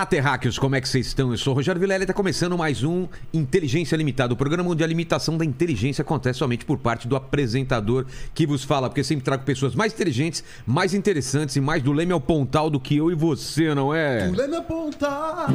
[0.00, 1.30] Olá, terráqueos, como é que vocês estão?
[1.30, 4.32] Eu sou o Rogério Vilela e está começando mais um Inteligência Limitada.
[4.32, 8.64] O programa onde a limitação da inteligência acontece somente por parte do apresentador que vos
[8.64, 12.70] fala, porque sempre trago pessoas mais inteligentes, mais interessantes e mais do leme ao pontal
[12.70, 14.26] do que eu e você, não é?
[14.26, 15.46] Do Lene ao pontal.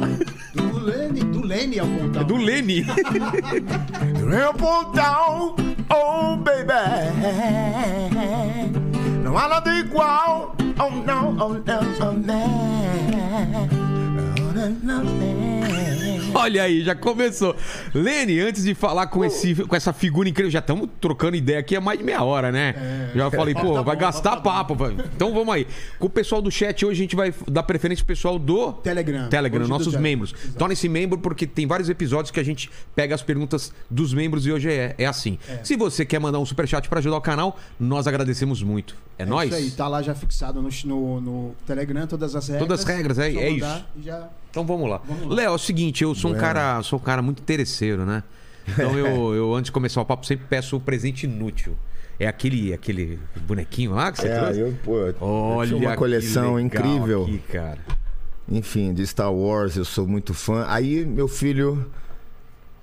[0.54, 2.22] Do Lene, do Lene ao pontal.
[2.22, 2.84] É do Lene.
[2.84, 5.56] Do Leme ao pontal,
[5.90, 6.72] oh baby.
[9.24, 13.75] Não há nada igual, oh não, oh não, oh não.
[16.34, 17.56] Olha aí, já começou.
[17.94, 21.74] Lene, antes de falar com, esse, com essa figura incrível, já estamos trocando ideia aqui
[21.74, 23.10] há mais de meia hora, né?
[23.14, 25.02] já falei, pô, tá vai bom, gastar papo tá papo.
[25.14, 25.66] Então vamos aí.
[25.98, 29.28] Com o pessoal do chat, hoje a gente vai dar preferência pro pessoal do Telegram.
[29.28, 30.34] Telegram, Hoje nossos membros.
[30.58, 34.52] Torne-se membro porque tem vários episódios que a gente pega as perguntas dos membros e
[34.52, 35.38] hoje é, é assim.
[35.62, 38.94] Se você quer mandar um superchat para ajudar o canal, nós agradecemos muito.
[39.18, 39.50] É, É nóis?
[39.50, 42.68] Isso aí, tá lá já fixado no, no, no Telegram, todas as regras.
[42.68, 44.28] Todas as regras, é- é e Já...
[44.56, 45.02] Então vamos lá.
[45.06, 45.34] Vamos lá.
[45.34, 48.22] Léo, é o seguinte, eu sou um cara, sou um cara muito interesseiro, né?
[48.66, 51.76] Então eu, eu antes de começar o papo sempre peço o presente inútil.
[52.18, 54.60] É aquele aquele bonequinho lá que você É, trouxe?
[54.60, 57.24] eu, pô, eu Olha tinha uma coleção incrível.
[57.24, 57.78] aqui, cara.
[58.50, 60.64] Enfim, de Star Wars, eu sou muito fã.
[60.68, 61.84] Aí meu filho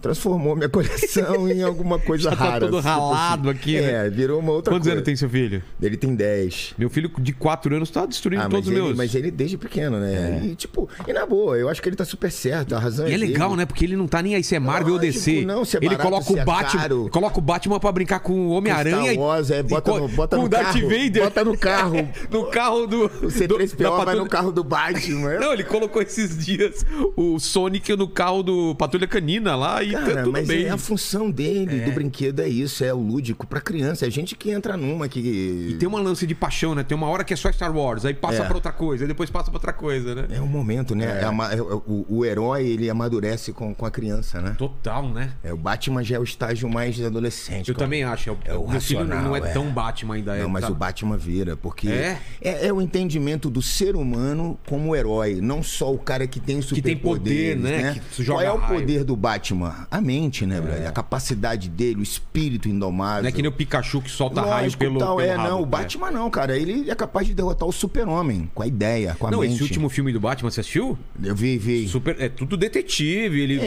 [0.03, 2.59] transformou minha coleção em alguma coisa Já tá rara.
[2.67, 3.57] todo tipo ralado assim.
[3.59, 4.97] aqui, É, virou uma outra Quantos coisa.
[4.97, 5.63] anos tem seu filho?
[5.81, 6.73] Ele tem 10.
[6.77, 8.97] Meu filho de 4 anos tá destruindo Ah, todos os ele, meus.
[8.97, 10.41] mas ele desde pequeno, né?
[10.43, 13.13] E tipo, e na boa, eu acho que ele tá super certo, a razão E
[13.13, 13.31] é dele.
[13.31, 13.65] legal, né?
[13.65, 15.45] Porque ele não tá nem aí se é Marvel ou DC.
[15.45, 17.09] não, se é ele barato, coloca se o é Batman, caro.
[17.09, 19.17] coloca o Batman pra brincar com o Homem-Aranha e-
[19.53, 20.89] é, bota, no, bota no Darth carro.
[20.89, 21.23] Vader.
[21.23, 22.09] Bota no carro.
[22.29, 25.39] no carro do O do- C3PO da vai no carro do Batman.
[25.39, 30.05] Não, ele colocou esses dias o Sonic no carro do Patrulha Canina lá e tá
[30.05, 30.65] Cara, tudo mas bem.
[30.65, 34.05] é a função dele, do brinquedo, é isso, é o lúdico pra criança.
[34.07, 35.19] É gente que entra numa que.
[35.19, 36.83] E tem uma lance de paixão, né?
[36.83, 38.45] Tem uma hora que é só Star Wars, aí passa É.
[38.45, 40.27] pra outra coisa, aí depois passa pra outra coisa, né?
[40.31, 41.21] É um momento, né?
[41.21, 44.55] É ama- é- o, o herói, ele amadurece com, com a criança, né?
[44.57, 45.33] Total, né?
[45.43, 47.69] É, o Batman já é o estágio mais adolescente.
[47.69, 47.85] Eu cara.
[47.85, 48.29] também acho.
[48.45, 49.53] É, É o meu filho não é, é.
[49.53, 50.35] tão Batman ainda.
[50.35, 52.17] é, Não, mas tá- o Batman vira, porque É?
[52.41, 56.59] é, é o entendimento do ser humano como herói, não só o cara que tem
[56.61, 58.01] Que tem poder, né?
[58.19, 59.82] Joga Qual é o poder do Batman?
[59.89, 60.87] A mente, né, brother?
[60.87, 63.23] A capacidade dele, o espírito indomável.
[63.23, 65.49] Não é que nem o Pikachu que solta raio Lógico, pelo, tal, pelo é, rabo,
[65.49, 65.67] não, o né?
[65.67, 66.57] Batman não, cara.
[66.57, 69.53] Ele é capaz de derrotar o super-homem com a ideia, com a Não, mente.
[69.53, 70.97] esse último filme do Batman, você assistiu?
[71.23, 71.87] Eu vi, vi.
[71.87, 73.41] Super, é tudo detetive.
[73.41, 73.63] Ele, É,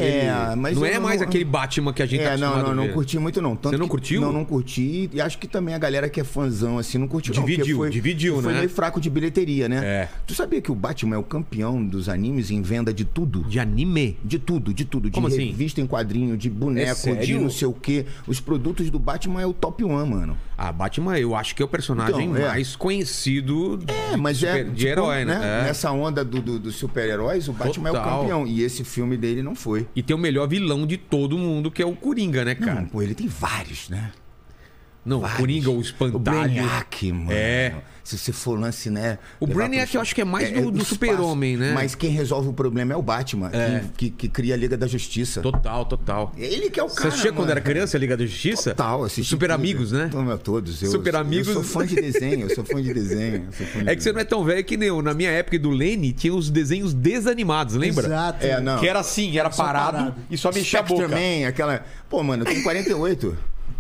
[0.49, 2.69] ele- mas não é não- mais aquele Batman que a gente tá É, não, acostumado
[2.69, 2.94] não, não ver.
[2.94, 3.56] curti muito não.
[3.56, 4.21] Tanto Você não curtiu?
[4.21, 5.10] Não, não curti.
[5.12, 7.91] E acho que também a galera que é fãzão assim não curtiu não, Dividiu, foi,
[7.91, 8.59] dividiu, foi né?
[8.60, 9.81] meio fraco de bilheteria, né?
[9.84, 10.09] É.
[10.27, 13.44] Tu sabia que o Batman é o campeão dos animes em venda de tudo?
[13.44, 14.16] De anime?
[14.25, 15.09] De tudo, de tudo.
[15.09, 15.47] De Como assim?
[15.47, 17.41] revista em quadrinho, de É boneco, de sério?
[17.41, 18.06] não sei o quê.
[18.27, 20.37] Os produtos do Batman é o top one, mano.
[20.56, 22.49] Ah, Batman, eu acho que é o personagem Então, é.
[22.49, 23.78] mais conhecido
[24.12, 24.53] É, mas de, é.
[24.53, 25.34] super- de tipo, herói, né?
[25.34, 25.65] É.
[25.65, 28.19] Nessa onda do, do- dos super-heróis, o Batman é Total.
[28.19, 28.47] o campeão.
[28.47, 29.87] E esse filme dele não foi.
[29.95, 32.81] E tem o melhor vilão de todo mundo, que é o Coringa, né, cara?
[32.81, 34.12] Não, pô, ele tem vários, né?
[35.05, 35.39] Não, o Vários.
[35.39, 36.21] Coringa, o O espantalho.
[36.21, 37.28] Brainiac, mano.
[37.31, 37.75] É.
[38.06, 39.19] Se você for lance, né?
[39.41, 40.91] O levar Brainiac pro- eu acho que é mais do- do espaço.
[40.91, 41.72] super-homem, né?
[41.75, 43.81] Mas quem resolve o problema é o Batman, É.
[43.97, 45.41] Que, que, que cria a Liga da Justiça.
[45.43, 46.33] Total, total.
[46.37, 47.09] Ele que é o Você cara.
[47.09, 47.50] assistia quando mano.
[47.50, 48.71] era criança, a Liga da Justiça?
[48.71, 49.55] Total, assisti Super tudo.
[49.56, 50.09] Amigos, né?
[50.11, 50.81] Toma, Todos.
[50.83, 51.49] Eu, Super Amigos.
[51.49, 53.49] Eu sou fã de desenho, eu sou fã de desenho.
[53.50, 55.03] fã de É que você não é tão velho que nem eu.
[55.03, 58.06] Na minha época do Lene, tinha os desenhos desanimados, lembra?
[58.06, 58.47] Exato.
[58.47, 58.78] É, não.
[58.78, 60.15] Que era assim, era Só parado, parado.
[60.31, 61.21] e só mexia a Spectre boca.
[61.21, 61.84] Man, aquela...
[62.09, 63.37] Pô, mano, eu tenho 48.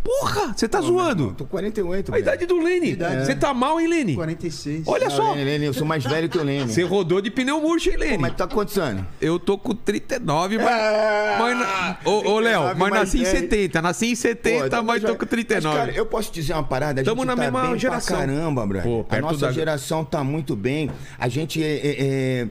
[0.06, 1.34] Porra, você tá Pô, meu irmão, zoando.
[1.34, 2.22] Tô 48, A velho.
[2.22, 2.96] idade do Lene.
[3.24, 4.14] Você tá mal, hein, Lene?
[4.14, 4.84] 46.
[4.86, 5.32] Olha só.
[5.32, 6.72] Lene, Lene, eu sou mais velho que o Lene.
[6.72, 8.14] Você rodou de pneu murcho, hein, Lene?
[8.14, 9.04] Pô, mas tá com quantos anos?
[9.20, 10.66] Eu tô com 39, mas.
[10.68, 13.38] Ah, mas na- Ô, ô, Léo, 39 mas nasci em 10.
[13.40, 13.82] 70.
[13.82, 15.76] Nasci em 70, Pô, mas já- tô com 39.
[15.76, 18.16] Mas, cara, eu posso dizer uma parada, gente na tá mesma geração.
[18.16, 18.88] pra caramba, brother.
[18.90, 20.88] Pô, a nossa da- geração tá muito bem.
[21.18, 22.46] A gente é, é- é-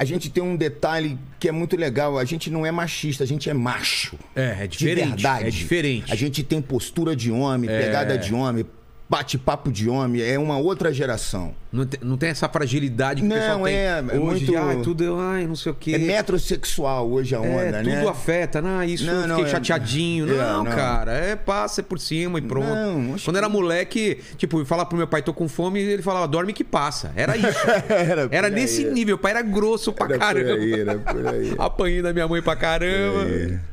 [0.00, 2.18] A gente tem um detalhe que é muito legal.
[2.18, 4.16] A gente não é machista, a gente é macho.
[4.34, 5.08] É, é De diferente.
[5.10, 5.46] verdade.
[5.46, 6.10] É diferente.
[6.10, 7.82] A gente tem postura de homem, É.
[7.82, 8.64] pegada de homem,
[9.10, 10.22] bate-papo de homem.
[10.22, 11.52] É uma outra geração.
[11.72, 14.18] Não tem, não tem essa fragilidade que o Não, pessoal tem é, é hoje.
[14.18, 15.92] muito- de, ai, tudo, ai, não sei o quê.
[15.94, 18.08] É metrosexual hoje a É, onda, tudo né?
[18.08, 18.60] afeta.
[18.62, 20.32] Não, isso Não, eu fiquei é- chateadinho.
[20.32, 20.72] É, não, não.
[20.72, 22.66] cara, é passa por cima e pronto.
[23.24, 26.26] Quando que- era moleque, tipo, eu falava pro meu pai, tô com fome, ele falava,
[26.26, 27.12] dorme que passa.
[27.16, 27.46] Era isso.
[27.88, 28.52] Era por era aí.
[28.54, 29.16] nesse nível.
[29.16, 30.52] O pai era grosso pra Era por caramba.
[30.54, 31.54] aí, era por aí.
[31.58, 33.24] Apanhei da minha mãe pra caramba.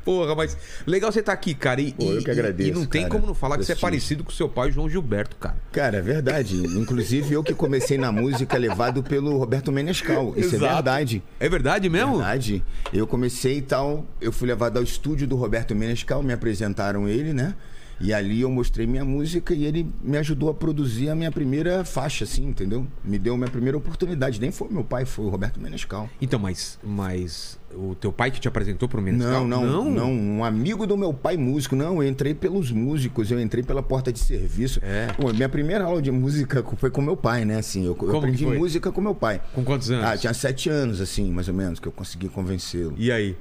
[0.03, 0.17] Por.
[0.17, 1.81] Porra, mas legal você estar aqui, cara.
[1.81, 3.73] E, Pô, eu e- que agradeço, E não tem cara, como não falar que você
[3.73, 5.55] é parecido com seu pai, João Gilberto, cara.
[5.71, 6.55] Cara, é verdade.
[6.77, 10.33] Inclusive, eu que comecei na música levado pelo Roberto Menescal.
[10.35, 10.65] Isso Exato.
[10.65, 11.23] é verdade.
[11.39, 12.17] É verdade mesmo?
[12.17, 12.63] Verdade.
[12.93, 17.33] Eu comecei e tal, eu fui levado ao estúdio do Roberto Menescal, me apresentaram ele,
[17.33, 17.53] né?
[17.99, 21.83] E ali eu mostrei minha música e ele me ajudou a produzir a minha primeira
[21.83, 22.85] faixa, assim, entendeu?
[23.03, 24.39] Me deu a minha primeira oportunidade.
[24.39, 26.09] Nem foi meu pai, foi o Roberto Menescal.
[26.21, 29.47] Então, mas, mas o teu pai que te apresentou pro Menescal?
[29.47, 31.75] Não, não, não, Um amigo do meu pai músico.
[31.75, 34.79] Não, eu entrei pelos músicos, eu entrei pela porta de serviço.
[34.83, 35.07] É.
[35.13, 37.57] Pô, minha primeira aula de música foi com meu pai, né?
[37.57, 38.57] Assim, eu, eu Como aprendi que foi?
[38.57, 39.41] música com meu pai.
[39.53, 40.05] Com quantos anos?
[40.05, 42.93] Ah, tinha sete anos, assim, mais ou menos, que eu consegui convencê-lo.
[42.97, 43.35] E aí?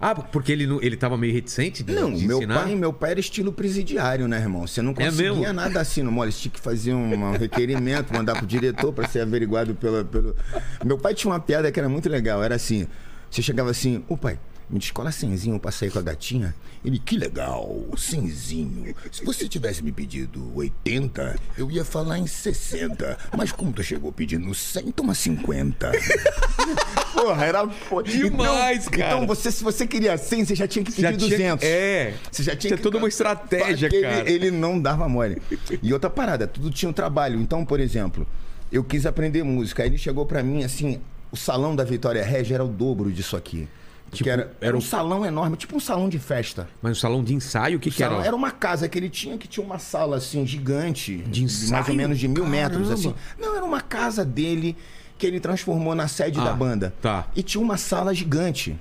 [0.00, 2.62] Ah, porque ele, não- ele tava meio reticente de, Não, de meu ensinar?
[2.64, 4.66] pai, meu pai era estilo presidiário, né, irmão?
[4.66, 5.52] Você não É conseguia mesmo?
[5.52, 6.30] nada assim no mole.
[6.32, 10.36] Tinha que fazer um, um requerimento, mandar pro diretor pra ser averiguado pela, pelo.
[10.84, 12.42] Meu pai tinha uma piada que era muito legal.
[12.42, 12.86] Era assim:
[13.30, 14.38] você chegava assim, ô pai.
[14.68, 16.54] Me descola cenzinho pra sair com a gatinha.
[16.84, 18.94] Ele, que legal, cenzinho.
[19.12, 23.18] Se você tivesse me pedido 80, eu ia falar em 60.
[23.36, 25.92] Mas como tu chegou pedindo 100, toma 50.
[27.12, 27.66] Porra, era...
[27.66, 29.14] pô, Demais, então, cara.
[29.14, 31.64] Então, você, se você queria 100, você já tinha que pedir Já tinha- 200.
[31.66, 32.14] é.
[32.30, 32.82] Você já tinha Isso é que...
[32.82, 34.20] toda uma estratégia, cara.
[34.20, 35.40] Ele, ele não dava mole.
[35.82, 37.40] E outra parada, tudo tinha um trabalho.
[37.40, 38.26] Então, por exemplo,
[38.72, 39.82] eu quis aprender música.
[39.82, 41.00] Aí ele chegou pra mim assim,
[41.30, 43.68] o salão da Vitória Regia era o dobro disso aqui.
[44.14, 46.68] Tipo, era, era era um- um salão enorme, tipo um salão de festa.
[46.80, 48.10] Mas o salão de ensaio, o que, O que era?
[48.10, 48.26] salão- lá?
[48.26, 51.84] era uma casa que ele tinha que tinha uma sala assim gigante, De mais ensaio?
[51.88, 52.94] ou menos de mil metros Caramba.
[52.94, 53.14] assim.
[53.38, 54.76] Não, era uma casa dele
[55.18, 56.94] que ele transformou na sede Ah, da banda.
[57.00, 57.26] tá.
[57.36, 58.78] E tinha uma sala gigante.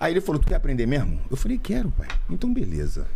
[0.00, 3.06] Aí ele falou: "Tu quer aprender mesmo?" Eu falei: "Quero, pai." Então beleza.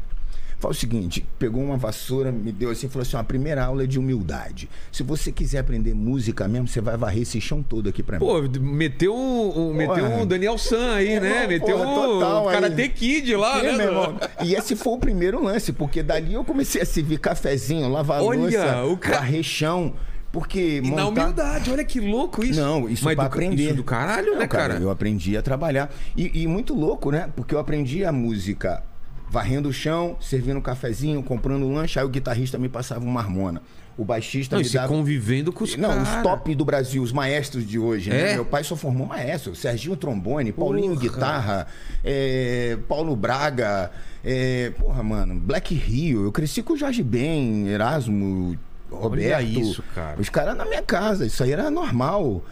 [0.61, 3.65] Fala o seguinte, pegou uma vassoura, me deu assim, e falou assim: "Ó, a primeira
[3.65, 4.69] aula é de humildade.
[4.91, 8.27] Se você quiser aprender música mesmo, você vai varrer esse chão todo aqui pra mim."
[8.27, 11.35] Pô, meteu um- meteu um Daniel San aí, né?
[11.35, 12.55] Porra, Meteu um total aí.
[12.57, 13.73] Karate Kid lá, É, né?
[13.79, 14.17] meu irmão?
[14.45, 18.41] E esse foi o primeiro lance, porque dali eu comecei a servir cafezinho, lavar Olha,
[18.41, 19.95] louça, o ca- varrer chão,
[20.33, 22.61] porque E na montar- humildade, olha que louco isso.
[22.61, 23.63] Não, isso Mas pra do, aprender.
[23.67, 24.75] Isso do caralho, Não, né, cara?
[24.75, 25.89] Eu aprendi a trabalhar.
[26.17, 27.29] E, e muito louco, né?
[27.37, 28.83] Porque eu aprendi a música
[29.31, 33.21] varrendo o chão, servindo um cafezinho, comprando um lanche, aí o guitarrista me passava uma
[33.21, 33.63] harmona.
[33.97, 34.89] O baixista Não, me dava...
[34.89, 36.09] convivendo com os Não, caras.
[36.09, 38.31] os top do Brasil, os maestros de hoje, né?
[38.31, 38.35] É?
[38.35, 39.57] Meu pai só formou maestro.
[39.57, 41.01] Serginho trombone, Paulinho Porra.
[41.01, 41.67] guitarra,
[42.05, 43.91] é, Paulo Braga,
[44.25, 46.25] é, porra, mano, Black Rio.
[46.25, 48.57] Eu cresci com o Jorge Ben, Erasmo,
[48.89, 49.43] Roberto.
[49.43, 50.21] isso, cara.
[50.21, 52.43] Os caras na minha casa, isso aí era normal.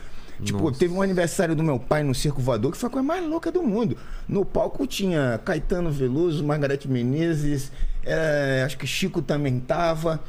[0.43, 0.79] Tipo, Nossa.
[0.79, 3.51] teve um aniversário do meu pai no Circo Voador que foi a coisa mais louca
[3.51, 3.97] do mundo.
[4.29, 7.73] No palco tinha Caetano Veloso, Margarete Menezes,
[8.05, 10.21] é, acho que Chico também tava.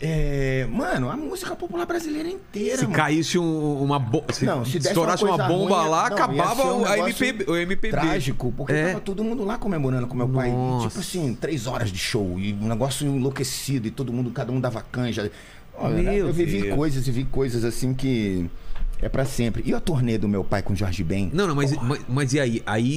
[0.00, 2.94] É, mano, a música popular brasileira inteira, Se mano.
[2.96, 4.32] caísse um- uma bomba.
[4.32, 7.56] Se, Não, se estourasse uma, coisa bomba ruim, lá, não, acabava um o- MPB, o
[7.56, 7.90] MPB.
[7.96, 8.88] Trágico, porque É.
[8.88, 10.50] tava todo mundo lá comemorando com meu pai.
[10.50, 10.88] Nossa.
[10.88, 14.60] tipo assim, três horas de show e um negócio enlouquecido e todo mundo, cada um
[14.60, 15.30] dava canja.
[15.76, 16.76] Olha, eu vivi Deus.
[16.76, 18.50] coisas e vi coisas assim que
[19.04, 19.62] é pra sempre.
[19.66, 21.30] E a turnê do meu pai com o Jorge Ben?
[21.32, 22.62] Não, não, mas, mas, mas e aí?
[22.64, 22.94] Aí.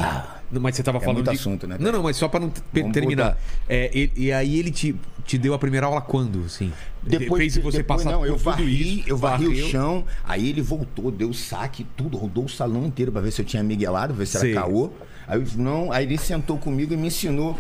[0.52, 1.18] Não, mas você tava falando.
[1.18, 1.20] Ah.
[1.20, 3.38] muito de- assunto, né, Não, não, mas só pra não Vamos terminar.
[3.68, 4.96] É, e, e aí ele te,
[5.26, 6.72] te deu a primeira aula quando, assim?
[7.06, 9.10] Fez que- você depois, passar não, eu varri, isso.
[9.10, 9.66] eu varri varreu.
[9.66, 13.42] o chão, aí ele voltou, deu saque, tudo, rodou o salão inteiro pra ver se
[13.42, 14.52] eu tinha miguelado, ver se Sei.
[14.54, 14.90] era caô.
[15.28, 17.58] Aí não, aí ele sentou comigo e me ensinou.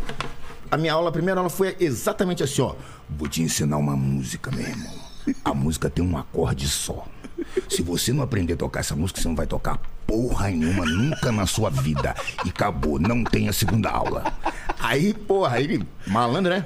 [0.72, 2.76] A minha aula, a primeira aula foi exatamente assim, ó.
[3.10, 4.94] Vou te ensinar uma música, meu irmão.
[5.44, 7.06] A música tem um acorde só.
[7.70, 11.32] Se você não aprender a tocar essa música, você não vai tocar porra nenhuma nunca
[11.32, 12.16] na sua vida.
[12.46, 14.24] E acabou, não tem a segunda aula.
[14.80, 16.66] Aí, porra, aí malandro, né?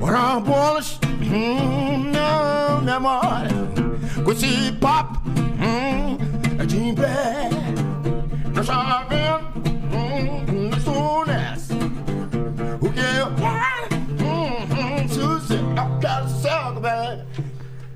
[0.00, 3.50] Ora, bolas, hum, não memória.
[4.24, 6.18] Com esse papo, hum,
[6.58, 7.48] é de em pé.
[8.54, 9.46] Não sabendo,
[9.92, 11.68] hum, nas tunas.
[12.80, 13.30] O que eu
[16.10, 17.26] eu quero ser, velho.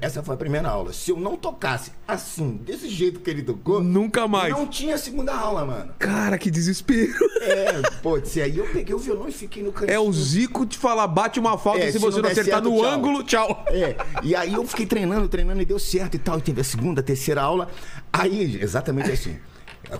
[0.00, 0.92] Essa foi a primeira aula.
[0.92, 4.52] Se eu não tocasse assim, desse jeito que ele tocou, Nunca mais.
[4.52, 5.94] não tinha segunda aula, mano.
[5.99, 7.14] Cara, que desespero.
[7.40, 9.94] É, pô, se aí eu peguei o violão e fiquei no cantinho.
[9.94, 12.54] É o Zico te falar, bate uma falta, É, se se você não não acertar
[12.62, 12.85] certo, no tchau.
[12.90, 13.64] ângulo, tchau.
[13.68, 16.38] É, e aí eu fiquei treinando, treinando e deu certo e tal.
[16.38, 17.68] E teve a segunda, a terceira aula.
[18.12, 19.38] Aí, exatamente assim.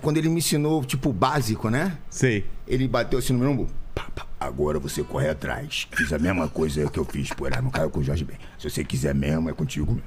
[0.03, 1.97] Quando ele me ensinou, tipo, básico, né?
[2.11, 2.45] Sei.
[2.67, 3.67] Ele bateu assim no meu ombro.
[3.95, 5.87] Pá, pá, Agora você corre atrás.
[5.91, 8.37] Fiz a mesma coisa que eu fiz por no cara com o Jorge Ben.
[8.57, 10.03] Se você quiser mesmo, é contigo mesmo.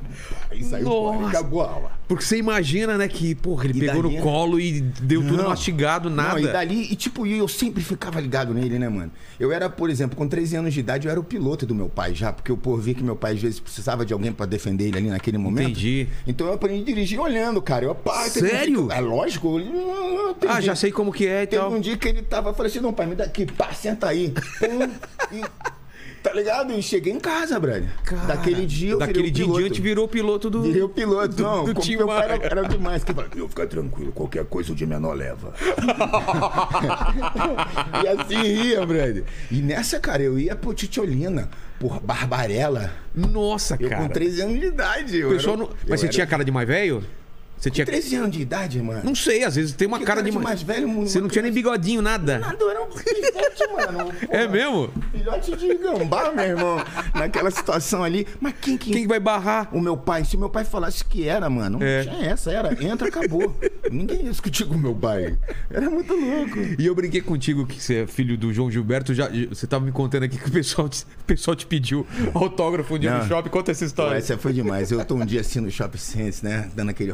[0.51, 1.93] Aí saiu fora e acabou a aula.
[2.09, 4.23] Porque você imagina, né, que, porra, ele E pegou dali, no né?
[4.23, 5.49] colo e deu tudo Não.
[5.51, 6.31] mastigado, nada.
[6.33, 9.13] Não, e dali, e tipo, e eu sempre ficava ligado nele, né, mano?
[9.39, 11.89] Eu era, por exemplo, com 13 anos de idade, eu era o piloto do meu
[11.89, 14.47] pai já, porque eu por vi que meu pai às vezes precisava de alguém pra
[14.47, 15.71] defender ele ali naquele momento.
[15.71, 16.09] Entendi.
[16.27, 17.85] Então eu aprendi a dirigir olhando, cara.
[17.85, 18.89] Eu, pá, teve um dia Sério?
[18.89, 19.59] que- é lógico.
[19.61, 21.73] eu- teve Ah, um já sei como que é e Teve tal.
[21.73, 24.09] um dia que ele tava, eu falei assim, não, pai, me dá aqui, pá, senta
[24.09, 24.33] aí.
[24.59, 24.91] Pum,
[25.37, 25.43] e
[26.23, 26.73] Tá ligado?
[26.73, 27.85] E cheguei em casa, brother.
[28.27, 30.63] Daquele dia eu Daquele virei o dia em diante virou piloto do.
[30.63, 31.29] Virei o piloto.
[31.29, 33.05] do- não, do Tim meu pai era, era demais.
[33.05, 35.55] Que eu falei, Eu ficar tranquilo, qualquer coisa o de menor leva.
[38.05, 39.25] E assim ia, brother.
[39.51, 41.49] E nessa, cara, eu ia pro Titiolina,
[41.79, 42.93] por Barbarella.
[43.15, 44.03] Nossa, Eu cara.
[44.03, 45.19] com 13 anos de idade.
[45.19, 47.03] Eu O pessoal era- não- eu Mas você era- tinha cara de mais velho?
[47.59, 47.85] Você tinha.
[47.85, 49.01] 13 anos de idade, mano.
[49.05, 51.43] Não sei, às vezes tem uma cara, cara de mais velho, mano, Você não tinha
[51.43, 52.39] nem bigodinho, nada.
[52.39, 54.13] Nada, eu era um filhote, mano.
[54.31, 54.91] É mesmo?
[55.11, 56.77] Filhote de gambá, meu irmão.
[57.15, 58.27] Naquela situação ali.
[58.41, 58.93] Mas quem que.
[58.93, 59.69] Quem que vai barrar?
[59.75, 62.05] O meu pai, se meu pai falasse que era, mano, não É.
[62.05, 63.55] tinha essa, era, entra, acabou.
[63.91, 65.37] Ninguém ia discutir com meu pai.
[65.71, 66.59] Era muito louco.
[66.79, 69.15] E eu brinquei contigo que você é filho do João Gilberto.
[69.15, 72.95] Já, você tava me contando aqui que o pessoal te, o pessoal te pediu autógrafo
[72.95, 73.19] um dia Não.
[73.21, 73.49] no shopping.
[73.49, 74.19] Conta essa Pô, história.
[74.19, 74.91] essa foi demais.
[74.91, 76.71] Eu tô um dia assim no Shopping Sense, né?
[76.75, 77.11] Dando aquele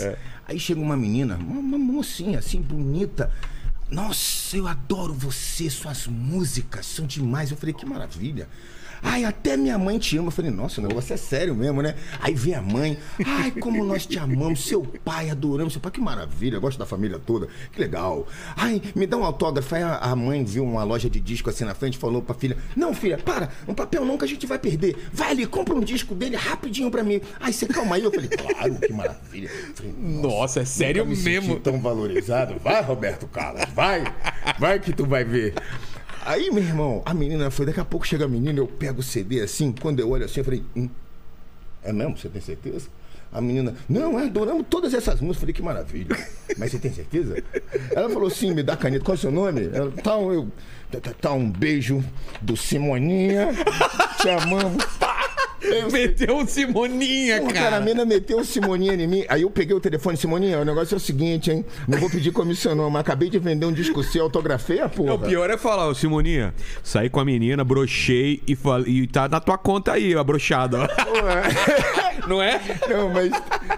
[0.00, 0.18] É.
[0.46, 3.32] Aí chega uma menina, uma, uma mocinha assim, bonita.
[3.90, 7.50] Nossa, eu adoro você, suas músicas são demais.
[7.50, 8.48] Eu falei, que maravilha.
[9.02, 10.28] Ai, até minha mãe te ama.
[10.28, 11.94] Eu falei, nossa, o negócio é sério mesmo, né?
[12.20, 12.98] Aí vem a mãe.
[13.24, 14.64] Ai, como nós te amamos.
[14.64, 15.72] Seu pai, adoramos.
[15.72, 16.56] Seu pai, que maravilha.
[16.56, 17.48] Eu gosto da família toda.
[17.72, 18.26] Que legal.
[18.56, 19.74] Ai, me dá um autógrafo.
[19.74, 22.56] Aí a, mãe viu uma loja de disco assim na frente e falou pra filha:
[22.76, 23.50] Não, filha, para.
[23.66, 24.96] Um papel não que a gente vai perder.
[25.12, 27.20] Vai ali, compra um disco dele rapidinho pra mim.
[27.40, 28.04] Ai, você calma aí.
[28.04, 29.50] Eu falei, claro, que maravilha.
[29.74, 31.58] Falei, Nossa, é sério me mesmo.
[31.60, 32.56] tão valorizado.
[32.62, 34.04] Vai, Roberto Carlos, vai.
[34.58, 35.54] Vai que tu vai ver.
[36.24, 39.02] Aí, meu irmão, a menina foi, daqui a pouco chega a menina, eu pego o
[39.02, 40.88] CD assim, quando eu olho assim, eu falei, hum,
[41.82, 42.16] é mesmo?
[42.16, 42.88] Você tem certeza?
[43.32, 45.36] A menina, não, é, adoramos todas essas músicas.
[45.36, 46.16] Eu falei, que maravilha.
[46.58, 47.42] Mas você tem certeza?
[47.94, 49.70] Ela falou assim, me dá caneta, qual é o seu nome?
[49.72, 50.48] Ela, tá, eu,
[50.90, 52.04] tá, tá, tá, um beijo
[52.42, 53.50] do Simoninha,
[54.20, 54.82] te amamos.
[54.82, 55.08] Eu
[55.92, 57.76] Meteu um Simoninha, cara.
[57.76, 59.24] a mina meteu o Simoninha em mim.
[59.28, 61.64] Aí eu peguei o telefone, Simoninha, o negócio é o seguinte, hein?
[61.86, 65.14] Não vou pedir comissão, não, mas acabei de vender um disco seu, autografei a porra.
[65.14, 68.80] O pior é falar, ô Simoninha, saí com a menina, brochei e, fal...
[68.86, 70.78] e tá na tua conta aí, a brochada.
[70.80, 70.88] ó.
[72.28, 72.60] Não é?
[72.88, 73.32] Não, mas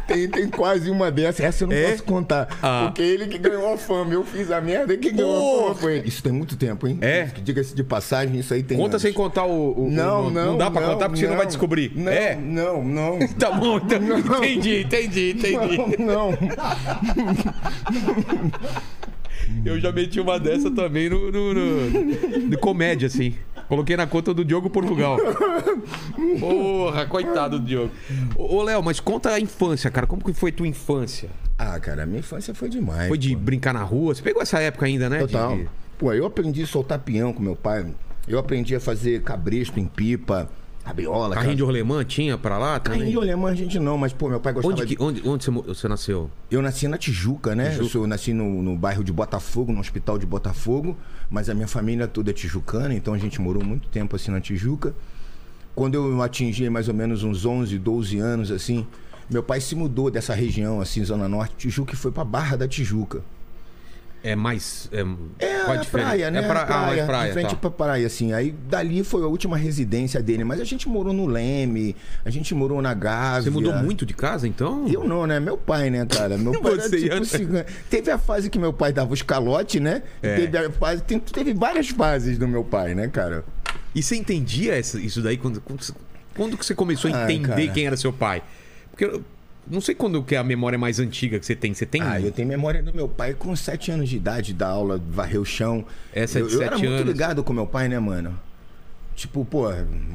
[0.06, 1.40] tem, tem quase uma dessas.
[1.44, 1.90] Essa eu não É?
[1.92, 2.48] posso contar.
[2.60, 2.86] Ah.
[2.86, 4.12] Porque ele que ganhou a fama.
[4.12, 6.08] Eu fiz a merda e quem ganhou a fama foi ele.
[6.08, 6.98] Isso tem muito tempo, hein?
[7.00, 7.28] É?
[7.42, 8.76] Diga-se de passagem, isso aí tem.
[8.76, 9.02] Conta anos.
[9.02, 9.50] sem contar o.
[9.70, 10.46] o- o Não, não.
[10.46, 11.71] Não dá pra contar porque você não vai descobrir.
[11.94, 12.34] Não, É?
[12.36, 13.18] não, não.
[13.38, 13.98] Tá bom, então.
[14.38, 15.76] Entendi, entendi, entendi.
[15.98, 16.38] Não, não.
[19.64, 23.34] Eu já meti uma dessa também no, no, no- de comédia, assim.
[23.68, 25.16] Coloquei na conta do Diogo Portugal.
[26.38, 27.90] Porra, coitado do Diogo.
[28.36, 30.06] Ô, ô, Léo, mas conta a infância, cara.
[30.06, 31.30] Como que foi tua infância?
[31.58, 33.08] Ah, cara, minha infância foi demais.
[33.08, 33.40] Foi de pô.
[33.42, 34.14] brincar na rua?
[34.14, 35.18] Você pegou essa época ainda, né?
[35.20, 35.56] Total.
[35.56, 37.86] De- Pô, eu aprendi a soltar peão com meu pai.
[38.26, 40.48] Eu aprendi a fazer cabresto em pipa,
[40.84, 41.34] rabiola.
[41.34, 41.66] Carrinho de cara.
[41.66, 42.78] rolemã tinha pra lá?
[42.80, 43.00] também?
[43.00, 44.96] Carrinho de alemã a gente não, mas, pô, meu pai gostava Onde, de...
[44.96, 46.30] que, onde, onde você, nasceu?
[46.50, 47.70] Eu nasci na Tijuca, né?
[47.70, 47.84] Tijuca.
[47.84, 50.96] Eu, sou- nasci no, no bairro de Botafogo, no hospital de Botafogo,
[51.30, 54.40] mas a minha família toda é tijucana, então a gente morou muito tempo assim na
[54.40, 54.94] Tijuca.
[55.74, 58.86] Quando eu atingi mais ou menos uns 11, 12 anos assim,
[59.30, 62.68] meu pai se mudou dessa região assim, zona norte, Tijuca e foi pra Barra da
[62.68, 63.22] Tijuca.
[64.24, 64.88] É mais.
[64.92, 65.00] É,
[65.44, 66.38] É, a praia, né?
[66.38, 67.30] É pra, A ah, mais praia, praia.
[67.30, 67.56] em frente tá.
[67.56, 68.32] pra praia, assim.
[68.32, 70.44] Aí dali foi a última residência dele.
[70.44, 73.42] Mas a gente morou no Leme, a gente morou na Gávea.
[73.42, 74.86] Você mudou muito de casa, então?
[74.86, 75.40] Eu não, né?
[75.40, 76.38] Meu pai, né, cara?
[76.38, 77.64] Meu pai era tipo ia- cigano.
[77.90, 80.02] Teve a fase que meu pai dava os calotes, né?
[80.22, 80.36] É.
[80.36, 81.02] Teve a fase.
[81.02, 83.44] tem- teve várias fases do meu pai, né, cara?
[83.94, 85.84] E você entendia isso daí quando, quando,
[86.36, 87.72] quando que você começou a Ai, entender cara.
[87.72, 88.42] quem era seu pai?
[88.90, 89.20] Porque
[89.71, 91.73] não sei quando que é a memória mais antiga que você tem.
[91.75, 92.02] Você tem.
[92.02, 95.40] Ah, eu tenho memória do meu pai com sete anos de idade, da aula, varrer
[95.40, 95.85] o chão.
[96.12, 98.38] Essa é eu, de eu era sete muito ligado com meu pai, né, mano?
[99.14, 99.66] Tipo, pô,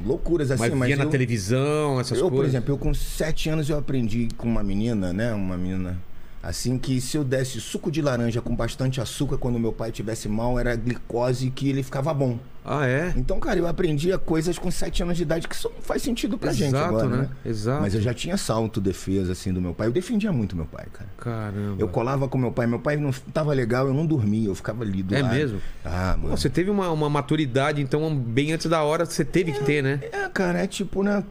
[0.05, 0.87] loucuras assim, mas mas.
[0.87, 2.53] via na eu- televisão, essas eu, por coisas.
[2.53, 5.33] exemplo, eu com sete anos eu aprendi com uma menina, né?
[5.33, 5.97] Uma menina.
[6.41, 10.27] Assim que se eu desse suco de laranja com bastante açúcar quando meu pai tivesse
[10.29, 12.39] mal, era glicose que ele ficava bom.
[12.69, 13.13] Ah, é?
[13.15, 16.37] Então, cara, eu aprendia coisas com sete anos de idade que isso não faz sentido
[16.37, 17.17] pra gente Exato, agora, né?
[17.17, 17.29] né?
[17.45, 17.81] Exato.
[17.81, 19.87] Mas eu já tinha essa autodefesa, assim, do meu pai.
[19.87, 21.09] Eu defendia muito meu pai, cara.
[21.17, 21.77] Caramba.
[21.81, 22.67] Eu colava com meu pai.
[22.67, 24.49] Meu pai não tava legal, eu não dormia.
[24.49, 25.33] Eu ficava ali do É lado.
[25.33, 25.61] mesmo?
[25.85, 26.37] Ah, Pô, mano.
[26.37, 30.01] Você teve uma, uma maturidade, então, bem antes da hora, você teve que ter, né?
[30.11, 31.23] É, cara, é tipo, né?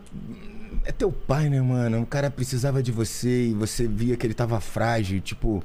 [0.84, 2.00] É teu pai, né, mano?
[2.00, 5.62] O cara precisava de você e você via que ele tava frágil, tipo.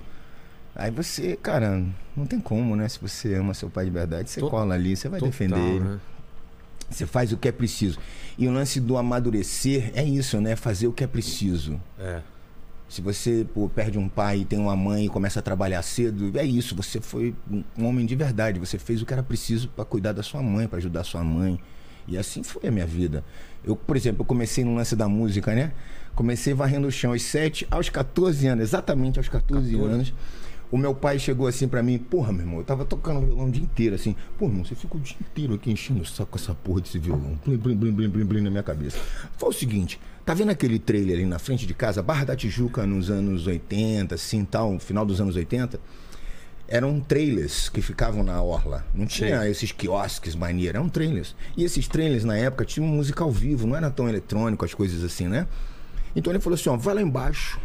[0.75, 1.83] Aí você, cara,
[2.15, 2.87] não tem como, né?
[2.87, 5.59] Se você ama seu pai de verdade, você To- cola ali, você vai Total, defender
[5.59, 5.79] ele.
[5.81, 5.99] né?
[6.89, 7.97] Você faz o que é preciso.
[8.37, 10.55] E o lance do amadurecer é isso, né?
[10.55, 11.79] Fazer o que é preciso.
[11.99, 12.21] É.
[12.89, 16.37] Se você pô, perde um pai e tem uma mãe e começa a trabalhar cedo,
[16.37, 16.75] é isso.
[16.75, 18.59] Você foi um- homem de verdade.
[18.59, 21.23] Você fez o que era preciso para cuidar da sua mãe, para ajudar a sua
[21.23, 21.57] mãe.
[22.07, 23.23] E assim foi a minha vida.
[23.63, 25.71] Eu, por exemplo, eu comecei no lance da música, né?
[26.13, 29.93] Comecei varrendo o chão aos 7 aos 14 anos, exatamente aos 14, 14.
[29.93, 30.13] anos.
[30.71, 33.51] O meu pai chegou assim pra mim, porra, meu irmão, eu tava tocando violão o
[33.51, 34.15] dia inteiro, assim.
[34.39, 36.97] Pô, irmão, você ficou o dia inteiro aqui enchendo o saco com essa porra desse
[36.97, 37.37] violão.
[37.45, 38.97] Blim, blim, blim, blim, blim, blim na minha cabeça.
[39.37, 42.85] Foi o seguinte, tá vendo aquele trailer ali na frente de casa, Barra da Tijuca,
[42.85, 45.77] nos anos 80, assim, tal, final dos anos 80?
[46.69, 48.85] Eram trailers que ficavam na orla.
[48.95, 51.35] Não tinha esses quiosques maneira, eram trailers.
[51.57, 55.03] E esses trailers, na época, tinham música ao vivo, não era tão eletrônico, as coisas
[55.03, 55.47] assim, né?
[56.15, 57.59] Então ele falou assim, ó, vai lá embaixo,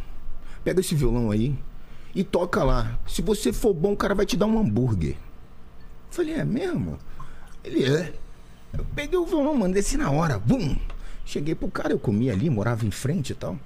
[0.65, 1.57] pega esse violão aí
[2.17, 2.99] e toca lá.
[3.07, 5.13] Se você for bom, o cara vai te dar um hambúrguer.
[5.13, 5.17] Eu
[6.11, 6.99] falei, é mesmo?
[7.63, 8.15] Ele é.
[8.73, 10.77] Eu peguei o violão, mano, desci na hora, bum!
[11.27, 13.59] Cheguei pro cara, eu comia ali, morava em frente e tal.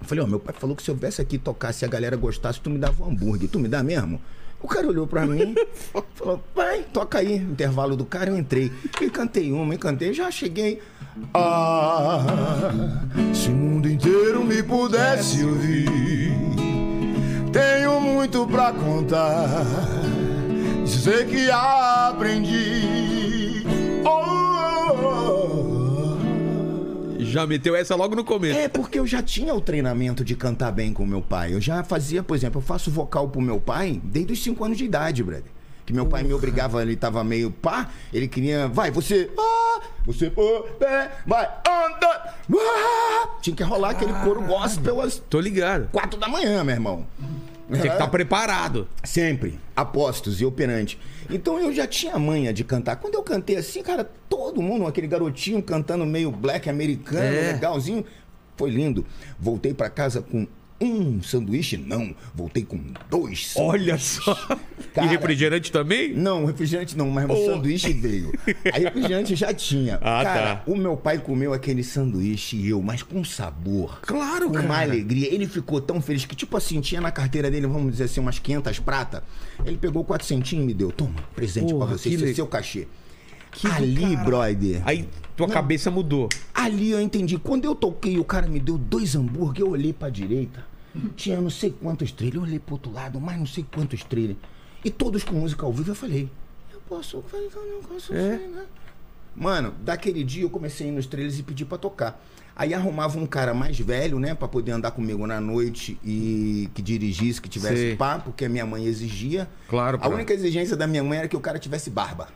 [0.00, 2.16] Eu falei, ó, meu pai falou que se eu viesse aqui tocar, se a galera
[2.16, 3.48] gostasse, tu me dava um hambúrguer.
[3.48, 4.20] Tu me dá mesmo?
[4.60, 5.54] O cara olhou pra mim,
[6.14, 7.36] falou, pai, toca aí.
[7.36, 8.72] Intervalo do cara, eu entrei.
[9.00, 10.82] E cantei uma, e cantei, já cheguei.
[11.32, 12.24] Ah,
[13.32, 15.88] se o mundo inteiro me pudesse ouvir,
[17.52, 19.64] tenho muito pra contar.
[20.84, 23.64] Dizer que aprendi.
[24.04, 26.16] Oh,
[27.20, 28.58] Já meteu essa logo no começo.
[28.58, 31.54] é porque eu já tinha o treinamento de cantar bem com meu pai.
[31.54, 34.78] Eu já fazia, por exemplo, eu faço vocal pro meu pai desde os 5 anos
[34.78, 35.44] de idade, brother.
[35.86, 40.30] Que meu pai me obrigava, ele tava meio pá, ele queria, vai, você, ah, você,
[40.78, 43.28] pé, vai, anda, ah.
[43.40, 45.88] Tinha que rolar aquele coro gospel às Tô ligado.
[45.90, 47.06] 4 da manhã, meu irmão.
[47.70, 48.88] Tinha que estar preparado.
[49.04, 50.98] Sempre, apostos e operante.
[51.28, 52.96] Então eu já tinha manha de cantar.
[52.96, 57.52] Quando eu cantei assim, cara, todo mundo, aquele garotinho cantando meio black americano, É.
[57.52, 58.04] legalzinho,
[58.56, 59.06] foi lindo.
[59.38, 60.46] Voltei pra casa com
[60.80, 61.76] um sanduíche?
[61.76, 63.52] Não, voltei com dois.
[63.56, 64.34] Olha só.
[64.94, 65.06] Cara.
[65.06, 66.12] E refrigerante também?
[66.14, 67.46] Não, refrigerante não, mas o Oh.
[67.46, 68.32] sanduíche veio.
[68.72, 69.96] Aí refrigerante já tinha.
[69.96, 70.62] Ah, cara, tá.
[70.66, 74.00] o meu pai comeu aquele sanduíche e eu, mas com sabor.
[74.02, 74.66] Claro, com cara.
[74.66, 75.32] uma alegria.
[75.32, 78.38] Ele ficou tão feliz que, tipo assim, tinha na carteira dele, vamos dizer assim, umas
[78.38, 79.22] 500 prata.
[79.64, 80.90] Ele pegou 400 e me deu.
[80.90, 82.88] Toma, presente Porra, pra você, esse é le- seu cachê.
[83.52, 84.24] Que Ali, cara.
[84.24, 84.82] brother.
[84.84, 86.28] Aí tua cabeça mudou.
[86.54, 87.36] Ali eu entendi.
[87.36, 90.64] Quando eu toquei, o cara me deu dois hambúrguer, eu olhei pra direita.
[91.16, 92.36] Tinha não sei quantos trailers.
[92.42, 94.38] Eu olhei pro outro lado, mais não sei quantos trailers.
[94.84, 95.90] E todos com música ao vivo.
[95.90, 96.30] Eu falei,
[96.72, 98.34] eu posso fazer um negócio É.
[98.34, 98.64] assim, né?
[99.36, 102.20] Mano, daquele dia eu comecei a ir nos trailers e pedir pra tocar.
[102.56, 106.82] Aí arrumava um cara mais velho, né, Pra poder andar comigo na noite e que
[106.82, 107.96] dirigisse, que tivesse Sei.
[107.96, 109.48] pá, porque a minha mãe exigia.
[109.68, 112.28] Claro, A pra- única exigência da minha mãe era que o cara tivesse barba.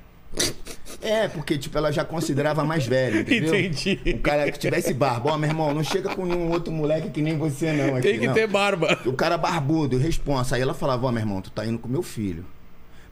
[1.05, 3.55] É, porque, tipo, ela já considerava mais velho, entendeu?
[3.55, 4.01] Entendi.
[4.07, 5.33] O cara que tivesse barba.
[5.33, 7.97] Ó, meu irmão, não chega com nenhum outro moleque que nem você, não.
[7.97, 8.33] Aqui, Tem que não.
[8.33, 8.99] ter barba.
[9.05, 10.57] O cara barbudo, responsa.
[10.57, 12.47] Aí ela falava, ó, meu irmão, tu tá indo com meu filho.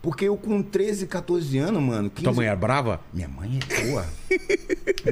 [0.00, 2.10] Porque eu com 13, 14 anos, mano...
[2.10, 2.24] 15...
[2.24, 3.00] Tua mãe é brava?
[3.12, 4.06] Minha mãe é boa.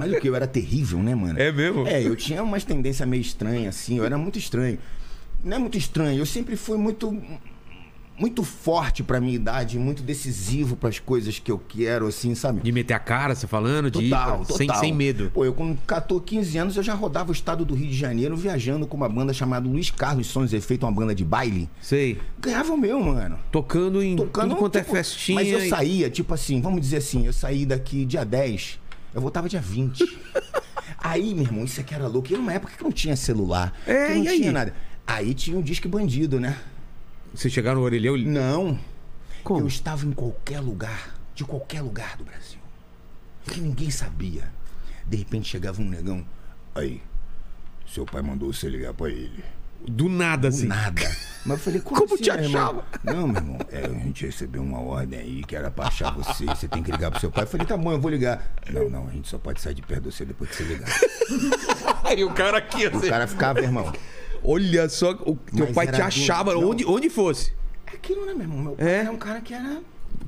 [0.01, 0.29] Mas o que?
[0.29, 1.39] Eu era terrível, né, mano?
[1.39, 1.87] É mesmo?
[1.87, 3.99] É, eu tinha umas tendências meio estranhas, assim.
[3.99, 4.79] Eu era muito estranho.
[5.45, 6.19] Não é muito estranho.
[6.19, 7.17] Eu sempre fui muito...
[8.21, 12.61] Muito forte pra minha idade, muito decisivo pras coisas que eu quero, assim, sabe?
[12.61, 14.81] De meter a cara, você falando, de ir Total, sem, total.
[14.81, 15.31] sem medo.
[15.33, 18.37] Pô, eu com 14, 15 anos eu já rodava o estado do Rio de Janeiro
[18.37, 21.71] viajando com uma banda chamada Luiz Carlos Sons e Efeito, uma banda de baile.
[21.81, 22.19] Sei.
[22.39, 23.39] Ganhava o meu, mano.
[23.51, 25.37] Tocando em Tocando tudo quanto tipo, é festinha.
[25.37, 28.79] Mas eu e- saía, tipo assim, vamos dizer assim, eu saí daqui dia 10,
[29.15, 30.05] eu voltava dia 20.
[31.03, 32.29] aí, meu irmão, isso aqui era louco.
[32.31, 33.73] E era uma época que não tinha celular.
[33.87, 34.41] É, que não e aí?
[34.41, 34.75] tinha nada.
[35.07, 36.57] Aí tinha um disque bandido, né?
[37.35, 38.25] Você chegar no orelhão e...
[38.25, 38.79] Não.
[39.45, 39.61] Como?
[39.61, 42.59] Eu estava em qualquer lugar, de qualquer lugar do Brasil.
[43.47, 44.51] Que ninguém sabia.
[45.07, 46.25] De repente chegava um negão.
[46.75, 47.01] Aí,
[47.87, 49.43] seu pai mandou você ligar pra ele.
[49.89, 50.67] Do nada, Do assim.
[50.67, 51.01] nada.
[51.47, 52.63] Mas eu falei, como, Como assim, te meu irmão?
[52.63, 52.85] achava?
[53.03, 56.45] Não, meu irmão, é, a gente recebeu uma ordem aí que era pra achar você.
[56.45, 57.45] Você tem que ligar pro seu pai.
[57.45, 58.53] Eu falei, tá bom, eu vou ligar.
[58.71, 60.89] Não, não, a gente só pode sair de perto de você depois que você ligar.
[62.05, 63.09] Aí o cara aqui, O assim.
[63.09, 63.91] cara ficava, irmão.
[64.43, 67.53] Olha só, o teu Mas pai te do- achava onde, onde fosse.
[67.87, 68.59] É aquilo, né, meu irmão?
[68.59, 68.97] Meu pai É?
[68.99, 69.81] era um cara que era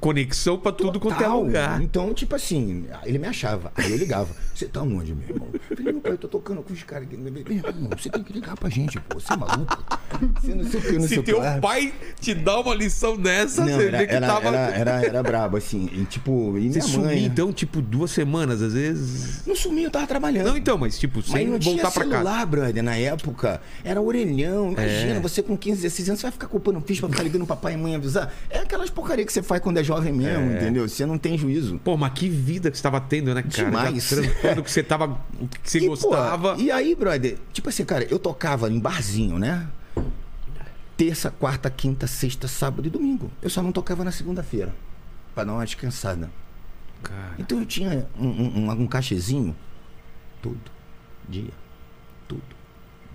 [0.03, 1.81] Conexão pra tudo quanto é lugar.
[1.81, 3.71] Então, tipo assim, ele me achava.
[3.77, 4.35] Aí eu ligava.
[4.53, 5.49] Você tá onde, meu irmão?
[5.71, 7.17] Eu falei, meu pai, eu tô tocando com os caras aqui.
[7.17, 9.21] Meu irmão, você tem que ligar pra gente, pô.
[9.21, 9.85] Você é maluco?
[10.41, 11.59] Você não sei o que, não sei Se o que teu lá.
[11.61, 14.49] pai te dá uma lição dessa, Não, você era, vê que era, tava.
[14.49, 15.89] era, era, era brabo, assim.
[15.93, 17.25] E, tipo, e Você sumia, mãe...
[17.25, 19.47] então, tipo, duas semanas, às vezes.
[19.47, 20.49] Não sumi, eu tava trabalhando.
[20.49, 22.17] Não, então, mas, tipo, Mas sem tinha voltar pra casa.
[22.17, 23.61] celular, brother, na época.
[23.85, 24.73] Era orelhão.
[24.73, 25.21] Imagina, É.
[25.21, 27.75] você com 15, 16 anos, você vai ficar culpando o ficha pra ficar ligando papai
[27.75, 28.35] e mãe avisar.
[28.51, 30.57] É aquelas porcaria que você faz quando é jovem mesmo, É.
[30.57, 30.89] entendeu?
[30.89, 31.79] Você não tem juízo.
[31.85, 33.65] Pô, mas que vida que você tava tendo, né, cara?
[33.71, 34.09] Demais.
[34.09, 35.21] Trampando o que você tava.
[35.41, 36.57] O que você E, pô, gostava.
[36.59, 39.67] e aí, brother, tipo assim, cara, eu tocava em barzinho, né?
[40.97, 43.31] Terça, quarta, quinta, sexta, sábado e domingo.
[43.43, 44.73] Eu só não tocava na segunda-feira.
[45.35, 46.31] Pra dar uma descansada.
[47.03, 47.35] Cara.
[47.39, 49.57] Então eu tinha um, um, um, um cachezinho
[50.41, 50.61] todo
[51.29, 51.51] dia.
[52.29, 52.43] Todo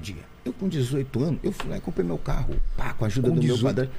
[0.02, 0.24] dia.
[0.48, 2.56] Eu com 18 anos, eu fui lá e comprei meu carro.
[2.78, 3.62] Pá, com a ajuda Com do 18?
[3.64, 3.90] meu padrão.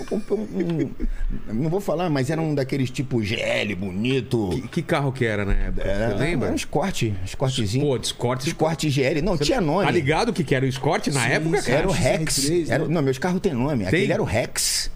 [0.00, 4.50] Eu comprei um, um- Não vou falar, mas era um daqueles tipo GL, bonito.
[4.52, 5.86] Que, que carro que era na época?
[5.86, 6.46] Era, Você lembra?
[6.46, 7.86] Era um Escort, Escortezinho.
[7.86, 8.44] Pô, Escort.
[8.46, 9.22] Escort GL.
[9.22, 9.84] Não, tinha nome.
[9.84, 11.78] Tá ligado o que, que era o Escort na época, cara?
[11.78, 12.38] Era o Rex.
[12.40, 13.78] XR3, Era, não, meus carros têm nome.
[13.78, 13.86] Tem?
[13.86, 14.90] Aquele era o Rex.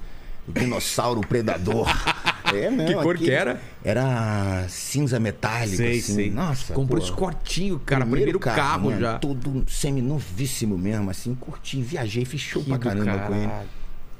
[0.49, 1.87] O dinossauro predador.
[2.55, 3.61] É, não, Que cor que era?
[3.85, 5.77] Era cinza metálico.
[5.77, 6.15] Sei, assim.
[6.15, 6.31] sei.
[6.31, 6.73] Nossa.
[6.75, 7.05] Comprou pô.
[7.05, 8.05] Escortinho, cara.
[8.05, 9.19] Primeiro, carro, mano, já.
[9.19, 11.35] Todo seminovíssimo mesmo, assim.
[11.35, 13.51] Curti, viajei, fiz show Que pra caramba com ele.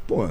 [0.07, 0.31] Pô.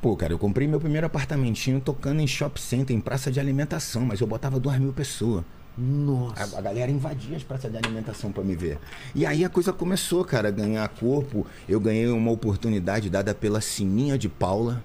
[0.00, 4.04] Pô, cara, eu comprei meu primeiro apartamentinho tocando em shopping center, em praça de alimentação,
[4.04, 5.44] mas eu botava duas mil pessoas.
[5.78, 6.56] Nossa.
[6.56, 8.78] A, a galera invadia as praças de alimentação pra me ver.
[9.14, 11.46] E aí a coisa começou, cara, ganhar corpo.
[11.68, 14.84] Eu ganhei uma oportunidade dada pela Sininha de Paula,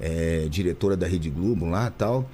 [0.00, 2.28] é, diretora da Rede Globo lá e tal.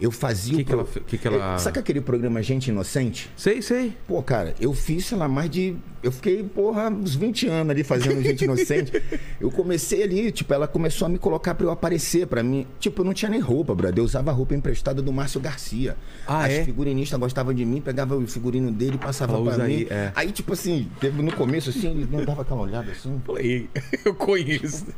[0.00, 3.30] Eu fazia Que o que ela fe- que que ela- Sabe aquele programa Gente Inocente?
[3.36, 3.92] Sei, sei.
[4.08, 5.76] Pô, cara, eu fiz, sei lá, mais de.
[6.02, 9.00] Eu fiquei, porra, uns 20 anos ali fazendo Gente Inocente.
[9.40, 12.66] Eu comecei ali, tipo, ela começou a me colocar pra eu aparecer pra mim.
[12.80, 13.98] Tipo, eu não tinha nem roupa, brother.
[14.00, 15.96] Eu usava a roupa emprestada do Márcio Garcia.
[16.26, 16.64] Ah, As é?
[16.64, 19.74] figurinistas gostavam de mim, pegava o figurino dele e passava pra usa mim.
[19.74, 20.10] aí, é.
[20.16, 23.20] Aí, tipo assim, no começo, assim, ele não dava aquela olhada assim.
[23.24, 23.68] Falei,
[24.04, 24.86] eu conheço.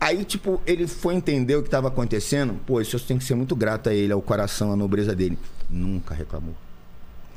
[0.00, 2.54] Aí, tipo, ele foi entender o que estava acontecendo.
[2.66, 5.38] Pô, isso eu tenho que ser muito grato a ele, ao coração, à nobreza dele.
[5.68, 6.54] Nunca reclamou.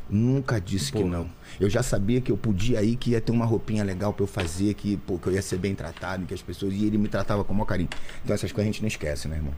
[0.10, 1.30] Nunca disse que não.
[1.60, 4.28] Eu já sabia que eu podia ir, que ia ter uma roupinha legal pra eu
[4.28, 6.74] fazer, que, pô, que eu ia ser bem tratado, que as pessoas.
[6.74, 7.90] E ele me tratava com o maior carinho.
[8.24, 9.54] Então essas coisas a gente não esquece, né, irmão?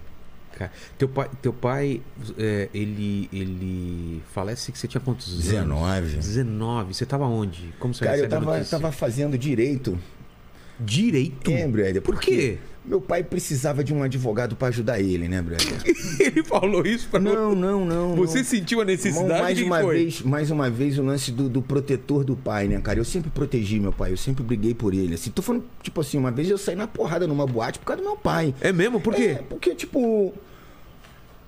[0.56, 2.02] Cara, teu pai, teu pai
[2.38, 5.44] é, ele, ele falece que você tinha quantos anos?
[5.46, 6.18] 19.
[6.18, 6.94] 19.
[6.94, 7.74] Você tava onde?
[7.80, 8.78] Como você Cara, eu tava, notícia?
[8.78, 9.98] tava fazendo direito.
[10.80, 11.52] Direito?
[11.52, 12.02] É, brother.
[12.02, 12.58] Por quê?
[12.86, 15.68] Meu pai precisava de um advogado pra ajudar ele, né, brother?
[16.20, 18.16] ele falou isso pra Não, não, não.
[18.16, 18.44] Você não.
[18.46, 19.96] sentiu a necessidade mais e uma foi?
[19.96, 23.00] vez, mais uma vez o lance do, do protetor do pai, né, cara?
[23.00, 25.14] Eu sempre protegi meu pai, eu sempre briguei por ele.
[25.16, 28.02] Assim, tô falando, tipo assim, uma vez eu saí na porrada numa boate por causa
[28.02, 28.54] do meu pai.
[28.60, 29.00] É mesmo?
[29.00, 29.38] Por quê?
[29.40, 30.34] É, porque, tipo.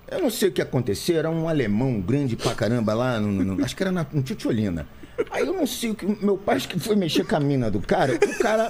[0.10, 3.66] Eu não sei o que aconteceu, era um alemão grande pra caramba lá, no, no-
[3.66, 4.88] acho que era na, no Titiolina.
[5.32, 6.06] Aí eu não sei o que.
[6.24, 8.70] Meu pai acho que foi mexer com a mina do cara, o cara,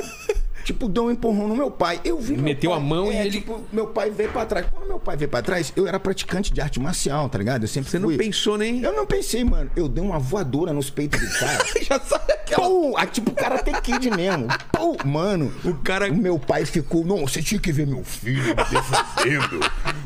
[0.66, 2.02] tipo, deu um empurrão no meu pai.
[2.04, 2.36] Eu vi.
[2.36, 4.66] Meteu pai- a mão e é, ele- Tipo, meu pai veio pra trás.
[4.70, 7.64] Quando meu pai veio pra trás, eu era praticante de arte marcial, tá ligado?
[7.64, 8.18] Eu sempre Você não fui.
[8.18, 8.82] pensou nem.
[8.82, 9.70] Eu não pensei, mano.
[9.76, 11.64] Eu dei uma voadora nos peitos do cara.
[11.82, 12.66] Já sabe aquela.
[12.98, 14.48] Ah, tipo, o cara tem kid mesmo.
[14.72, 14.96] Pum!
[15.06, 17.06] Mano, O cara- O meu pai ficou.
[17.06, 19.60] Não, você tinha que ver meu filho me defendendo.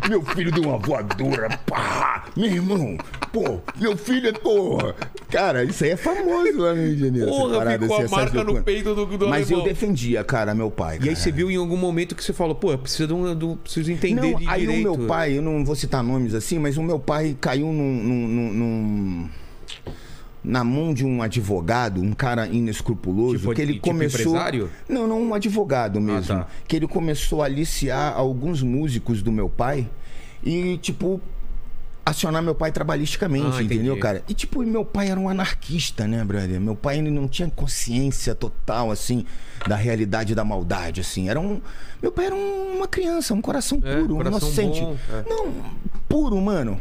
[0.10, 1.50] meu filho deu uma voadora.
[1.66, 2.26] Pá!
[2.36, 2.98] Meu irmão,
[3.32, 4.96] pô, meu filho é porra.
[5.30, 7.28] Cara, isso aí é famoso lá no Rio de Janeiro.
[7.28, 9.74] Porra, ficou a assim, marca no peito do, do Mas eu alemão.
[9.74, 10.96] defendia, cara, meu pai.
[10.98, 11.16] E aí cara.
[11.16, 13.36] você viu em algum momento que você falou, pô, eu preciso de um.
[13.36, 14.92] do- preciso entender Não, aí direito.
[14.92, 18.04] o meu pai, eu não vou citar nomes assim, mas o meu pai caiu num,
[18.04, 19.30] num- num-
[20.44, 24.20] na mão de um advogado, um cara inescrupuloso, Tipo- que ele tipo começou.
[24.22, 24.70] empresário?
[24.88, 26.28] Não, não, um advogado mesmo.
[26.40, 26.48] tá.
[26.68, 29.88] Que ele começou a aliciar alguns músicos do meu pai
[30.44, 31.20] e, tipo,
[32.10, 33.76] acionar meu pai trabalhisticamente, Ah, entendi.
[33.76, 34.24] entendeu, cara?
[34.28, 36.60] E, tipo, meu pai era um anarquista, né, brother?
[36.60, 39.26] Meu pai, ele não tinha consciência total, assim,
[39.68, 41.30] da realidade da maldade, assim.
[41.30, 41.62] Era um...
[42.02, 44.82] Meu pai era um- uma criança, um coração É, puro, um coração inocente.
[44.82, 45.24] bom, é.
[45.30, 45.54] Não,
[46.08, 46.80] puro, mano.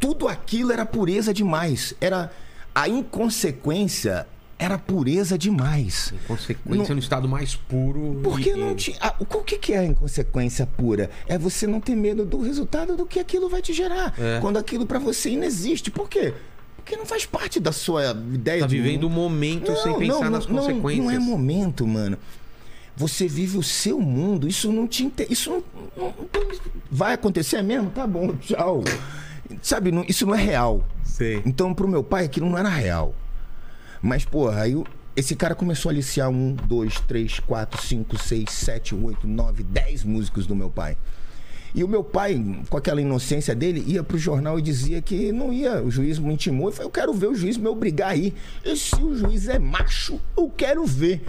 [0.00, 1.94] Tudo aquilo era pureza demais.
[2.00, 2.30] Era...
[2.74, 4.26] A inconsequência
[4.62, 6.12] era pureza demais.
[6.14, 8.20] Em consequência, Não- no estado mais puro.
[8.22, 8.96] Porque e- não tinha.
[9.00, 11.10] ah, O que que é a inconsequência pura?
[11.26, 14.14] É você não ter medo do resultado do que aquilo vai te gerar.
[14.18, 14.38] É.
[14.40, 15.90] Quando aquilo pra você não existe.
[15.90, 16.32] Por quê?
[16.76, 20.46] Porque não faz parte da sua ideia Tá de vivendo o momento sem pensar nas
[20.46, 21.04] não, consequências.
[21.04, 22.16] Não é momento, mano.
[22.96, 24.46] Você vive o seu mundo.
[24.48, 25.64] Isso não te inte- Isso não,
[25.96, 26.14] não- não-
[26.90, 27.90] vai acontecer mesmo?
[27.90, 28.82] Tá bom, tchau.
[29.62, 30.84] Sabe, não- isso não é real.
[31.04, 31.42] Sei.
[31.46, 33.14] Então, pro meu pai, aquilo não era real.
[34.02, 34.74] Mas, porra, aí
[35.14, 40.02] esse cara começou a aliciar um, dois, três, quatro, cinco, seis, sete, oito, nove, dez
[40.02, 40.96] músicos do meu pai.
[41.74, 45.52] E o meu pai, com aquela inocência dele, ia pro jornal e dizia que não
[45.52, 45.82] ia.
[45.82, 48.34] O juiz me intimou e falou: Eu quero ver o juiz me obrigar a ir.
[48.64, 51.22] E se o juiz é macho, eu quero ver.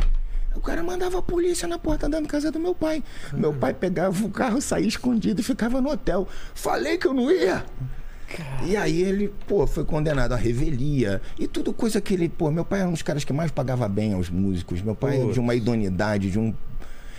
[0.55, 3.03] O cara mandava a polícia na porta da casa do meu pai.
[3.31, 6.27] Meu pai pegava o carro, saía escondido e ficava no hotel.
[6.53, 7.65] Falei que eu não ia.
[8.65, 12.65] E aí ele, pô, foi condenado à revelia e tudo coisa que ele, pô, meu
[12.65, 14.81] pai era um dos caras que mais pagava bem aos músicos.
[14.81, 15.33] Meu pai é Putz.
[15.33, 16.53] de uma idoneidade, de um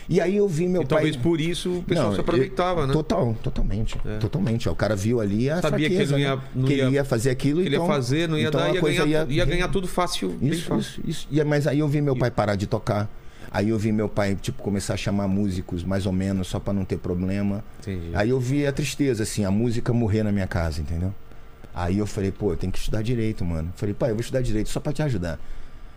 [0.08, 2.82] E aí eu vi meu E pai talvez por isso o pessoal Não, se aproveitava,
[2.82, 2.92] eu- né?
[2.92, 3.96] Total, totalmente.
[4.20, 4.68] Totalmente.
[4.68, 6.42] O cara viu ali a Sabia que ele fraqueza, não ia- né?
[6.54, 8.66] não ele ia- ia fazer aquilo Que ele ia então- fazer, não ia então dar,
[8.70, 10.80] a ia coisa ganhar, ia ganhar tudo fácil, Isso, fácil.
[10.80, 11.28] isso, isso.
[11.30, 13.08] E, mas aí eu vi meu pai parar de tocar.
[13.54, 16.72] Aí eu vi meu pai, tipo, começar a chamar músicos, mais ou menos, só pra
[16.72, 17.62] não ter problema.
[17.80, 18.10] Entendi.
[18.12, 21.14] Aí eu vi a tristeza, assim, a música morrer na minha casa, entendeu?
[21.72, 23.72] Aí eu falei, pô, eu tenho que estudar direito, mano.
[23.76, 25.38] Falei, pai, eu vou estudar direito só pra te ajudar.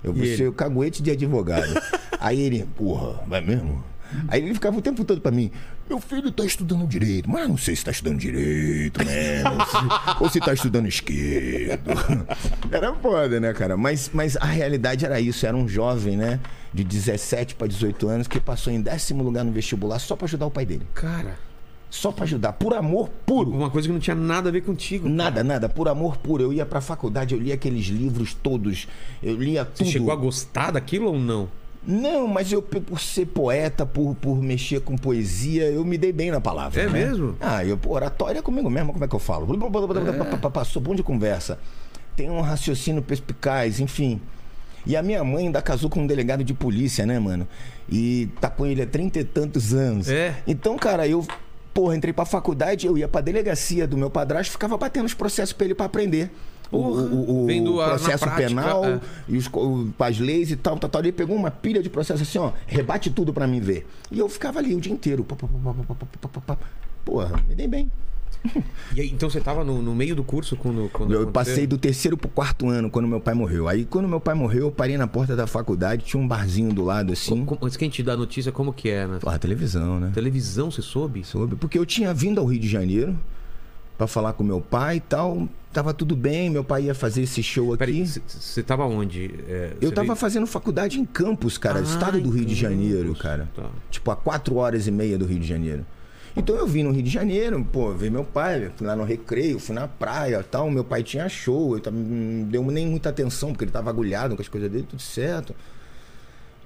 [0.03, 1.73] Eu vou ser o caguete de advogado.
[2.21, 3.83] Aí ele, porra, vai mesmo?
[4.27, 5.49] Aí ele ficava o tempo todo pra mim,
[5.89, 9.43] meu filho tá estudando direito, mas não sei se tá estudando direito, né?
[9.49, 11.91] Ou se, ou se tá estudando esquerdo.
[12.71, 13.77] Era foda, né, cara?
[13.77, 16.39] Mas, mas a realidade era isso, era um jovem, né?
[16.73, 20.45] De 17 pra 18 anos que passou em décimo lugar no vestibular só pra ajudar
[20.45, 20.85] o pai dele.
[20.93, 21.37] Cara,
[21.89, 23.49] Só pra ajudar, por amor puro.
[23.49, 25.07] uma coisa que não tinha nada a ver contigo.
[25.07, 26.43] Nada, nada, por amor puro.
[26.43, 28.87] Eu ia pra faculdade, eu lia aqueles livros todos,
[29.23, 29.89] eu lia Você tudo.
[29.91, 31.47] chegou a gostar daquilo ou não?
[31.85, 36.31] Não, mas eu, por ser poeta, por, por mexer com poesia, eu me dei bem
[36.31, 36.81] na palavra.
[36.81, 36.91] É né?
[36.91, 37.35] mesmo?
[37.39, 39.47] Ah, eu, oratória é comigo mesmo, como é que eu falo?
[40.51, 41.57] Passou bom de conversa.
[42.15, 44.19] Tem um raciocínio perspicaz, enfim.
[44.85, 47.47] E a minha mãe ainda casou com um delegado de polícia, né, mano?
[47.89, 50.09] E tá com ele há trinta e tantos anos.
[50.09, 50.35] É.
[50.47, 51.25] Então, cara, eu,
[51.73, 55.53] porra, entrei pra faculdade, eu ia pra delegacia do meu padrasto, ficava batendo os processos
[55.53, 56.31] pra ele pra aprender.
[56.69, 58.99] Porra, o, o, o processo prática, penal é.
[59.27, 61.01] e os, o, as leis e tal, tal, tal.
[61.01, 63.87] Ele pegou uma pilha de processo assim, ó, rebate tudo para mim ver.
[64.11, 65.25] E eu ficava ali o dia inteiro.
[67.05, 67.89] Porra, me dei bem.
[68.97, 72.17] Aí, então você tava no, no, meio do curso quando, quando Eu passei do terceiro
[72.17, 73.67] pro quarto ano quando meu pai morreu.
[73.67, 76.83] Aí quando meu pai morreu, eu parei na porta da faculdade, tinha um barzinho do
[76.83, 77.45] lado assim.
[77.61, 79.19] Antes que a gente dá a notícia, como que é, né?
[79.25, 80.11] Ah, televisão, né?
[80.13, 81.23] Televisão, você soube?
[81.23, 83.17] Soube, porque eu tinha vindo ao Rio de Janeiro
[83.97, 85.47] pra falar com meu pai e tal.
[85.73, 88.05] Tava tudo bem, meu pai ia fazer esse show aqui.
[88.05, 89.31] Você- tava onde?
[89.47, 93.09] É, Eu tava veio- fazendo faculdade em Campos, cara, Ah, estado do Rio de Janeiro,
[93.09, 93.49] Campos, cara.
[93.55, 93.69] tá.
[93.91, 95.85] Tipo, a quatro horas e meia do Rio de Janeiro.
[96.35, 99.57] Então eu vim no Rio de Janeiro, pô, ver meu pai, fui lá no recreio,
[99.59, 100.69] fui na praia tal.
[100.69, 104.35] Meu pai tinha show, eu tava- não deu nem muita atenção, porque ele tava agulhado
[104.35, 105.55] com as coisas dele, tudo certo.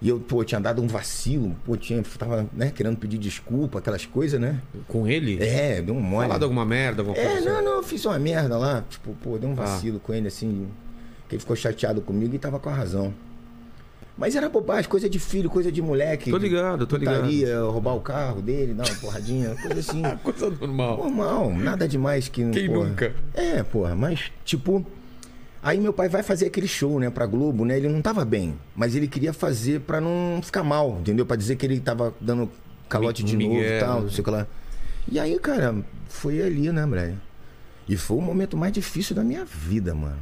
[0.01, 4.03] E eu, pô, tinha dado um vacilo, pô, tinha, tava, né, querendo pedir desculpa, aquelas
[4.05, 4.59] coisas, né?
[4.87, 5.37] Com ele?
[5.43, 6.25] É, deu um mole.
[6.27, 7.47] Falado alguma merda, alguma É, coisa assim?
[7.49, 8.83] não, não, eu fiz uma merda lá.
[8.89, 9.57] Tipo, pô, deu um Ah.
[9.57, 10.67] vacilo com ele, assim.
[11.29, 13.13] Que ele ficou chateado comigo e tava com a razão.
[14.17, 16.29] Mas era bobagem, coisa de filho, coisa de moleque.
[16.31, 17.27] Tô ligado, tô ligado.
[17.71, 20.01] Roubar o carro dele, dar uma porradinha, coisa assim.
[20.23, 20.97] Coisa normal.
[20.97, 22.87] Normal, nada demais que Quem porra.
[22.89, 23.15] nunca?
[23.33, 24.85] É, porra, mas, tipo.
[25.63, 27.77] Aí meu pai vai fazer aquele show, né, pra Globo, né?
[27.77, 31.25] Ele não tava bem, mas ele queria fazer pra não ficar mal, entendeu?
[31.25, 32.49] Pra dizer que ele tava dando
[32.89, 34.47] calote de novo Miguel, e tal, não sei o que lá.
[35.11, 35.75] E aí, cara,
[36.07, 37.15] foi ali, né, Brian?
[37.87, 40.17] E foi o momento mais difícil da minha vida, mano.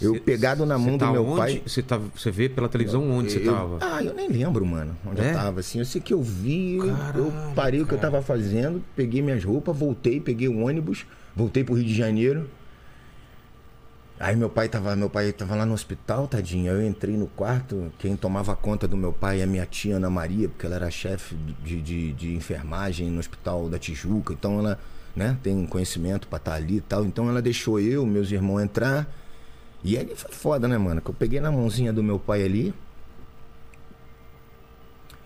[0.00, 1.36] Eu Cê- pegado na mão tá do meu onde?
[1.36, 1.62] pai.
[1.66, 3.78] Você tá, você vê pela televisão onde você Eu- tava?
[3.80, 5.30] Ah, eu nem lembro, mano, onde É?
[5.30, 5.78] eu tava, assim.
[5.78, 8.10] Eu sei que eu vi, eu- eu parei o que eu cara.
[8.12, 12.48] tava fazendo, peguei minhas roupas, voltei, peguei o ônibus, voltei pro Rio de Janeiro.
[14.18, 16.72] Aí meu pai tava, meu pai tava lá no hospital, tadinho.
[16.72, 20.08] Eu entrei no quarto, quem tomava conta do meu pai é a minha tia Ana
[20.08, 24.78] Maria, porque ela era chefe de, de, de enfermagem no hospital da Tijuca, então ela,
[25.16, 27.04] né, tem conhecimento pra estar ali e tal.
[27.04, 29.12] Então ela deixou eu, meus irmãos entrar.
[29.82, 31.00] E aí foi foda, né, mano?
[31.00, 32.72] Que eu peguei na mãozinha do meu pai ali.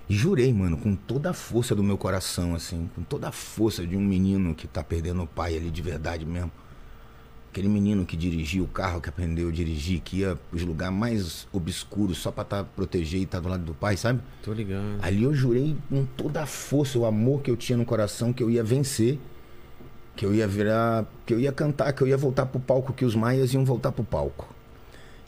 [0.08, 3.86] E jurei, mano, com toda a força do meu coração, assim, com toda a força
[3.86, 6.50] de um menino que tá perdendo o pai ali de verdade mesmo.
[7.50, 11.48] Aquele menino que dirigia o carro, que aprendeu a dirigir, que ia pros lugares mais
[11.52, 14.20] obscuros só pra tá, proteger e estar do lado do pai, sabe?
[14.42, 14.98] Tô ligado.
[15.00, 18.42] Ali eu jurei com toda a força, o amor que eu tinha no coração, que
[18.42, 19.18] eu ia vencer,
[20.14, 23.04] que eu ia virar, que eu ia cantar, que eu ia voltar pro palco, que
[23.04, 24.54] os maias iam voltar pro palco.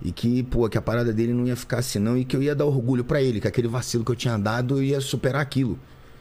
[0.03, 2.43] E que, pô, que a parada dele não ia ficar assim não, e que eu
[2.43, 5.41] ia dar orgulho pra ele, que aquele vacilo que eu tinha dado, eu ia superar
[5.41, 5.79] aquilo.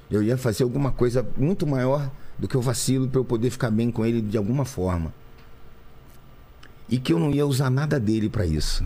[0.10, 3.70] Eu ia fazer alguma coisa muito maior do que o vacilo pra eu poder ficar
[3.70, 5.14] bem com ele de alguma forma.
[6.90, 8.86] E que eu não ia usar nada dele pra isso.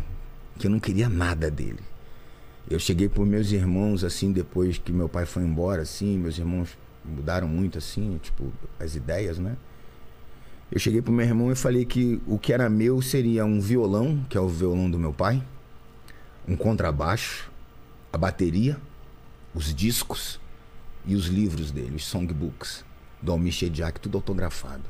[0.59, 1.79] Que eu não queria nada dele.
[2.69, 6.77] Eu cheguei por meus irmãos, assim, depois que meu pai foi embora, assim, meus irmãos
[7.03, 9.57] mudaram muito, assim, tipo, as ideias, né?
[10.71, 14.25] Eu cheguei pro meu irmão e falei que o que era meu seria um violão,
[14.29, 15.43] que é o violão do meu pai,
[16.47, 17.51] um contrabaixo,
[18.11, 18.77] a bateria,
[19.53, 20.39] os discos
[21.05, 22.83] e os livros dele, os songbooks,
[23.21, 24.83] do Almir Shediak, tudo autografado.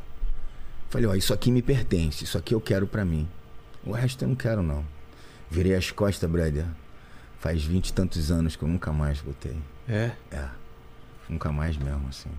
[0.94, 3.28] Falei, ó, isso aqui me pertence, isso aqui eu quero pra mim.
[3.84, 4.86] O resto eu não quero, não.
[5.50, 6.66] Virei as costas, brother.
[7.40, 9.56] Faz vinte e tantos anos que eu nunca mais botei.
[9.90, 10.12] É?
[10.32, 10.46] É.
[11.28, 12.30] Nunca mais mesmo, assim.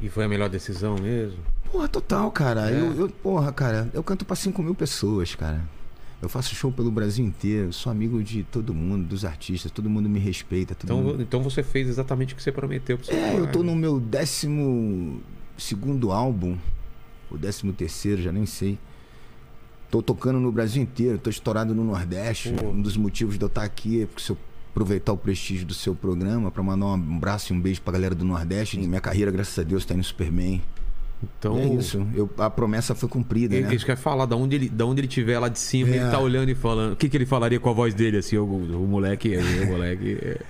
[0.00, 1.38] E foi a melhor decisão mesmo?
[1.70, 2.68] Porra, total, cara.
[2.68, 2.74] É.
[2.80, 5.62] Eu, eu- porra, cara, eu canto pra 5 mil pessoas, cara.
[6.20, 10.08] Eu faço show pelo Brasil inteiro, sou amigo de todo mundo, dos artistas, todo mundo
[10.08, 10.74] me respeita.
[10.74, 11.22] Todo Então, mundo...
[11.22, 14.00] então você fez exatamente o que você prometeu pro seu É, eu tô no meu
[14.00, 15.22] décimo
[15.56, 16.58] segundo álbum,
[17.30, 18.78] o décimo terceiro, já nem sei.
[19.90, 22.52] Tô tocando no Brasil inteiro, tô estourado no Nordeste.
[22.52, 22.68] Pô.
[22.70, 24.38] Um dos motivos de eu estar aqui é porque se eu
[24.70, 28.14] aproveitar o prestígio do seu programa para mandar um abraço e um beijo pra galera
[28.14, 28.76] do Nordeste.
[28.78, 30.60] Minha carreira, graças a Deus, tá indo super bem.
[31.38, 32.04] Então, É isso.
[32.12, 33.74] Eu, a promessa foi cumprida, Ele, né?
[33.74, 35.96] Isso quer falar, da onde ele, da onde ele tiver lá de cima, É.
[35.98, 36.94] ele tá olhando e falando.
[36.94, 40.18] O que, que ele falaria com a voz dele, assim, o, o moleque, o moleque.
[40.20, 40.40] é.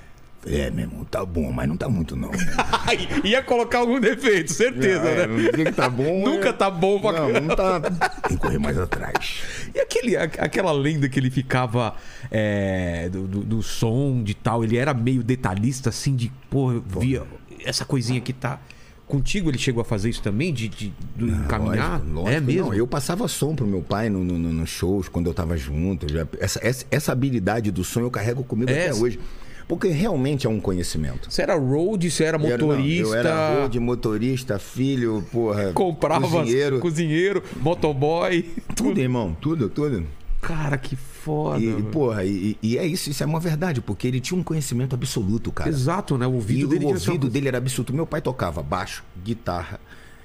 [0.47, 2.31] É, meu irmão, tá bom, mas não tá muito, não.
[2.87, 5.51] Ai, Ia colocar algum defeito, certeza, É, né?
[5.57, 6.25] não que tá bom.
[6.25, 7.81] Nunca é- tá bom pra Não, não tá.
[7.81, 9.43] Tem que correr mais atrás.
[9.75, 11.95] E aquele, aquela lenda que ele ficava
[12.31, 16.85] é, do, do- do som de tal, ele era meio detalhista, assim, de, porra, eu
[17.01, 17.23] via
[17.65, 18.61] essa coisinha que tá.
[19.07, 21.99] Contigo ele chegou a fazer isso também, de, de- do encaminhar?
[22.01, 22.31] Lógico, lógico.
[22.31, 22.65] é mesmo?
[22.69, 25.57] Não, eu passava som pro meu pai no, no- no- nos shows, quando eu tava
[25.59, 26.11] junto.
[26.11, 29.21] Já- essa, essa, essa habilidade do som eu carrego comigo É, até hoje.
[29.67, 31.31] Porque realmente é um conhecimento.
[31.33, 33.07] Você era road, você era Eu era- não, motorista.
[33.09, 35.73] Eu era road, motorista, filho, porra.
[35.73, 36.81] comprava cozinheiro.
[36.81, 38.43] cozinheiro, motoboy.
[38.77, 40.07] Tudo, irmão, tudo, tudo.
[40.41, 41.59] Cara, que foda.
[41.59, 44.95] E, porra, e, e é isso, isso é uma verdade, porque ele tinha um conhecimento
[44.95, 45.71] absoluto, cara.
[45.71, 46.27] Exato, né?
[46.27, 47.95] O E ouvido o dele uma ouvido dele era absoluto.
[47.95, 49.81] Meu pai tocava baixo, guitarra,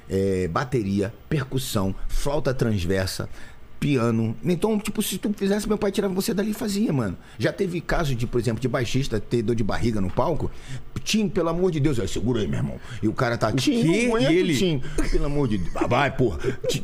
[0.10, 3.30] eh, bateria, percussão, flauta transversa,
[3.80, 4.36] piano.
[4.44, 7.18] Então, tipo, se tu fizesse, meu pai tirava você dali e fazia, mano.
[7.38, 10.52] Já teve caso de, por exemplo, de baixista ter dor de barriga no palco.
[11.04, 12.80] Tim, pelo amor de Deus, aí, segura aí, meu irmão.
[13.02, 14.58] E o cara tá, Tim, não aguento, E ele?
[14.58, 14.82] Tim.
[15.12, 15.76] Pelo amor de Deus.
[15.76, 16.38] Ah, Vai, porra.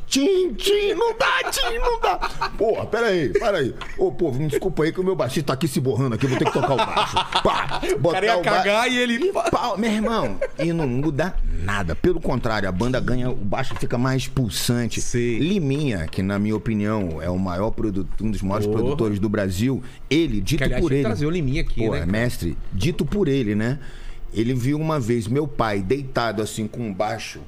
[0.07, 2.17] Tim, Tim, não dá, Tim, não dá.
[2.57, 3.75] Porra, pera aí, pera aí.
[3.97, 6.29] Ô, pô, me desculpa aí que o meu baixista tá aqui se borrando aqui, eu
[6.29, 7.15] vou ter que tocar o baixo.
[7.43, 9.31] Pá, O cara ia ba- cagar e ele.
[9.51, 11.93] Pau, meu irmão, e não muda nada.
[11.95, 15.01] Pelo contrário, a banda ganha, o baixo fica mais pulsante.
[15.01, 15.39] Sei.
[15.39, 19.81] Liminha, que na minha opinião é o maior produto, um dos maiores produtores do Brasil,
[20.09, 21.03] ele, dito Que, aliás, por ele.
[21.03, 23.79] trazer o Liminha aqui, Pô, né, é mestre, dito por ele, né?
[24.33, 27.41] Ele viu uma vez meu pai deitado assim com um baixo.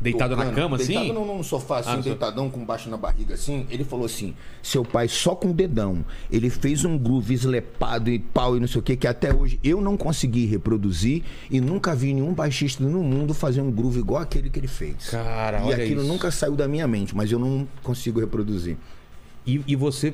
[0.00, 0.94] Deitado na tocando, cama, assim?
[0.94, 3.66] Deitado num, sofá, assim, Ah, deitadão com baixo na barriga, assim.
[3.70, 6.04] Ele falou assim: seu pai só com o dedão.
[6.30, 9.58] Ele fez um groove eslepado e pau e não sei o que, que até hoje
[9.64, 14.20] eu não consegui reproduzir e nunca vi nenhum baixista no mundo fazer um groove igual
[14.20, 15.08] aquele que ele fez.
[15.10, 16.12] Cara, e olha aquilo isso.
[16.12, 18.76] nunca saiu da minha mente, mas eu não consigo reproduzir.
[19.46, 20.12] E, e você,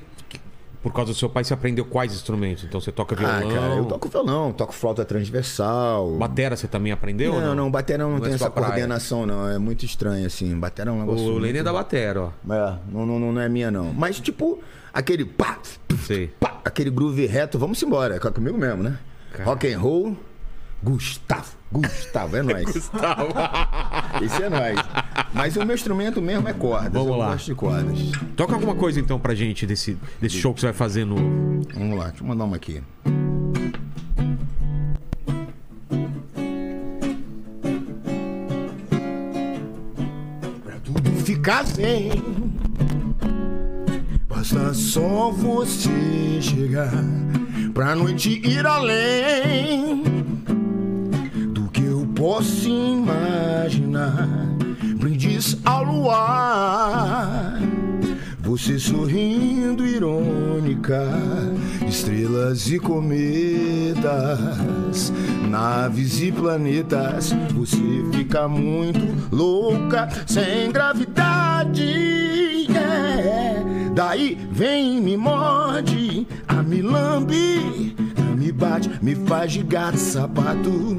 [0.83, 2.65] por causa do seu pai, você aprendeu quais instrumentos?
[2.65, 3.37] Então você toca violão.
[3.37, 6.17] Ah, cara, eu toco violão, toco flauta transversal.
[6.17, 7.35] Batera você também aprendeu?
[7.35, 8.69] ou Não, não, baterão não, Não é tem essa praia.
[8.71, 9.49] coordenação, não.
[9.49, 10.59] É muito estranho, assim.
[10.59, 11.27] Baterão é um negócio.
[11.27, 12.53] O Lênin é da batera, ó.
[12.53, 13.93] É, não, não, não é minha, não.
[13.93, 14.61] Mas, tipo,
[14.93, 15.59] aquele pá,
[16.41, 18.17] pá, aquele groove reto, vamos embora.
[18.17, 18.99] É comigo mesmo, né?
[19.45, 20.17] Rock and roll,
[20.83, 21.53] Gustavo.
[21.71, 22.65] Gustavo, é nóis.
[22.65, 23.29] Gustavo.
[24.21, 24.79] Esse é nóis.
[25.33, 26.93] Mas o meu instrumento mesmo é cordas.
[26.93, 27.33] Vamos eu lá.
[27.33, 27.99] gosto de cordas.
[28.37, 31.63] Toca alguma coisa então pra gente desse, desse show que você vai fazer no.
[31.73, 32.83] Vamos lá, deixa eu mandar uma aqui.
[40.65, 42.11] Pra tudo ficar bem,
[44.29, 46.93] basta só você chegar.
[47.73, 50.32] Pra noite ir além
[52.23, 54.29] posso imaginar.
[54.97, 57.59] Brindis ao luar.
[58.39, 61.05] Você sorrindo irônica,
[61.85, 64.07] estrelas e cometas,
[65.51, 67.35] naves e planetas.
[67.57, 69.01] Você fica muito
[69.35, 71.83] louca, sem gravidade.
[72.73, 73.65] é.
[73.97, 79.99] Daí vem e me morde, a me lambe, a me bate, me faz de gato
[79.99, 80.97] sapato.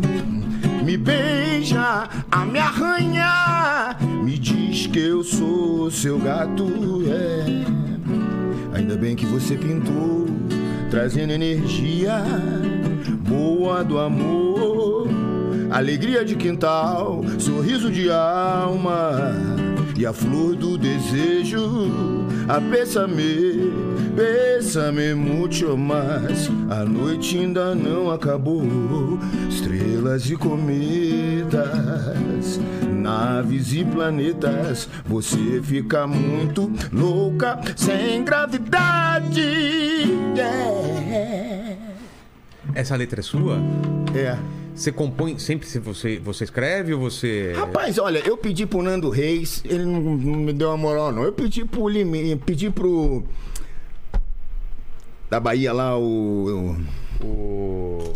[0.83, 6.67] Me beija, a me arranha, me diz que eu sou seu gato.
[7.07, 8.77] É.
[8.77, 10.27] Ainda bem que você pintou,
[10.89, 12.23] trazendo energia
[13.27, 15.07] boa do amor,
[15.71, 22.27] alegria de quintal, sorriso de alma e a flor do desejo.
[22.47, 23.71] A pésame,
[24.15, 26.49] pésame muito mais.
[26.69, 28.63] A noite ainda não acabou.
[29.49, 31.59] Estrelas e cometas,
[32.91, 34.89] naves e planetas.
[35.05, 39.41] Você fica muito louca sem gravidade.
[40.37, 41.77] É.
[42.73, 43.57] Essa letra é sua?
[44.15, 44.62] É.
[44.75, 47.53] Você compõe sempre se você, você escreve ou você.
[47.55, 51.23] Rapaz, olha, eu pedi pro Nando Reis, ele não, não me deu uma moral, não.
[51.23, 53.23] Eu pedi pro Lime, pedi pro.
[55.29, 56.75] Da Bahia lá, o.
[57.23, 58.13] O.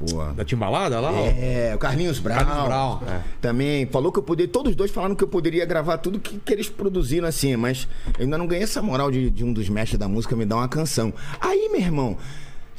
[0.00, 0.24] Pô.
[0.34, 1.12] Da Timbalada lá?
[1.12, 1.26] ó?
[1.26, 2.38] É, o Carlinhos Brown.
[2.38, 3.22] Carlinhos Brown, é.
[3.40, 4.50] Também falou que eu poderia.
[4.50, 7.86] Todos os dois falaram que eu poderia gravar tudo que, que eles produziram assim, mas
[8.18, 10.56] eu ainda não ganhei essa moral de, de um dos mestres da música me dar
[10.56, 11.12] uma canção.
[11.38, 12.16] Aí, meu irmão,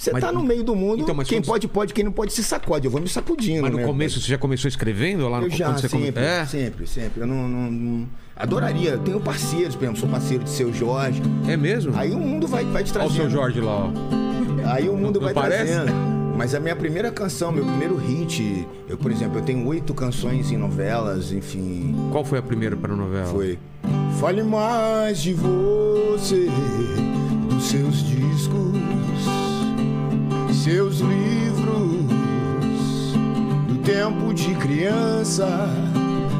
[0.02, 2.44] você Mas- tá no meio do mundo, Então, quem pode, pode, quem não pode se
[2.44, 2.86] sacode.
[2.86, 3.62] Eu vou me sacudindo.
[3.62, 3.84] Mas no né?
[3.86, 6.46] começo você já começou escrevendo lá no Eu já, você come- sempre, É?
[6.46, 7.22] sempre, sempre.
[7.22, 8.92] Eu não, não- não- Adoraria.
[8.92, 11.22] Eu tenho parceiros, por exemplo, sou parceiro de seu Jorge.
[11.48, 11.94] É mesmo?
[11.96, 13.92] Aí o mundo vai, vai te Olha o seu Jorge lá, ó.
[14.74, 15.74] Aí o mundo Não vai parece?
[15.74, 15.94] trazendo.
[16.36, 20.52] Mas a minha primeira canção, meu primeiro hit, eu, por exemplo, eu tenho oito canções
[20.52, 21.94] em novelas, enfim.
[22.12, 23.28] Qual foi a primeira para a novela?
[23.28, 23.60] Foi.
[24.20, 26.48] Fale mais de você,
[27.50, 28.72] dos seus discos,
[30.64, 32.06] seus livros,
[33.68, 35.48] do tempo de criança,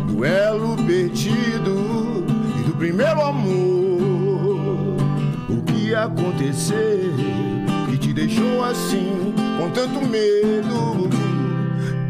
[0.08, 2.24] do elo perdido
[2.60, 4.96] e do primeiro amor.
[5.50, 7.16] O que aconteceu
[7.90, 11.10] que te deixou assim, com tanto medo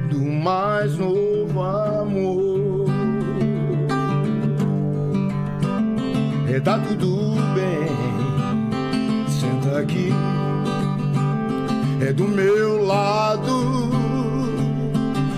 [0.10, 2.88] do mais novo amor?
[6.50, 7.88] É tá tudo bem,
[9.30, 10.12] senta aqui,
[12.02, 13.90] é do meu lado.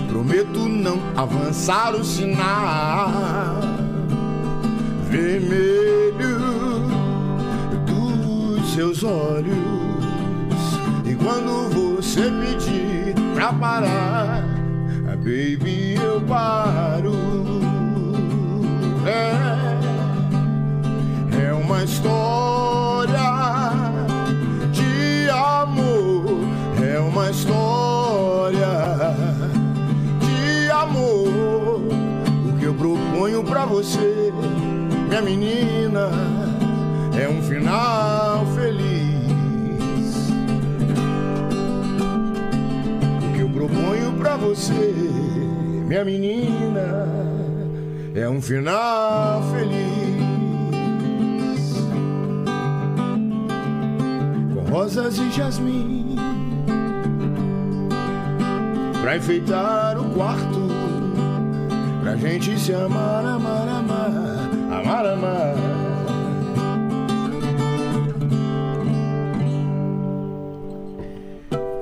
[0.08, 3.60] Prometo não avançar o sinal
[5.10, 6.38] vermelho
[7.86, 9.54] dos seus olhos.
[11.04, 14.42] E quando você pedir pra parar,
[15.18, 17.14] baby, eu paro.
[19.06, 19.54] É
[21.36, 23.43] é uma história
[26.94, 28.68] é uma história
[30.20, 31.82] de amor.
[32.48, 34.32] O que eu proponho pra você,
[35.08, 36.10] minha menina,
[37.20, 40.28] é um final feliz.
[43.22, 44.94] O que eu proponho pra você,
[45.88, 47.08] minha menina,
[48.14, 50.14] é um final feliz.
[54.70, 56.03] rosas e jasmim
[59.04, 60.66] Pra enfeitar o quarto
[62.02, 64.10] Pra gente se amar, amar, amar
[64.72, 65.54] Amar, amar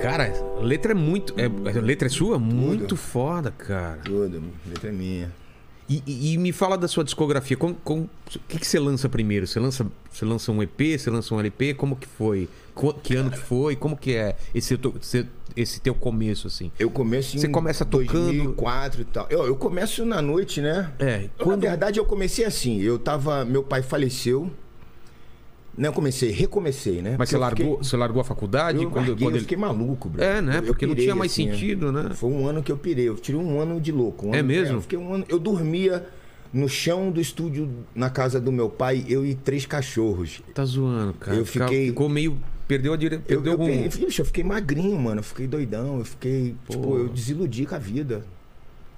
[0.01, 1.33] Cara, letra é muito.
[1.39, 1.49] É,
[1.81, 2.41] letra é sua?
[2.41, 4.01] Muito foda, cara.
[4.05, 5.31] Tudo, letra é minha
[5.89, 7.57] E, e- e me fala da sua discografia.
[7.61, 8.07] O
[8.49, 9.47] que, que você lança primeiro?
[9.47, 10.97] Você lança, você lança um EP?
[10.99, 11.75] Você lança um LP?
[11.75, 12.49] Como que foi?
[12.75, 13.77] Co- Que ano que foi?
[13.77, 15.27] Como que é esse, teu- esse,
[15.57, 16.71] esse teu começo, assim?
[16.79, 19.27] Eu começo em Você começa tocando- 2004 e tal.
[19.29, 20.91] Eu, eu começo na noite, né?
[20.99, 22.81] É, Eu, quando- Na verdade, eu comecei assim.
[22.81, 23.45] Eu tava.
[23.45, 24.51] Meu pai faleceu.
[25.77, 27.17] Não, eu comecei, recomecei, né?
[27.17, 28.83] Mas Porque você eu largou, fiquei- você largou a faculdade?
[28.83, 30.23] Eu, quando, larguei, quando eu ele- fiquei maluco, bro.
[30.23, 30.57] É, né?
[30.59, 31.53] Eu- eu Porque não pirei, tinha mais assim, é.
[31.53, 32.11] sentido, né?
[32.15, 33.09] Foi um ano que eu pirei.
[33.09, 34.27] Eu tirei um ano de louco.
[34.29, 34.77] um É ano- mesmo?
[34.77, 35.25] eu fiquei um ano.
[35.29, 36.07] Eu dormia
[36.53, 40.43] no chão do estúdio na casa do meu pai, eu e três cachorros.
[40.55, 41.37] Tá zoando, cara.
[41.39, 42.39] Eu fiquei- Ficou meio.
[42.69, 43.17] Perdeu a dire...
[43.17, 43.67] Eu, Perdeu eu, algum.
[43.67, 45.21] pe- Vixe, eu fiquei magrinho, mano.
[45.21, 45.99] Eu fiquei doidão.
[45.99, 46.55] Eu fiquei.
[46.69, 48.25] Tipo, eu desiludi com a vida.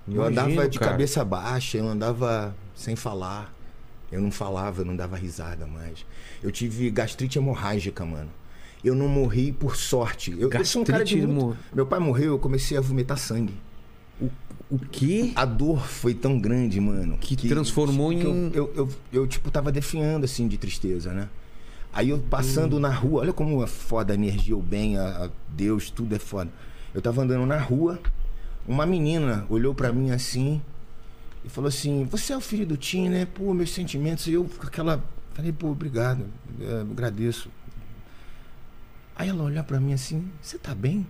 [0.07, 0.91] Eu Imagino, andava de cara.
[0.91, 3.55] cabeça baixa, eu andava sem falar.
[4.13, 6.05] Eu não falava, eu não dava risada mais.
[6.45, 8.29] Eu tive gastrite hemorrágica, mano.
[8.85, 10.31] Eu não morri por sorte.
[10.39, 11.57] Eu, eu sou um cara de muito...
[11.75, 13.55] Meu pai morreu, eu comecei a vomitar sangue.
[14.71, 15.33] O quê?
[15.37, 17.17] A dor foi tão grande, mano.
[17.19, 21.29] Que transformou que em- Eu, eu, eu, tipo, tava definhando, assim, de tristeza, né?
[21.93, 25.31] Aí eu passando na rua, olha como é foda a energia, o bem, a, a
[25.49, 26.51] Deus, tudo é foda.
[26.93, 27.99] Eu tava andando na rua,
[28.67, 30.61] uma menina olhou pra mim assim
[31.45, 33.27] e falou assim: Você é o filho do Tim, né?
[33.33, 34.27] Pô, meus sentimentos.
[34.27, 35.03] E eu com aquela.
[35.35, 36.27] Falei, pô, obrigado,
[36.61, 37.51] é, agradeço.
[39.17, 41.07] Aí ela olhou pra mim assim: Você tá bem?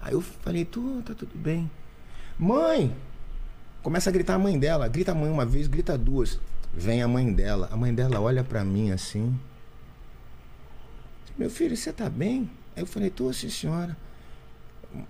[0.00, 1.70] Aí eu falei: Tô, tá tudo bem.
[2.38, 2.96] Mãe!
[3.82, 4.88] Começa a gritar a mãe dela.
[4.88, 6.38] Grita a mãe uma vez, grita duas.
[6.72, 7.68] Vem a mãe dela.
[7.72, 9.38] A mãe dela olha pra mim assim.
[11.36, 12.50] Meu filho, você tá bem?
[12.76, 13.96] Aí eu falei, tô sim, senhora.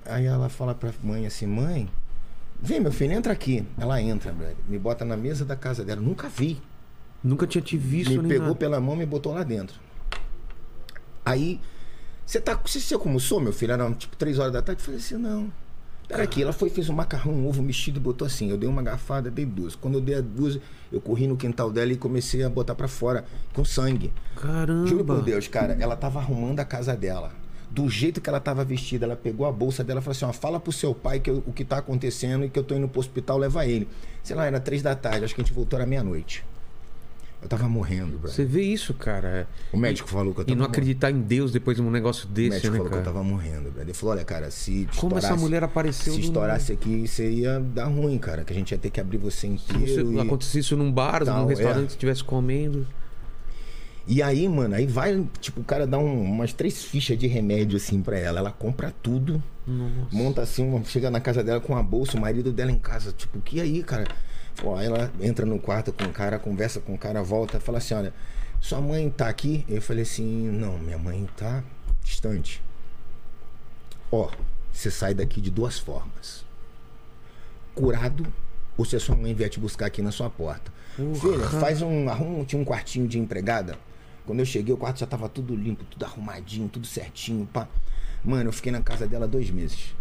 [0.07, 1.91] Aí ela fala pra mãe assim, mãe,
[2.61, 3.67] vem meu filho, entra aqui.
[3.79, 4.35] Ela entra,
[4.69, 6.01] me bota na mesa da casa dela.
[6.01, 6.61] Nunca vi.
[7.23, 8.55] Nunca tinha te visto Me pegou nada.
[8.55, 9.79] pela mão e me botou lá dentro.
[11.25, 11.61] Aí,
[12.25, 12.59] você tá.
[12.65, 13.73] Você, você almoçou, meu filho?
[13.73, 14.81] Era tipo três horas da tarde.
[14.81, 15.53] Eu falei assim, não.
[16.09, 18.51] Pera aqui, ela foi, fez um macarrão, um ovo mexido e botou assim.
[18.51, 19.77] Eu dei uma garfada, dei duas.
[19.77, 20.59] Quando eu dei as duas,
[20.91, 24.13] eu corri no quintal dela e comecei a botar pra fora com sangue.
[24.35, 24.89] Caramba.
[24.89, 27.33] Juro por Deus, cara, ela tava arrumando a casa dela.
[27.71, 30.33] Do jeito que ela tava vestida, ela pegou a bolsa dela e falou assim: ó,
[30.33, 32.89] fala pro seu pai que eu- o que tá acontecendo e que eu tô indo
[32.89, 33.87] pro hospital levar ele.
[34.25, 36.45] Sei lá, era três da tarde, acho que a gente voltou era meia-noite.
[37.43, 38.31] Eu tava morrendo, bro.
[38.31, 39.49] Você vê isso, cara.
[39.73, 40.71] O médico falou que eu E tava não morrendo.
[40.73, 43.03] acreditar em Deus depois de um negócio O desse, médico né, falou cara?
[43.03, 43.83] que eu tava morrendo, brother.
[43.83, 47.59] Ele falou: olha, cara, se Como essa estourasse- mulher apareceu Se estourasse aqui, você ia
[47.59, 48.45] dar ruim, cara.
[48.45, 49.87] Que a gente ia ter que abrir você Se inteiro.
[49.87, 50.21] você, e...
[50.21, 51.89] acontecesse isso num bar, Tal, num restaurante, é.
[51.89, 52.87] se estivesse comendo.
[54.07, 57.77] E aí, mano, aí vai, tipo, o cara dá um- umas três fichas de remédio
[57.77, 58.41] assim pra ela.
[58.41, 59.43] Ela compra tudo,
[60.11, 63.13] monta assim, uma- chega na casa dela com a bolsa, o marido dela em casa,
[63.13, 64.05] tipo, que aí, cara?
[64.61, 67.79] Pô, aí ela entra no quarto com o cara, conversa com o cara, volta, fala
[67.79, 68.13] assim: olha,
[68.61, 69.65] sua mãe tá aqui?
[69.67, 71.65] Eu falei assim: não, minha mãe tá
[72.05, 72.63] distante.
[74.13, 74.31] Ó,
[74.71, 76.45] você sai daqui de duas formas:
[77.75, 78.27] curado,
[78.77, 80.71] ou se a sua mãe vier te buscar aqui na sua porta.
[80.95, 82.09] Filha, faz um.
[82.11, 83.79] Arruma, tinha um quartinho de empregada.
[84.27, 87.49] Quando eu cheguei, o quarto já tava tudo limpo, tudo arrumadinho, tudo certinho.
[87.51, 87.67] Pá.
[88.23, 89.95] Mano, eu fiquei na casa dela dois meses.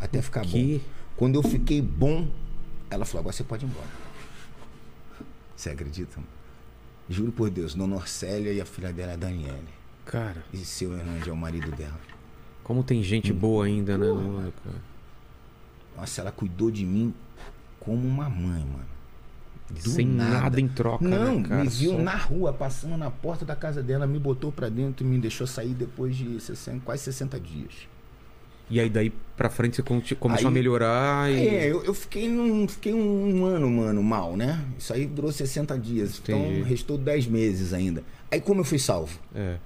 [0.00, 0.80] Até ficar quê?
[0.80, 0.90] bom.
[1.16, 2.28] Quando eu fiquei bom,
[2.88, 4.03] ela falou: agora você pode ir embora.
[5.56, 6.20] Você acredita?
[7.08, 9.68] Juro por Deus, Dona Orcélia e a filha dela é Daniele.
[10.04, 11.98] Cara, E seu Hernandes é o marido dela.
[12.62, 13.36] como tem gente Hum.
[13.36, 14.06] boa ainda, né?
[14.06, 14.76] mundo, cara?
[15.96, 17.14] Nossa, ela cuidou de mim
[17.78, 18.94] como uma mãe, mano.
[19.70, 20.60] Do Sem nada.
[20.60, 21.62] em troca, Não, né, cara?
[21.64, 25.06] me viu Só- na rua, passando na porta da casa dela, me botou pra dentro
[25.06, 27.72] e me deixou sair depois de 60, quase 60 dias.
[28.70, 31.46] E aí daí pra frente você conti- começou Aí- a melhorar e...
[31.48, 34.64] É, eu, eu fiquei, num, fiquei um, ano, mano, mal, né?
[34.78, 36.18] Isso aí durou 60 dias.
[36.18, 36.58] Entendi.
[36.60, 38.02] Então restou 10 meses ainda.
[38.30, 39.18] Aí como eu fui salvo?
[39.34, 39.56] É.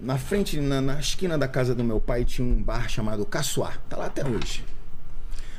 [0.00, 3.80] Na frente, na, na esquina da casa do meu pai, tinha um bar chamado Caçoar.
[3.88, 4.64] Tá lá até hoje.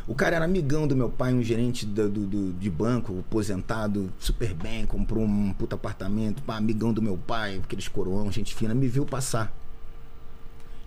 [0.07, 4.13] O cara era amigão do meu pai, um gerente do, do- do- de banco, aposentado,
[4.19, 8.73] super bem, comprou um puta apartamento, pá, amigão do meu pai, aqueles coroão, gente fina,
[8.76, 9.51] me viu passar.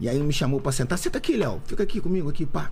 [0.01, 0.99] E aí me chamou pra sentar.
[0.99, 2.71] Senta aqui, Léo, fica aqui comigo, aqui, pá.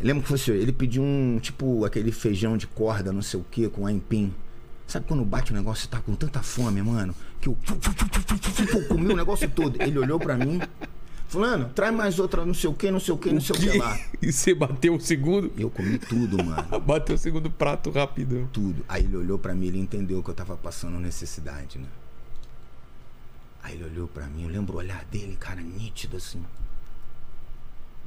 [0.00, 3.44] Eu lembro que fosse, ele pediu um, tipo, aquele feijão de corda, não sei o
[3.44, 4.34] que, com aipim.
[4.86, 7.56] Sabe quando bate o negócio, você tá com tanta fome, mano, que eu
[8.88, 9.80] comi o negócio todo.
[9.80, 10.60] Ele olhou pra mim,
[11.28, 13.58] fulano, traz mais outra, não sei o que, não sei o que, não sei o
[13.58, 13.96] que lá.
[14.20, 15.52] E você bateu o segundo?
[15.56, 16.66] Eu comi tudo, mano.
[16.84, 18.48] Bateu o segundo prato rapidão.
[18.52, 18.84] Tudo.
[18.88, 21.86] Aí ele olhou pra mim, ele entendeu que eu tava passando necessidade, né?
[23.62, 26.42] Aí ele olhou pra mim, eu lembro o olhar dele, cara, nítido assim.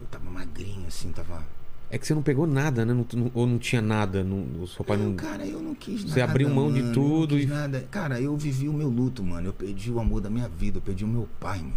[0.01, 1.43] Eu tava magrinho, assim, tava.
[1.89, 2.91] É que você não pegou nada, né?
[2.93, 4.23] Não- não- ou não tinha nada.
[4.23, 5.15] Não, o seu pai Não, não...
[5.15, 6.13] cara, eu não quis nada.
[6.13, 7.87] Você abriu mão de mano, tudo não quis e- nada.
[7.91, 9.49] Cara, eu vivi o meu luto, mano.
[9.49, 11.75] Eu perdi o amor da minha vida, eu perdi o meu pai, mano.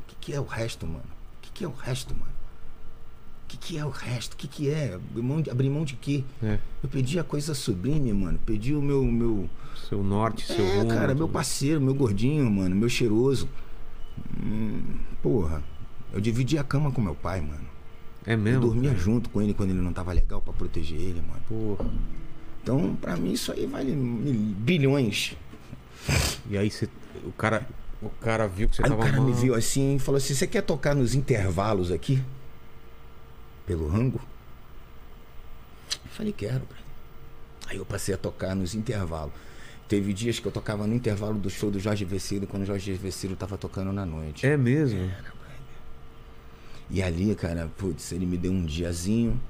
[0.00, 1.04] O que, que é o resto, mano?
[1.38, 2.33] O que, que é o resto, mano?
[3.54, 4.32] O que, que é o resto?
[4.34, 4.94] O que, que é?
[4.94, 6.24] Abrir mão de, abrir mão de quê?
[6.42, 8.38] É, Eu perdi a coisa sublime, mano.
[8.44, 9.04] Perdi o meu.
[9.04, 9.48] meu...
[9.88, 10.88] seu norte, seu É, rumo.
[10.90, 13.48] cara, meu parceiro, meu gordinho, mano, meu cheiroso.
[14.42, 14.80] Hum,
[15.22, 15.62] porra,
[16.12, 17.64] eu dividi a cama com meu pai, mano.
[18.26, 18.60] É Eu mesmo?
[18.62, 19.02] dormia cara?
[19.02, 21.40] junto com ele quando ele não tava legal pra proteger ele, mano.
[21.48, 21.90] Porra.
[22.62, 25.36] Então, pra mim, isso aí vale bilhões.
[26.50, 26.88] E aí você...
[27.26, 27.66] O cara,
[28.02, 29.26] o cara viu que você Aí tava o cara mal.
[29.26, 32.22] me viu assim e falou assim: Você quer tocar nos intervalos aqui?
[33.66, 34.20] Pelo rango?
[36.04, 36.84] Eu falei: Quero, brother.
[37.66, 39.32] Aí eu passei a tocar nos intervalos.
[39.88, 42.92] Teve dias que eu tocava no intervalo do show do Jorge Vecino, quando o Jorge
[42.94, 44.46] Vecino tava tocando na noite.
[44.46, 45.10] É mesmo?
[46.90, 49.40] E ali, cara, putz, ele me deu um diazinho.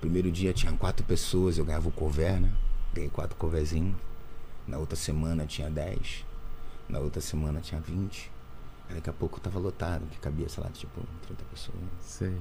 [0.00, 2.52] Primeiro dia tinha quatro pessoas, eu ganhava o cover, né?
[2.94, 3.96] Ganhei quatro coverzinhos.
[4.66, 6.24] Na outra semana tinha dez.
[6.88, 8.30] Na outra semana tinha vinte.
[8.88, 11.78] Daqui a pouco tava lotado, que cabia, sei lá, tipo, 30 pessoas.
[12.00, 12.36] Sei.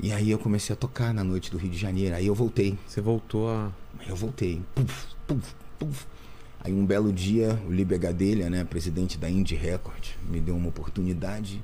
[0.00, 2.14] E aí eu comecei a tocar na noite do Rio de Janeiro.
[2.14, 2.78] Aí eu voltei.
[2.86, 3.72] Você voltou a...
[3.98, 4.62] Aí eu voltei.
[4.74, 6.06] Puf, puf, puf.
[6.60, 10.68] Aí um belo dia, o Liber Gadelha, né, presidente da Indie Record, me deu uma
[10.68, 11.62] oportunidade.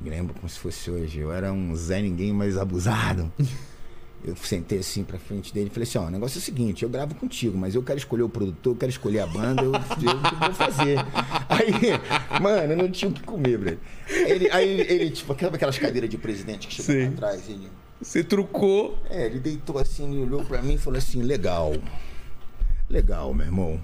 [0.00, 1.18] Me lembro como se fosse hoje.
[1.18, 3.30] Eu era um Zé Ninguém mais abusado.
[4.22, 6.82] Eu sentei assim pra frente dele e falei assim: ó, o negócio é o seguinte,
[6.82, 9.72] eu gravo contigo, mas eu quero escolher o produtor, eu quero escolher a banda, eu,
[9.72, 10.98] eu vou fazer.
[11.48, 13.80] Aí, mano, eu não tinha o que comer, velho.
[14.08, 17.14] Ele, aí ele, tipo, aquelas cadeiras de presidente que chegam Sim.
[17.14, 17.48] atrás?
[17.48, 17.68] Ele,
[18.00, 18.98] Você trucou.
[19.08, 21.72] é, ele deitou assim, ele olhou pra mim e falou assim: legal.
[22.88, 23.80] Legal, meu irmão.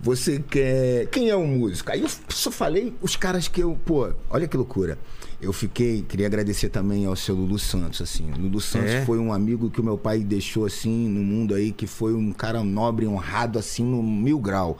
[0.00, 1.06] Você quer.
[1.06, 1.90] Quem é o músico?
[1.90, 3.78] Aí eu só falei os caras que eu.
[3.84, 4.98] Pô, olha que loucura.
[5.40, 6.02] Eu fiquei.
[6.02, 8.30] Queria agradecer também ao seu Lulu Santos, assim.
[8.36, 9.04] Lulu Santos É?
[9.04, 12.32] foi um amigo que o meu pai deixou, assim, no mundo aí, que foi um
[12.32, 14.78] cara nobre, honrado, assim, no mil grau.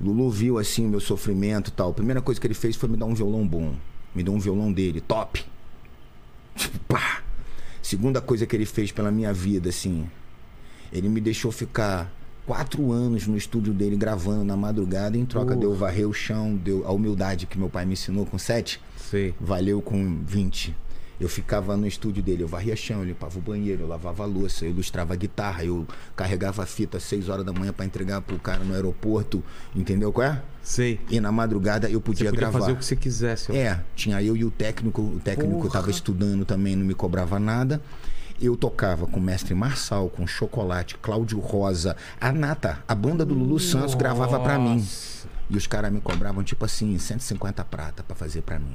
[0.00, 1.90] Lulu viu, assim, o meu sofrimento e tal.
[1.90, 3.74] A primeira coisa que ele fez foi me dar um violão bom.
[4.14, 5.44] Me deu um violão dele, top.
[6.56, 7.22] Tipo, pá.
[7.82, 10.06] Segunda coisa que ele fez pela minha vida, assim.
[10.92, 12.10] Ele me deixou ficar
[12.46, 15.16] quatro anos no estúdio dele gravando na madrugada.
[15.18, 15.60] Em troca, Porra.
[15.60, 18.80] deu varrer o chão, deu a humildade que meu pai me ensinou com sete.
[19.12, 19.34] Sei.
[19.38, 20.74] Valeu com 20.
[21.20, 24.26] Eu ficava no estúdio dele, eu varria chão, eu limpava o banheiro, eu lavava a
[24.26, 25.86] louça, eu ilustrava a guitarra, eu
[26.16, 29.44] carregava a fita às 6 horas da manhã pra entregar pro cara no aeroporto,
[29.76, 30.42] entendeu qual é?
[30.62, 30.98] Sei.
[31.10, 32.58] E na madrugada eu Você podia, podia gravar.
[32.60, 33.52] fazer o que você quisesse.
[33.52, 33.54] ó.
[33.54, 35.02] É, tinha eu e o técnico.
[35.02, 35.70] O técnico Porra.
[35.72, 37.82] tava estudando também, não me cobrava nada.
[38.40, 43.34] Eu tocava com o mestre Marçal, com Chocolate, Cláudio Rosa, a Nata, a banda do
[43.34, 44.82] Lulu Santos gravava pra mim.
[45.50, 48.74] E os caras me cobravam tipo assim, 150 prata pra fazer pra mim.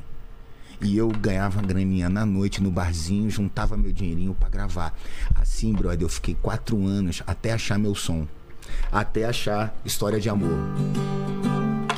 [0.79, 4.93] E eu ganhava graninha na noite no barzinho, juntava meu dinheirinho pra gravar.
[5.35, 8.27] Assim, brother, eu fiquei quatro anos até achar meu som.
[8.91, 10.57] Até achar História de Amor.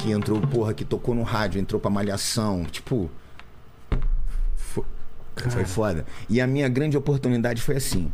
[0.02, 2.64] Que entrou, porra, que tocou no rádio, entrou pra malhação.
[2.64, 3.10] Tipo,
[4.56, 4.86] Fo-
[5.50, 6.06] Foi foda.
[6.30, 8.12] E a minha grande oportunidade foi assim.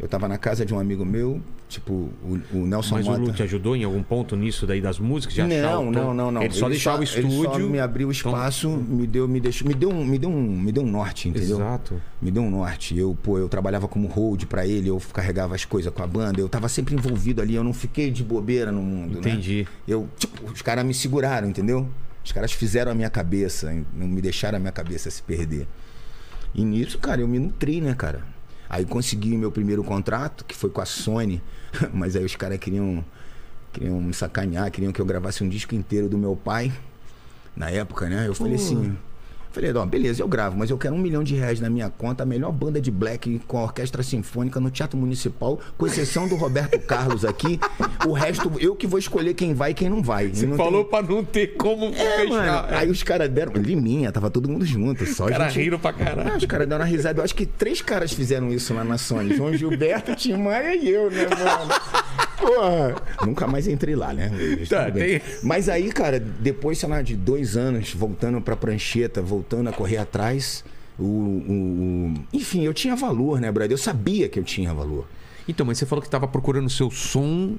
[0.00, 3.20] Eu tava na casa de um amigo meu, tipo, o, o Nelson Mas Mota.
[3.20, 5.36] o Lu te ajudou em algum ponto nisso daí das músicas?
[5.40, 6.40] Achar Não, não, não, não.
[6.42, 7.68] Ele só deixava o Ele só estúdio.
[7.68, 10.40] me abriu o Então- espaço, me deu, me deixou, me deu um, me deu um,
[10.56, 11.56] me deu um norte, entendeu?
[11.56, 12.00] Exato.
[12.22, 12.96] Me deu um norte.
[12.96, 16.40] Eu, pô, eu trabalhava como hold pra ele, eu carregava as coisas com a banda,
[16.40, 19.30] eu tava sempre envolvido ali, eu não fiquei de bobeira no mundo, né?
[19.32, 19.66] Entendi.
[19.86, 21.88] Eu, tipo, os caras me seguraram, entendeu?
[22.24, 25.66] Os caras fizeram a minha cabeça, não me deixaram a minha cabeça se perder.
[26.54, 28.22] E nisso, cara, eu me nutri, né, cara?
[28.68, 31.42] Aí consegui meu primeiro contrato, que foi com a Sony,
[31.92, 33.04] mas aí os caras queriam,
[33.72, 36.72] queriam me sacanear, queriam que eu gravasse um disco inteiro do meu pai,
[37.56, 38.28] na época, né?
[38.28, 38.96] Eu falei assim.
[39.50, 42.22] Falei, ó, beleza, eu gravo, mas eu quero um milhão de reais na minha conta,
[42.22, 46.36] a melhor banda de black com a orquestra sinfônica no Teatro Municipal, com exceção do
[46.36, 47.58] Roberto Carlos aqui.
[48.06, 50.28] O resto, eu que vou escolher quem vai e quem não vai.
[50.28, 52.28] Você não falou tenho- pra não ter como É, fechar.
[52.28, 52.68] mano.
[52.76, 53.52] Aí os caras deram.
[53.54, 55.04] Liminha, tava todo mundo junto.
[55.06, 55.64] Só Os caras gente...
[55.64, 56.36] riram pra Ah, caralho.
[56.36, 57.20] os caras deram uma risada.
[57.20, 59.34] Eu acho que três caras fizeram isso lá na Sony.
[59.36, 62.27] João Gilberto, Tim Maia e eu, né, mano?
[62.38, 62.94] Porra.
[63.26, 64.30] Nunca mais entrei lá, né?
[64.68, 69.68] Tá, tem- Mas aí, cara, depois, sei lá, de dois anos, voltando pra prancheta, voltando
[69.68, 70.64] a correr atrás,
[70.98, 73.72] o, o- o- Enfim, eu tinha valor, né, brother?
[73.72, 75.06] Eu sabia que eu tinha valor.
[75.48, 77.56] Então, mas você falou que tava procurando o seu som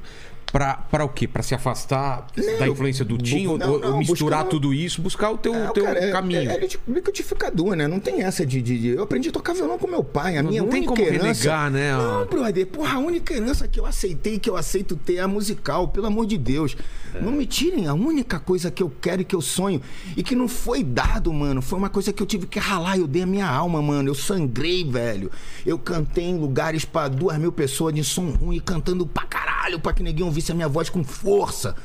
[0.51, 1.27] pra, pra o quê?
[1.27, 3.47] Pra se afastar Não, da influência do Tim?
[3.47, 6.49] ou, ou misturar tudo isso, buscar o teu, É, teu cara, é- caminho.
[6.49, 7.87] É, é liquidificador, né?
[7.87, 10.37] Não tem essa de, de- de- Eu aprendi a tocar violão com meu pai.
[10.37, 11.25] A minha não tem única como herança...
[11.49, 12.67] renegar, né, Não, brother.
[12.67, 15.87] Porra, a única herança que eu aceitei, que eu aceito ter é a musical.
[15.89, 16.75] Pelo amor de Deus.
[17.13, 17.21] É.
[17.21, 19.81] Não me tirem a única coisa que eu quero e que eu sonho.
[20.15, 21.61] E que não foi dado, mano.
[21.61, 22.97] Foi uma coisa que eu tive que ralar.
[22.97, 24.09] Eu dei a minha alma, mano.
[24.09, 25.31] Eu sangrei, velho.
[25.65, 29.93] Eu cantei em lugares pra duas mil pessoas de som ruim, cantando pra caralho, pra
[29.93, 31.75] que ninguém ouvisse a minha voz com força.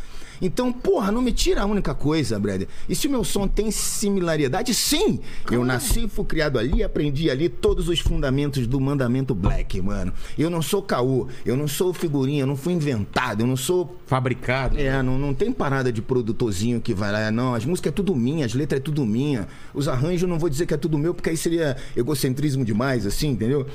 [0.40, 2.68] Então, porra, não me tira a única coisa, brother.
[2.88, 5.20] E se o meu som tem similaridade, sim.
[5.50, 10.12] Eu nasci, fui criado ali, aprendi ali todos os fundamentos do mandamento black, mano.
[10.38, 13.96] Eu não sou caô, eu não sou figurinha, eu não fui inventado, eu não sou
[14.06, 14.78] Fabricado.
[14.78, 17.30] é, não, não tem parada de produtorzinho que vai lá.
[17.30, 19.48] Não, as músicas é tudo minha, as letras é tudo minha.
[19.72, 23.28] Os arranjos não vou dizer que é tudo meu, porque aí seria egocentrismo demais, assim,
[23.28, 23.66] entendeu?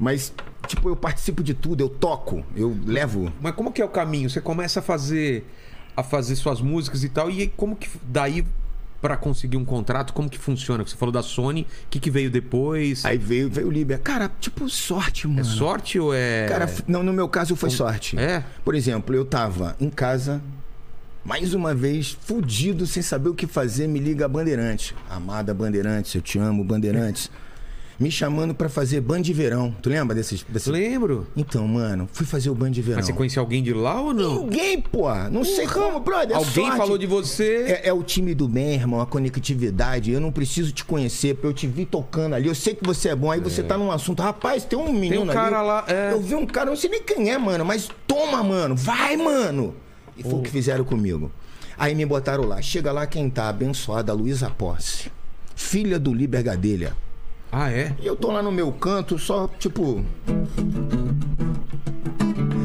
[0.00, 0.32] Mas,
[0.66, 3.30] tipo, eu participo de tudo, eu toco, eu levo.
[3.38, 4.30] Mas como que é o caminho?
[4.30, 5.44] Você começa a fazer
[5.94, 8.46] a fazer suas músicas e tal, e como que daí
[9.02, 10.84] pra conseguir um contrato, como que funciona?
[10.86, 13.04] Você falou da Sony, o que, que veio depois?
[13.04, 13.98] Aí veio, veio o Líbia.
[13.98, 15.40] Cara, tipo, sorte, mano.
[15.40, 16.46] é sorte ou é.
[16.48, 18.18] Cara, não, no meu caso foi sorte.
[18.18, 18.42] É?
[18.64, 20.40] Por exemplo, eu tava em casa,
[21.24, 24.94] mais uma vez, fudido, sem saber o que fazer, me liga a Bandeirantes.
[25.08, 27.30] Amada Bandeirantes, eu te amo, Bandeirantes.
[28.00, 29.76] Me chamando pra fazer Band de Verão.
[29.82, 30.42] Tu lembra desses?
[30.48, 30.66] desses...
[30.68, 31.26] Lembro.
[31.36, 32.96] Então, mano, fui fazer o Band de Verão.
[32.96, 34.44] Mas você conhecia alguém de lá ou não?
[34.46, 35.12] Ninguém, pô.
[35.30, 36.30] Não sei como, brother.
[36.30, 36.78] é Alguém sorte.
[36.78, 37.78] falou de você.
[37.82, 40.10] É, é o time do bem, irmão, a conectividade.
[40.10, 42.48] Eu não preciso te conhecer, porque eu te vi tocando ali.
[42.48, 43.30] Eu sei que você é bom.
[43.30, 44.22] Aí você tá num assunto.
[44.22, 45.68] Rapaz, tem um menino cara ali.
[45.68, 46.12] lá, é.
[46.12, 48.74] Eu vi um cara, não sei nem quem é, mano, mas toma, mano.
[48.74, 49.74] Vai, mano.
[50.16, 51.30] E foi o que fizeram comigo.
[51.76, 52.62] Aí me botaram lá.
[52.62, 55.12] Chega lá quem tá abençoada, Luísa Posse.
[55.54, 56.96] Filha do Liber Gadelha.
[57.52, 57.94] Ah, é?
[58.00, 60.04] E eu tô lá no meu canto, só tipo.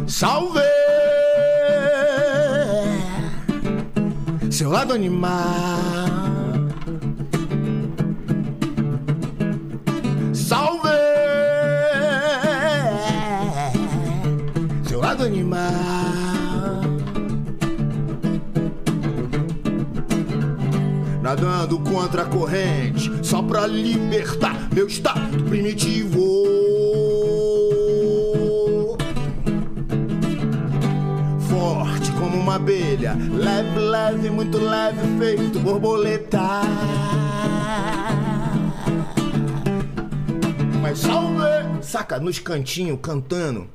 [0.08, 0.60] Salve!
[4.52, 6.25] Seu lado animal.
[21.76, 26.20] Nadando contra a corrente, só pra libertar meu estado primitivo.
[31.50, 36.62] Forte como uma abelha, leve, leve, muito leve, feito borboleta.
[40.82, 41.82] Mas salve!
[41.82, 43.68] Saca, nos cantinhos, cantando.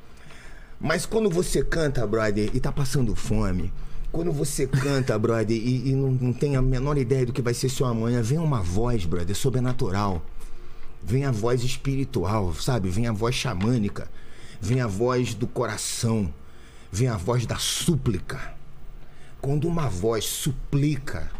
[0.81, 3.71] Mas quando você canta, brother, e tá passando fome,
[4.13, 7.55] quando você canta, brother, e, e não, não tem a menor ideia do que vai
[7.55, 10.25] ser seu amanhã, vem uma voz, brother, sobrenatural.
[11.03, 12.91] Vem a voz espiritual, sabe?
[12.91, 14.09] Vem a voz xamânica.
[14.61, 16.33] Vem a voz do coração.
[16.93, 18.55] Vem a voz da súplica.
[19.41, 21.31] Quando uma voz suplica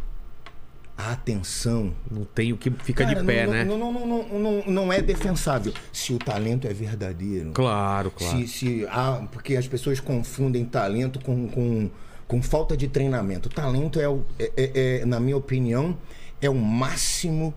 [0.97, 3.65] a atenção Não tem o que fica Cara, de pé, não, né?
[3.65, 5.73] Não, não, não, não, não, não é defensável.
[5.93, 7.53] Se o talento é verdadeiro.
[7.53, 8.39] Claro, claro.
[8.39, 11.91] Se, se, ah, porque as pessoas confundem talento com, com,
[12.31, 13.49] com falta de treinamento.
[13.49, 15.99] Talento é, o- é- é- é, na minha opinião,
[16.41, 17.53] é o máximo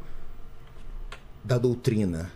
[1.44, 2.32] da doutrina.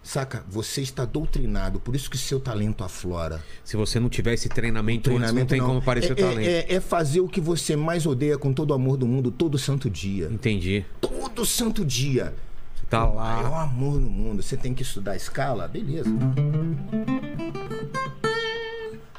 [0.00, 0.44] Saca?
[0.48, 3.42] Você está doutrinado, por isso que seu talento aflora.
[3.64, 6.46] Se você não tiver esse treinamento, antes, não tem como aparecer é, o talento.
[6.46, 9.32] é- é- é fazer o que você mais odeia com todo o amor do mundo,
[9.32, 10.28] todo santo dia.
[10.30, 10.84] Entendi.
[11.00, 12.32] Todo santo dia.
[12.76, 13.34] Você tá o lá.
[13.42, 14.44] maior amor no mundo.
[14.44, 15.66] Você tem que estudar escala?
[15.66, 16.08] Beleza.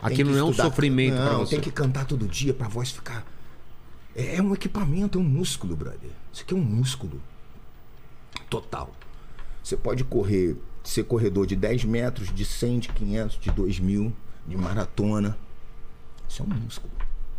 [0.06, 1.56] Aquilo não é um sofrimento pra Não, você.
[1.56, 3.26] tem que cantar todo dia pra voz ficar.
[4.16, 6.12] É, é um equipamento, é um músculo, brother.
[6.32, 7.22] Isso aqui é um músculo.
[8.50, 8.92] Total.
[9.64, 14.14] Você pode correr, ser corredor de 10 metros, de 100, de 500, de 2 mil,
[14.48, 15.38] de maratona.
[16.30, 16.94] Isso é um músculo.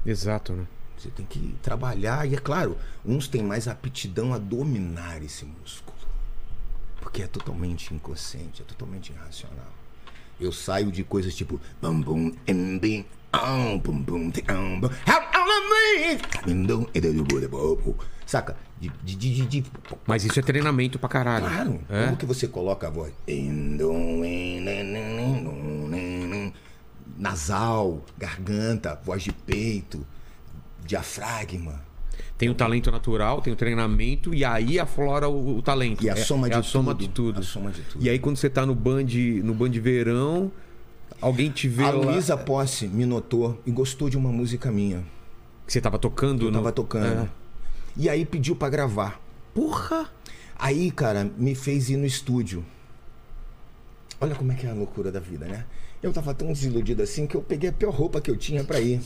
[0.05, 0.67] Exato, né?
[0.97, 2.27] Você tem que trabalhar.
[2.27, 5.97] E é claro, uns têm mais aptidão a dominar esse músculo.
[7.01, 9.73] Porque é totalmente inconsciente, é totalmente irracional.
[10.41, 11.61] Eu saio de coisas tipo.
[11.81, 17.25] Bum, bum, em, bim, am, bum, bum, bum, how, how, am, bim, dum, e, du,
[17.25, 17.97] bu, du, bu, bu.
[18.27, 18.57] Saca?
[18.81, 19.71] De, de, de, de- de-
[20.07, 21.47] Mas isso é treinamento pra caralho.
[21.47, 21.81] Claro.
[21.89, 22.05] É.
[22.07, 23.13] Como que você coloca a voz?
[27.17, 30.07] Nasal, garganta, voz de peito,
[30.85, 31.86] diafragma.
[32.39, 36.05] Tem o talento natural, tem o treinamento e aí aflora o, o talento.
[36.05, 37.01] E a É- soma é de a soma tudo.
[37.01, 37.41] de tudo.
[37.41, 38.05] A soma de tudo.
[38.05, 39.07] E aí quando você tá no band,
[39.43, 40.53] no band verão,
[41.21, 45.03] alguém te vê A lá, Luísa Posse me notou e gostou de uma música minha.
[45.67, 47.23] que você tava tocando Eu no tava tocando.
[47.25, 47.29] É.
[47.97, 49.21] E aí pediu pra gravar.
[49.55, 50.11] Porra!
[50.59, 52.65] Aí, cara, me fez ir no estúdio.
[54.21, 55.65] Olha como é que é a loucura da vida, né?
[56.03, 58.81] Eu tava tão desiludido assim que eu peguei a pior roupa que eu tinha pra
[58.81, 59.01] ir.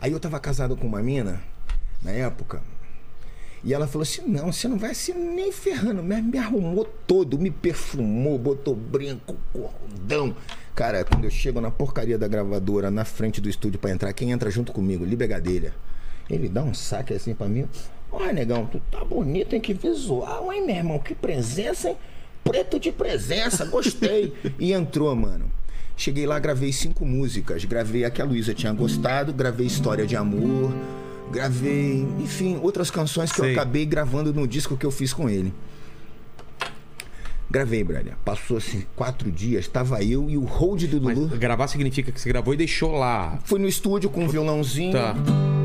[0.00, 1.40] Aí eu tava casado com uma mina,
[2.06, 2.62] na época.
[3.64, 6.02] E ela falou assim: não, você não vai assim nem ferrando.
[6.02, 10.36] Me, me arrumou todo, me perfumou, botou brinco, cordão.
[10.74, 14.30] Cara, quando eu chego na porcaria da gravadora, na frente do estúdio pra entrar, quem
[14.30, 15.04] entra junto comigo?
[15.04, 15.74] Libe Gadelha.
[16.30, 17.66] Ele dá um saque assim pra mim.
[18.12, 19.60] Olha, negão, tu tá bonito, hein?
[19.60, 20.98] Que visual, hein, meu irmão?
[20.98, 21.96] Que presença, hein?
[22.44, 24.32] Preto de presença, gostei.
[24.60, 25.50] e entrou, mano.
[25.96, 27.64] Cheguei lá, gravei cinco músicas.
[27.64, 30.72] Gravei a que a Luísa tinha gostado, gravei História de Amor,
[31.30, 33.50] gravei, enfim, outras canções que Sei.
[33.50, 35.52] eu acabei gravando no disco que eu fiz com ele.
[37.48, 38.14] Gravei, brother.
[38.24, 41.36] Passou assim quatro dias, tava eu e o hold do Mas Lulu.
[41.38, 43.38] gravar significa que você gravou e deixou lá.
[43.44, 44.92] Fui no estúdio com um violãozinho.
[44.92, 45.14] Tá.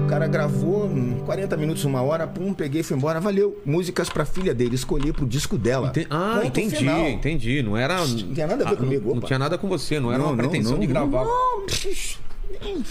[0.06, 3.60] O cara gravou hum, 40 minutos, uma hora, pum, peguei, fui embora, valeu.
[3.66, 5.88] Músicas pra filha dele, escolhi pro disco dela.
[5.88, 7.08] Enten- Ah, Ponto entendi, final.
[7.10, 7.64] entendi.
[7.64, 7.98] Não era.
[8.06, 10.22] Não tinha nada a ver Ah, comigo, Não, não tinha nada com você, não era
[10.22, 11.24] uma pretensão de gravar.
[11.26, 11.66] Não,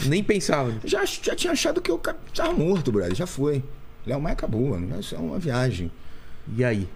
[0.07, 0.73] nem- pensava.
[0.85, 3.15] já, já tinha achado que eu ca- tava morto, brother.
[3.15, 3.63] Já foi.
[4.07, 4.99] Léo Maia acabou, mano.
[5.01, 5.91] Isso é uma viagem.
[6.57, 6.89] E aí?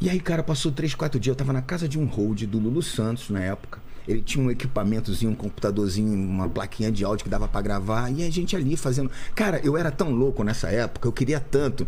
[0.00, 1.32] E aí, cara, passou três, quatro dias.
[1.32, 3.80] Eu tava na casa de um hold do Lulu Santos na época.
[4.06, 8.10] Ele tinha um equipamentozinho, um computadorzinho, uma plaquinha de áudio que dava pra gravar.
[8.10, 9.10] E a gente ali fazendo.
[9.34, 11.86] Cara, eu era tão louco nessa época, eu queria tanto,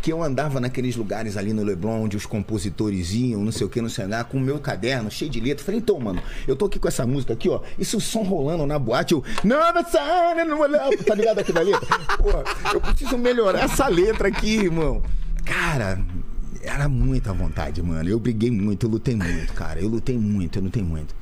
[0.00, 3.70] que eu andava naqueles lugares ali no Leblon, onde os compositores iam, não sei o
[3.70, 5.64] que, não sei lá, com o meu caderno cheio de letra.
[5.64, 7.60] Falei, então, mano, eu tô aqui com essa música aqui, ó.
[7.78, 9.22] Isso o som rolando na boate, eu.
[9.44, 11.98] Não, não, não, tá ligado aqui na letra?
[12.18, 12.30] Pô,
[12.72, 15.02] eu preciso melhorar essa letra aqui, irmão.
[15.44, 16.00] Cara,
[16.62, 18.08] era muita vontade, mano.
[18.08, 19.80] Eu briguei muito, eu lutei muito, cara.
[19.80, 21.14] Eu lutei muito, eu lutei muito.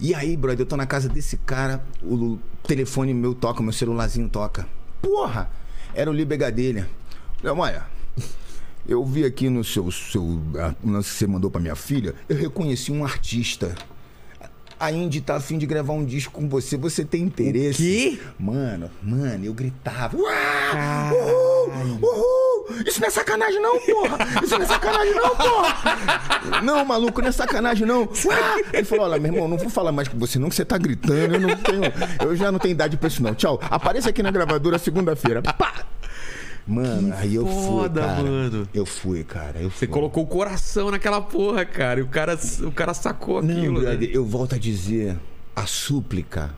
[0.00, 4.28] E aí, brother, eu tô na casa desse cara, o telefone meu toca, meu celularzinho
[4.28, 4.66] toca.
[5.00, 5.50] Porra!
[5.94, 6.88] Era o Liber Gadelha.
[7.40, 7.86] Falei, olha,
[8.86, 10.40] eu vi aqui no seu, seu
[10.80, 13.74] que você mandou pra minha filha, eu reconheci um artista.
[14.78, 18.20] A Indy tá a fim de gravar um disco com você, você tem interesse?
[18.38, 20.16] Mano, mano, eu gritava.
[20.16, 21.70] Uhul!
[22.02, 22.84] Uhul!
[22.86, 24.18] Isso não é sacanagem, não, porra!
[24.42, 26.60] Isso não é sacanagem, não, porra!
[26.62, 28.08] Não, maluco, não é sacanagem, não.
[28.30, 28.60] Ah!
[28.72, 30.76] Ele falou: olha, meu irmão, não vou falar mais com você, não, que você tá
[30.78, 31.34] gritando.
[31.34, 31.82] Eu não tenho.
[32.20, 33.34] Eu já não tenho idade pra isso, não.
[33.34, 33.60] Tchau.
[33.70, 35.42] Apareça aqui na gravadora segunda-feira.
[35.42, 35.84] Pá!
[36.66, 37.64] Mano, aí eu fui.
[37.66, 38.22] foda, cara.
[38.22, 38.68] mano.
[38.72, 39.58] Eu fui, cara.
[39.60, 39.88] Eu Você fui.
[39.88, 42.00] colocou o coração naquela porra, cara.
[42.00, 43.80] E o cara, o cara sacou Não, aquilo.
[43.80, 43.90] né?
[43.90, 45.18] brother, eu volto a dizer:
[45.54, 46.54] a súplica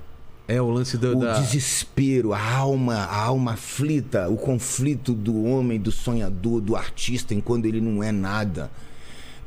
[0.46, 1.40] É o lance do, o da.
[1.40, 7.64] desespero, a alma, a alma aflita, o conflito do homem, do sonhador, do artista, enquanto
[7.66, 8.70] ele não é nada.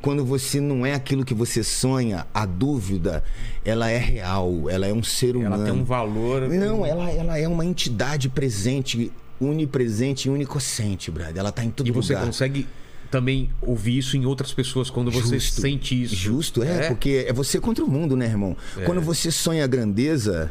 [0.02, 3.22] Quando você não é aquilo que você sonha, a dúvida,
[3.64, 5.56] ela é real, ela é um ser humano.
[5.56, 6.48] Ela tem um valor.
[6.48, 9.10] Não, ela, ela é uma entidade presente,
[9.40, 11.38] unipresente e unicocente, brother.
[11.38, 12.26] Ela tá em todo E você lugar.
[12.26, 12.68] consegue
[13.10, 15.60] também ouvir isso em outras pessoas quando você Justo.
[15.62, 16.14] sente isso.
[16.14, 18.56] Justo, é, porque é você contra o mundo, né, irmão?
[18.76, 18.82] É.
[18.84, 20.50] Quando você sonha grandeza,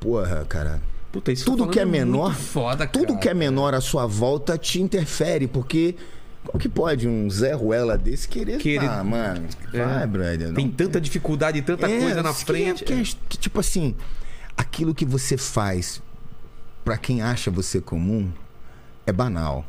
[0.00, 0.80] porra, cara,
[1.12, 3.18] Puta, isso tudo tá que é menor, foda, tudo cara.
[3.20, 5.94] que é menor à sua volta te interfere, porque
[6.44, 9.84] como que pode um Zé Ruela desse querer, Querer- Ah, mano, É.
[9.84, 10.52] vai, brother.
[10.54, 12.84] Tem não- tanta dificuldade, tanta É, coisa na é- frente.
[12.84, 13.94] que é- que, tipo assim,
[14.56, 16.02] aquilo que você faz
[16.86, 18.30] pra quem acha você comum
[19.04, 19.64] é banal.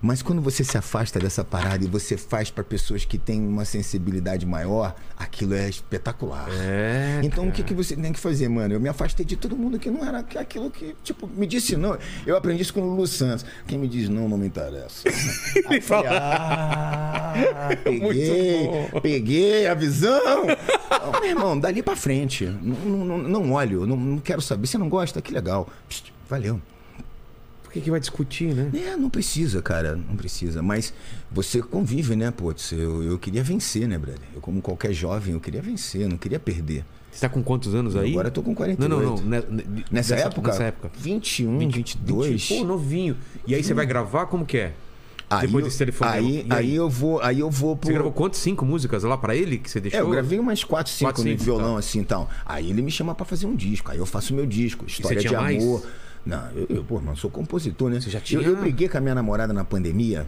[0.00, 3.64] Mas quando você se afasta dessa parada e você faz pra pessoas que têm uma
[3.64, 6.48] sensibilidade maior, aquilo é espetacular.
[6.50, 8.74] É, Então o que, que você tem que fazer, mano?
[8.74, 11.96] Eu me afastei de todo mundo que não era aquilo que, tipo, me disse não.
[12.26, 13.46] Eu aprendi isso com o Lulu Santos.
[13.68, 15.04] Quem me diz não, não me interessa.
[15.70, 17.34] Ele fala, ah,
[17.84, 18.68] peguei,
[19.00, 20.46] peguei a visão.
[21.20, 22.46] Meu irmão, dali pra frente.
[22.46, 24.66] Não, não, não olho, não, não quero saber.
[24.66, 25.22] Você não gosta?
[25.22, 25.68] Que legal.
[25.88, 26.60] Psst, valeu.
[27.62, 28.70] Por que, que vai discutir, né?
[28.74, 30.62] É, não precisa, cara, não precisa.
[30.62, 30.92] Mas
[31.30, 32.72] você convive, né, putz?
[32.72, 34.20] Eu, eu queria vencer, né, brother?
[34.34, 36.84] Eu, como qualquer jovem, eu queria vencer, eu não queria perder.
[37.10, 38.10] Você tá com quantos anos aí?
[38.12, 38.88] Agora eu tô com 48.
[38.90, 39.50] Não, não, não.
[39.50, 40.50] ne- Nessa dessa- época?
[40.50, 40.90] Nessa época.
[40.96, 42.48] 21, 20, 22.
[42.48, 43.16] Pô, novinho.
[43.46, 44.72] E aí você vai gravar como que é?
[45.30, 46.16] Aí, Depois eu- desse telefonema.
[46.16, 46.58] aí, aí?
[46.58, 47.86] aí eu vou, aí eu vou pro.
[47.88, 48.38] Você gravou quantas?
[48.40, 49.98] Cinco músicas lá pra ele que você deixou?
[49.98, 51.78] É, eu gravei umas 4, 5 Quatro, no cinco, violão, tá.
[51.78, 52.28] assim e tal.
[52.44, 53.90] Aí ele me chama pra fazer um disco.
[53.90, 55.62] Aí eu faço meu disco, História de mais?
[55.62, 55.86] Amor.
[56.24, 58.00] Não, eu, eu, pô, mano, sou compositor, né?
[58.00, 58.40] Você já tinha?
[58.40, 60.26] Eu, eu briguei com a minha namorada na pandemia.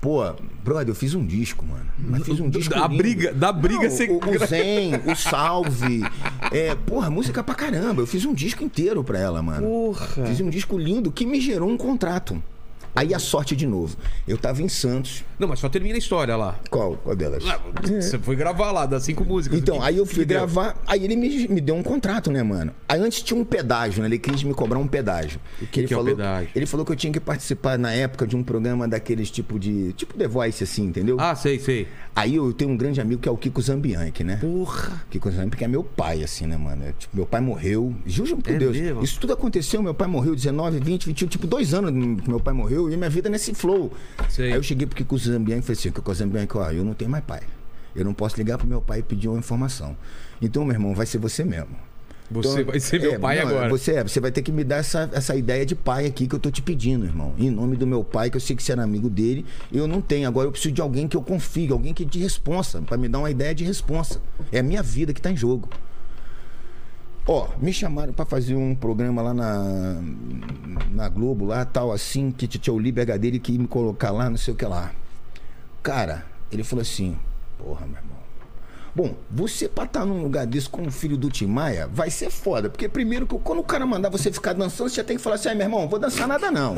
[0.00, 0.20] Pô,
[0.64, 1.86] brother, eu fiz um disco, mano.
[1.96, 2.74] Mas fiz um disco.
[2.74, 2.96] Da lindo.
[2.96, 6.02] briga- da briga Não, você o, o Zen, o Salve.
[6.50, 8.02] É, porra, música pra caramba.
[8.02, 9.64] Eu fiz um disco inteiro pra ela, mano.
[9.66, 10.26] Porra.
[10.26, 12.42] Fiz um disco lindo que me gerou um contrato.
[12.94, 13.96] Aí a sorte de novo.
[14.28, 15.24] Eu tava em Santos.
[15.38, 16.58] Não, mas só termina a história lá.
[16.70, 16.96] Qual?
[16.96, 17.42] Qual delas?
[17.46, 19.58] Ah, Você foi gravar lá, das cinco músicas.
[19.58, 20.38] Então, Que- aí eu fui deu?
[20.38, 22.72] gravar, aí ele me, me deu um contrato, né, mano?
[22.88, 24.08] Aí antes tinha um pedágio, né?
[24.08, 25.40] Ele quis me cobrar um pedágio.
[25.60, 26.50] O que ele que é o falou, pedágio?
[26.54, 29.92] Ele falou que eu tinha que participar na época de um programa daqueles tipo de.
[29.94, 31.16] Tipo The Voice, assim, entendeu?
[31.18, 31.88] Ah, sei, sei.
[32.14, 34.36] Aí eu tenho um grande amigo que é o Kiko Zambianchi, né?
[34.36, 35.02] Porra.
[35.10, 36.84] Kiko Zambianchi é meu pai, assim, né, mano?
[36.84, 37.94] É, tipo, meu pai morreu.
[38.04, 38.76] Juro por É Deus.
[38.76, 39.02] mesmo?
[39.02, 41.90] Isso tudo aconteceu, meu pai morreu 19, 20, 21, tipo, dois anos
[42.22, 43.92] que meu pai morreu e minha vida nesse flow.
[44.28, 44.52] Sei.
[44.52, 47.10] Aí eu cheguei pro Kiko Zambianchi e falei assim, Kiko Zambianchi, ó, eu não tenho
[47.10, 47.40] mais pai.
[47.94, 49.96] Eu não posso ligar pro meu pai e pedir uma informação.
[50.40, 51.76] Então, meu irmão, vai ser você mesmo.
[52.30, 53.68] Você Então, vai ser meu é, pai não, agora.
[53.68, 56.34] Você, é, você vai ter que me dar essa, essa ideia de pai aqui que
[56.34, 57.34] eu tô te pedindo, irmão.
[57.36, 60.00] Em nome do meu pai, que eu sei que você era amigo dele, eu não
[60.00, 60.26] tenho.
[60.26, 63.18] Agora eu preciso de alguém que eu confie, alguém que de responsa, pra me dar
[63.18, 64.20] uma ideia de responsa.
[64.50, 65.68] É a minha vida que tá em jogo.
[67.26, 70.02] Ó, me chamaram pra fazer um programa lá na,
[70.90, 74.28] na Globo, lá tal, assim, que tinha o Liber dele que ia me colocar lá,
[74.28, 74.92] não sei o que lá.
[75.82, 77.16] Cara, ele falou assim:
[77.58, 78.11] Porra, meu irmão.
[78.94, 82.30] Bom, você pra estar num lugar desse com o filho do Tim Maia vai ser
[82.30, 82.68] foda.
[82.68, 85.36] Porque primeiro que quando o cara mandar você ficar dançando, você já tem que falar
[85.36, 86.74] assim, ai, meu irmão, vou dançar nada não.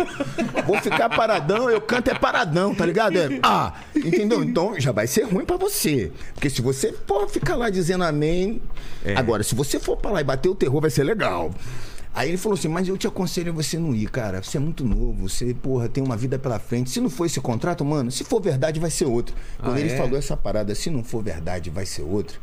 [0.64, 3.18] Vou ficar paradão, eu canto é paradão, tá ligado?
[3.18, 4.44] É, ah, entendeu?
[4.44, 6.12] Então já vai ser ruim pra você.
[6.34, 8.62] Porque se você for ficar lá dizendo amém.
[9.16, 11.50] Agora, se você for pra lá e bater o terror, vai ser legal.
[12.14, 14.40] Aí ele falou assim, mas eu te aconselho a você não ir, cara.
[14.40, 16.88] Você é muito novo, você, porra, tem uma vida pela frente.
[16.90, 19.34] Se não for esse contrato, mano, se for verdade, vai ser outro.
[19.58, 19.96] Quando Ah, ele é?
[19.96, 22.40] falou essa parada, se não for verdade, vai ser outro.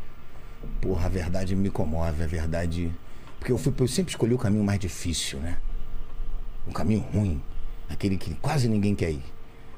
[0.81, 2.91] Porra, a verdade me comove, a verdade.
[3.39, 5.57] Porque eu, fui, eu sempre escolhi o caminho mais difícil, né?
[6.67, 7.41] Um caminho ruim.
[7.89, 9.23] Aquele que quase ninguém quer ir.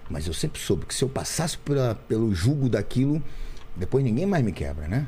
[0.10, 3.22] Mas eu sempre soube que se eu passasse pela- pelo jugo daquilo,
[3.76, 5.08] depois ninguém mais me quebra, né?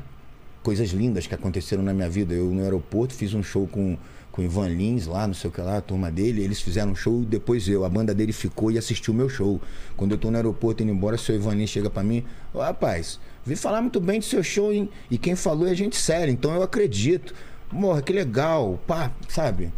[0.62, 2.32] Coisas lindas que aconteceram na minha vida.
[2.34, 3.98] Eu no aeroporto fiz um show com,
[4.36, 6.42] com o Ivan Lins lá, não sei o que lá, a turma dele.
[6.44, 7.84] Eles fizeram um show e depois eu.
[7.86, 9.58] A banda dele ficou e assistiu o meu show.
[9.96, 12.22] Quando eu tô no aeroporto indo embora, o seu Ivan Lins chega pra mim:
[12.52, 14.90] Ô rapaz, vi falar muito bem do seu show, hein?
[15.10, 17.34] E quem falou é gente séria, então eu acredito.
[17.72, 19.72] Morra, que legal, pá, sabe?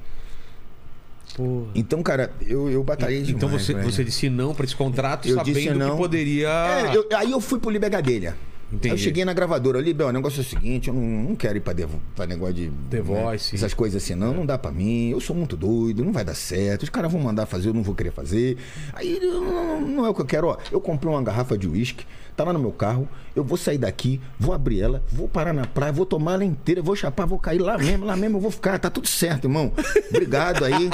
[1.36, 1.66] Porra.
[1.74, 3.36] Então, cara, eu, eu batalhei demais.
[3.36, 5.92] Então você, você disse não pra esse contrato Eu sabendo disse não.
[5.92, 6.48] que poderia.
[6.48, 8.36] É, eu- aí eu fui pro Liber Gadelha.
[8.70, 8.88] Entendi.
[8.88, 11.56] Aí eu cheguei na gravadora, Libel, o negócio é o seguinte, eu não, não quero
[11.56, 12.70] ir pra, devo, pra negócio de.
[12.90, 13.54] The né, Voice.
[13.54, 16.34] Essas coisas assim, não, não dá pra mim, eu sou muito doido, não vai dar
[16.34, 18.58] certo, os caras vão mandar fazer, eu não vou querer fazer.
[18.92, 20.58] Aí não, não é o que eu quero, ó.
[20.70, 22.04] Eu comprei uma garrafa de uísque,
[22.38, 25.66] tá lá no meu carro, eu vou sair daqui, vou abrir ela, vou parar na
[25.66, 28.52] praia, vou tomar ela inteira, vou chapar, vou cair lá mesmo, lá mesmo eu vou
[28.52, 29.72] ficar, tá tudo certo, irmão.
[30.08, 30.88] Obrigado aí.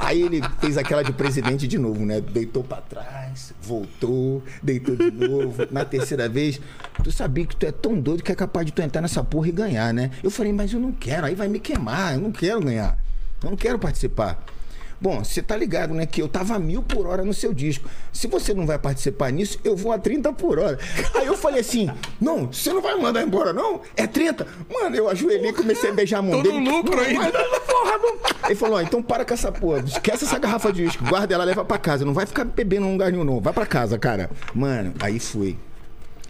[0.00, 2.20] Aí ele fez aquela de presidente de novo, né?
[2.20, 5.64] Deitou pra trás, voltou, deitou de novo.
[5.70, 6.60] Na terceira vez,
[7.04, 9.46] tu sabia que tu é tão doido que é capaz de tu entrar nessa porra
[9.48, 10.10] e ganhar, né?
[10.24, 12.98] Eu falei, mas eu não quero, aí vai me queimar, eu não quero ganhar.
[13.44, 14.44] Eu não quero participar.
[15.00, 16.04] Bom, você tá ligado, né?
[16.04, 17.88] Que eu tava a mil por hora no seu disco.
[18.12, 20.78] Se você não vai participar nisso, eu vou a 30 por hora.
[21.14, 21.90] Aí eu falei assim:
[22.20, 23.80] não, você não vai mandar embora, não?
[23.96, 24.46] É 30.
[24.70, 26.60] Mano, eu ajoelhei e comecei a beijar a mão Tô dele.
[26.60, 27.18] no lucro Não, ainda.
[27.18, 28.46] mas não, porra, não.
[28.46, 29.80] Ele falou: ó, então para com essa porra.
[29.86, 31.02] Esquece essa garrafa de uísque.
[31.04, 32.04] Guarda ela, leva pra casa.
[32.04, 33.40] Não vai ficar bebendo em lugar nenhum, não.
[33.40, 34.30] Vai pra casa, cara.
[34.54, 35.56] Mano, aí foi.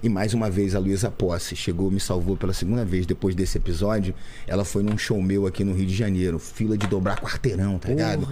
[0.02, 3.58] E mais uma vez a Luísa Posse chegou, me salvou pela segunda vez depois desse
[3.58, 4.14] episódio.
[4.46, 7.88] Ela foi num show meu aqui no Rio de Janeiro, fila de dobrar quarteirão, tá
[7.90, 8.26] ligado?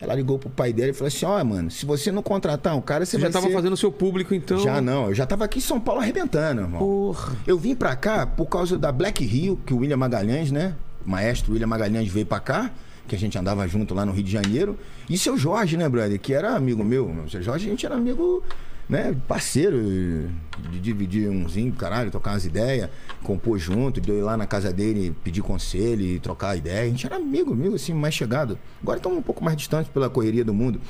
[0.00, 2.80] Ela ligou pro pai dela e falou assim: ó, mano, se você não contratar um
[2.80, 3.52] cara, você Você já tava ser...
[3.52, 4.58] fazendo o seu público, então.
[4.58, 6.80] Já não, eu já tava aqui em São Paulo arrebentando, irmão.
[6.80, 7.36] Porra.
[7.46, 10.74] Eu vim pra cá por causa da Black Rio, que o William Magalhães, né?
[11.06, 12.72] O maestro William Magalhães veio pra cá.
[13.06, 14.76] que a gente andava junto lá no Rio de Janeiro.
[15.08, 16.18] E seu Jorge, né, brother?
[16.18, 17.08] Que era amigo meu.
[17.08, 18.42] O seu Jorge, a gente era amigo,
[18.88, 19.14] né?
[19.26, 20.28] Parceiro
[20.70, 22.90] de dividir umzinho, caralho, trocar umas ideias,
[23.22, 26.82] compor junto, de eu ir lá na casa dele pedir conselho e trocar ideia.
[26.82, 28.58] A gente era amigo, amigo, assim, mais chegado.
[28.82, 30.80] Agora estamos um pouco mais distantes pela correria do mundo.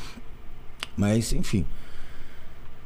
[0.97, 1.64] Mas, enfim.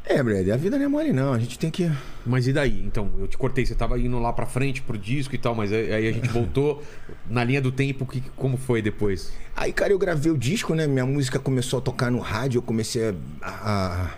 [0.08, 1.32] É, brother, a vida não é mole, não.
[1.32, 1.90] A gente tem que.
[2.24, 2.80] Mas e daí?
[2.86, 5.72] Então, eu te cortei, você tava indo lá pra frente pro disco e tal, mas
[5.72, 6.80] aí a gente voltou
[7.28, 9.32] na linha do tempo, que, como foi depois?
[9.56, 10.86] Aí, cara, eu gravei o disco, né?
[10.86, 14.10] Minha música começou a tocar no rádio, eu comecei a- a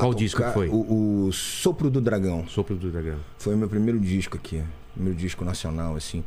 [0.00, 0.68] Qual tocar disco foi?
[0.68, 2.46] O, o Sopro do Dragão.
[2.48, 3.18] Sopro do dragão.
[3.38, 4.62] Foi o meu primeiro disco aqui.
[4.94, 6.24] Primeiro disco nacional, assim.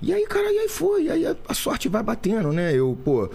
[0.00, 1.04] E aí, cara, e aí foi.
[1.04, 2.74] E aí a, sorte vai batendo, né?
[2.74, 3.30] Eu, pô.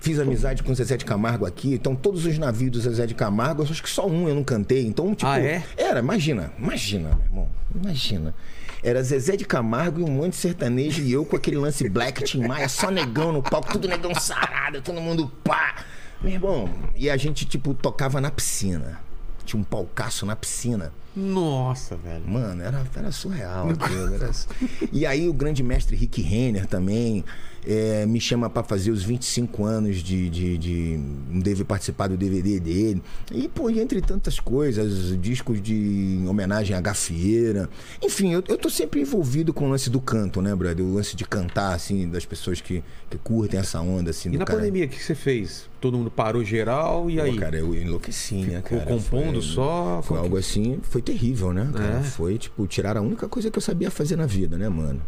[0.00, 3.16] Fiz amizade com o Zezé de Camargo aqui, então todos os navios do Zezé de
[3.16, 4.86] Camargo, acho que só um eu não cantei.
[4.86, 5.28] Então, tipo.
[5.28, 5.64] Ah, é?
[5.76, 7.48] Era, imagina, imagina, meu irmão.
[7.74, 8.32] Imagina.
[8.80, 12.22] Era Zezé de Camargo e um monte de sertanejo e eu com aquele lance Black
[12.22, 15.84] Tim Maia, só negão no palco, tudo negão sarado, todo mundo pá.
[16.22, 19.00] Meu irmão, e a gente, tipo, tocava na piscina.
[19.44, 20.92] Tinha um palcaço na piscina.
[21.16, 22.26] Nossa, velho.
[22.28, 23.70] Mano, era, era surreal.
[23.70, 24.30] aquilo, era-
[24.92, 27.24] E aí o grande mestre Rick Renner também
[27.70, 31.00] é, me chama pra fazer os 25 anos de, de, de.
[31.30, 33.02] Não deve participar do DVD dele.
[33.30, 37.68] E, pô, e entre tantas coisas, discos de homenagem à gafieira.
[38.02, 40.84] Enfim, eu, eu tô sempre envolvido com o lance do canto, né, brother?
[40.84, 44.46] O lance de cantar, assim, das pessoas que, que curtem essa onda, assim, E na
[44.46, 44.60] cara.
[44.60, 45.68] pandemia, o que você fez?
[45.80, 47.36] Todo mundo parou geral e Pô, aí?
[47.36, 48.90] cara, eu enlouqueci, né, Ficou cara?
[48.90, 50.00] compondo Foi- só?
[50.02, 51.70] Foi algo assim, foi terrível, né?
[51.72, 51.98] cara?
[51.98, 52.02] É?
[52.02, 55.00] Foi, tipo, tirar a única coisa que eu sabia fazer na vida, né, mano?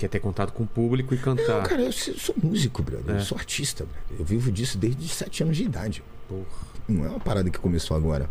[0.00, 1.68] Quer ter contato com o público e Não, cantar.
[1.68, 3.16] cara, eu sou músico, brother.
[3.16, 3.18] É.
[3.18, 4.18] Eu sou artista, brother.
[4.18, 6.02] Eu vivo disso desde os 7 anos de idade.
[6.26, 6.46] Porra.
[6.88, 8.30] Não é uma parada que começou agora.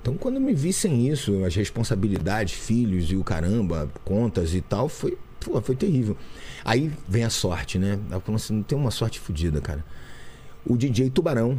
[0.00, 4.88] Então, quando me vi sem isso, as responsabilidades, filhos e o caramba, contas e tal,
[4.88, 6.16] foi, pô, foi terrível.
[6.64, 7.98] Aí vem a sorte, né?
[8.08, 9.84] Eu falo assim, não tem uma sorte fodida, cara.
[10.64, 11.58] O DJ Tubarão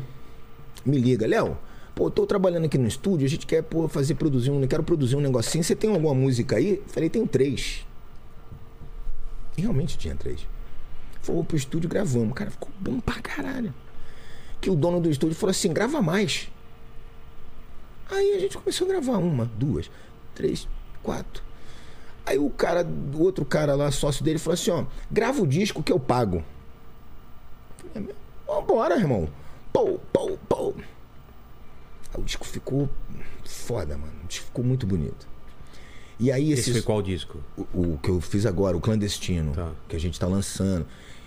[0.86, 1.58] me liga, Léo.
[1.94, 5.18] Pô, tô trabalhando aqui no estúdio, a gente quer pô, fazer produzir um, quero produzir
[5.18, 5.62] um negocinho.
[5.62, 6.82] Você tem alguma música aí?
[6.88, 7.86] Falei, tenho três.
[9.58, 10.48] E realmente tinha três.
[11.22, 12.34] Fomos pro estúdio, gravamos.
[12.34, 13.74] Cara, ficou bom pra caralho.
[14.60, 16.50] Que o dono do estúdio falou assim: grava mais.
[18.10, 19.90] Aí a gente começou a gravar uma, duas,
[20.36, 20.68] três,
[21.02, 21.44] quatro.
[22.26, 25.84] Aí o cara, o outro cara lá, sócio dele, falou assim: ó, grava o disco
[25.84, 26.44] que eu pago.
[27.78, 28.10] Falei,
[28.48, 29.28] Vambora, irmão.
[29.72, 30.74] Pô, pô, pô.
[32.14, 32.90] Aí o disco ficou
[33.44, 34.14] foda, mano.
[34.24, 35.28] O disco ficou muito bonito.
[36.20, 37.38] E aí Esse esses foi qual disco?
[37.58, 39.72] o, o que eu fiz agora, o Clandestino, Tá.
[39.88, 40.86] que a gente tá lançando.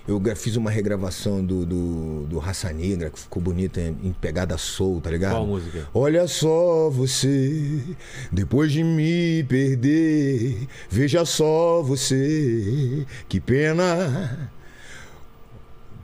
[0.08, 4.56] Eu fiz uma regravação do, do, do Raça Negra, que ficou bonita em, em pegada
[4.56, 5.32] soul, tá ligado?
[5.32, 5.88] Qual música?
[5.92, 7.82] Olha só você,
[8.30, 14.48] depois de me perder, veja só você, que pena.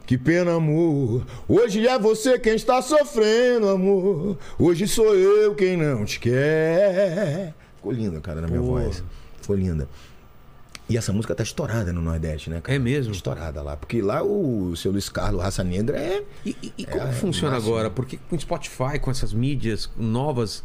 [0.05, 1.25] Que pena, amor.
[1.49, 4.37] Hoje é você quem está sofrendo, amor.
[4.59, 7.55] Hoje sou eu quem não te quer.
[7.83, 8.67] Ficou linda, cara, na minha Pô.
[8.67, 9.03] voz.
[9.41, 9.89] Ficou linda.
[10.89, 12.77] E essa música tá estourada no Nordeste, né, cara?
[12.77, 13.13] É mesmo?
[13.13, 13.77] Estourada lá.
[13.77, 16.23] Porque lá o seu Luiz Carlos, Raça Negra, é.
[16.47, 17.73] E, e- e como É, funciona máximo.
[17.75, 17.91] agora?
[17.91, 20.63] Porque com Spotify, com essas mídias novas,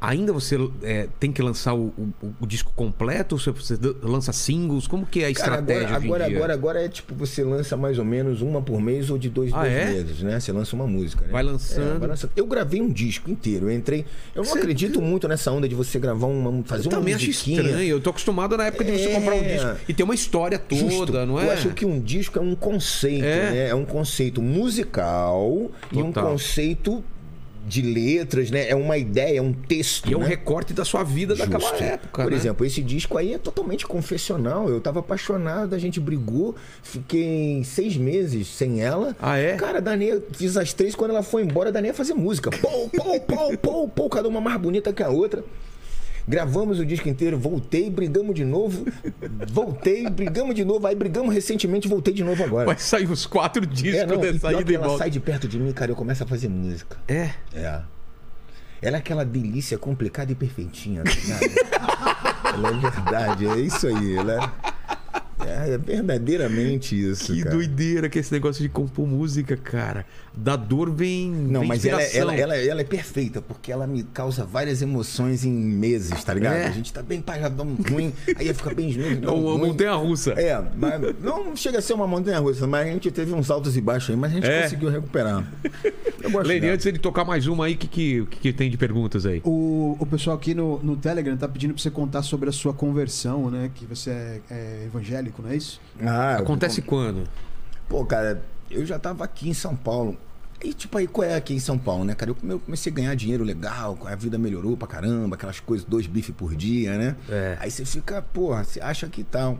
[0.00, 3.34] ainda você é, tem que lançar o, o- o disco completo?
[3.34, 4.86] Ou você- lança singles?
[4.86, 7.98] Como que é a Cara, estratégia agora, agora, agora, agora é tipo, você lança mais
[7.98, 9.84] ou menos uma por mês ou de dois em Ah, dois é?
[9.86, 10.38] meses, né?
[10.40, 11.32] Você lança uma música, né?
[11.32, 11.96] Vai lançando.
[11.96, 12.30] É, vai lançando.
[12.36, 13.70] Eu gravei um disco inteiro.
[13.70, 14.04] Eu entrei.
[14.34, 16.62] Eu não Você- acredito muito nessa onda de você gravar uma.
[16.64, 17.60] fazer Eu uma também acho musiquinha.
[17.62, 17.88] estranho.
[17.88, 19.14] Eu tô acostumado na época de você É.
[19.14, 21.12] comprar um disco e ter uma história toda, Justo.
[21.26, 21.46] não é?
[21.46, 23.50] Eu acho que um disco é um conceito, É.
[23.50, 23.68] né?
[23.68, 26.32] É um conceito musical e um Total.
[26.32, 27.04] conceito
[27.66, 28.68] de letras, né?
[28.68, 30.08] É uma ideia, é um texto.
[30.08, 30.26] E é um né?
[30.26, 31.82] recorte da sua vida daquela Justo.
[31.82, 32.36] época, Por né?
[32.36, 34.68] exemplo, esse disco aí é totalmente confessional.
[34.68, 39.16] Eu tava apaixonado, a gente brigou, fiquei seis meses sem ela.
[39.20, 39.56] Ah, é?
[39.56, 42.50] Cara, a Dani, fiz as três, quando ela foi embora, a Dani ia fazer música.
[42.50, 45.44] Pô, pô, pô, pô, pô, cada uma mais bonita que a outra.
[46.26, 48.86] Gravamos o disco inteiro, voltei, brigamos de novo,
[49.52, 52.66] voltei, brigamos de novo, aí brigamos recentemente, voltei de novo agora.
[52.66, 55.02] Vai sair uns quatro discos É, não, e dessa ida e ela volta.
[55.02, 56.96] sai de perto de mim, cara, eu começo a fazer música.
[57.06, 57.30] É.
[57.52, 57.82] É.
[58.80, 61.40] Ela é aquela delícia complicada e perfeitinha, ligado?
[62.54, 64.16] ela é verdade, é isso aí.
[64.16, 64.52] Ela
[65.46, 67.32] é, é verdadeiramente isso.
[67.32, 67.54] Que cara.
[67.54, 70.06] doideira que é esse negócio de compor música, cara.
[70.36, 71.30] Da dor vem.
[71.30, 72.32] Não, vem mas ela, inspiração.
[72.32, 76.56] ela, ela, ela é perfeita, porque ela me causa várias emoções em meses, tá ligado?
[76.56, 76.66] É.
[76.66, 79.68] A gente tá bem pagadão ruim, aí fica bem É uma ruim.
[79.68, 80.32] montanha russa.
[80.32, 83.76] É, mas não chega a ser uma montanha russa, mas a gente teve uns altos
[83.76, 84.62] e baixos aí, mas a gente É.
[84.62, 85.46] conseguiu recuperar.
[86.20, 88.68] Eu gosto Lene, antes de tocar mais uma aí, o que, que, que, que tem
[88.68, 89.40] de perguntas aí?
[89.44, 92.72] O, o pessoal aqui no, no Telegram tá pedindo pra você contar sobre a sua
[92.74, 93.70] conversão, né?
[93.72, 95.80] Que você é, é evangélico, não é isso?
[96.02, 97.22] Ah, Acontece quando?
[97.88, 98.42] Pô, cara,
[98.74, 100.16] eu já tava aqui em São Paulo.
[100.62, 102.30] E tipo, aí qual é aqui em São Paulo, né, cara?
[102.30, 105.86] Eu come- eu comecei a ganhar dinheiro legal, a vida melhorou pra caramba, aquelas coisas,
[105.86, 107.16] dois bifes por dia, né?
[107.28, 107.56] É.
[107.60, 109.58] Aí você fica, porra, você acha que tal.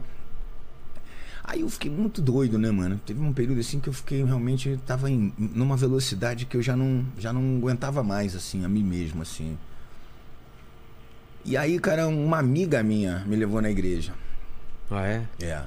[1.42, 2.98] Aí eu fiquei muito doido, né, mano?
[3.04, 6.74] Teve um período assim que eu fiquei realmente tava em numa velocidade que eu já
[6.74, 9.58] não já não aguentava mais assim a mim mesmo assim.
[11.44, 14.14] E aí, cara, uma amiga minha me levou na igreja.
[14.90, 15.24] Ah, é?
[15.38, 15.62] É.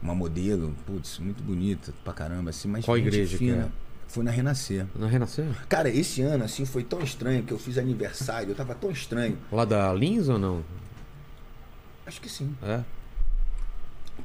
[0.00, 3.64] Uma modelo, putz, muito bonita pra caramba, assim, mas Qual igreja que fina.
[3.64, 3.88] é?
[4.06, 4.86] Foi na Renascer.
[4.94, 5.46] Na Renascer?
[5.68, 9.36] Cara, esse ano, assim, foi tão estranho que eu fiz aniversário, eu tava tão estranho.
[9.52, 10.64] Lá da Lins ou não?
[12.06, 12.54] Acho que sim.
[12.62, 12.80] É.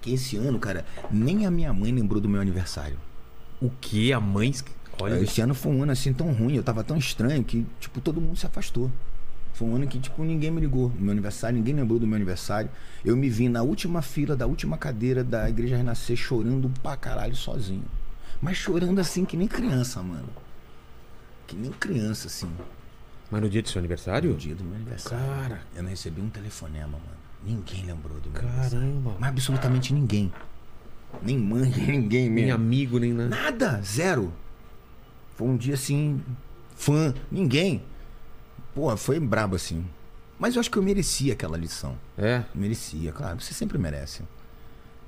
[0.01, 2.97] Que esse ano, cara, nem a minha mãe lembrou do meu aniversário.
[3.61, 4.13] O que?
[4.13, 4.53] A mãe.
[4.99, 7.99] Olha, Esse ano foi um ano assim tão ruim, eu tava tão estranho que, tipo,
[7.99, 8.91] todo mundo se afastou.
[9.53, 12.15] Foi um ano que, tipo, ninguém me ligou no meu aniversário, ninguém lembrou do meu
[12.15, 12.69] aniversário.
[13.05, 17.35] Eu me vi na última fila da última cadeira da Igreja Renascer chorando pra caralho
[17.35, 17.85] sozinho.
[18.41, 20.29] Mas chorando assim que nem criança, mano.
[21.45, 22.49] Que nem criança, assim.
[23.29, 24.31] Mas no dia do seu aniversário?
[24.31, 25.25] No dia do meu aniversário.
[25.25, 25.61] Cara.
[25.75, 27.23] Eu não recebi um telefonema, mano.
[27.45, 28.79] Ninguém lembrou do meu aniversário.
[28.79, 29.15] Caramba.
[29.19, 30.33] Mas absolutamente ninguém.
[31.21, 32.47] Nem mãe, ninguém mesmo.
[32.47, 33.29] Nem amigo, nem nada.
[33.29, 34.33] Nada, zero.
[35.35, 36.21] Foi um dia assim,
[36.75, 37.83] fã, ninguém.
[38.73, 39.85] Pô, foi brabo assim.
[40.39, 41.97] Mas eu acho que eu merecia aquela lição.
[42.17, 42.43] É?
[42.53, 44.23] Merecia, claro, você sempre merece.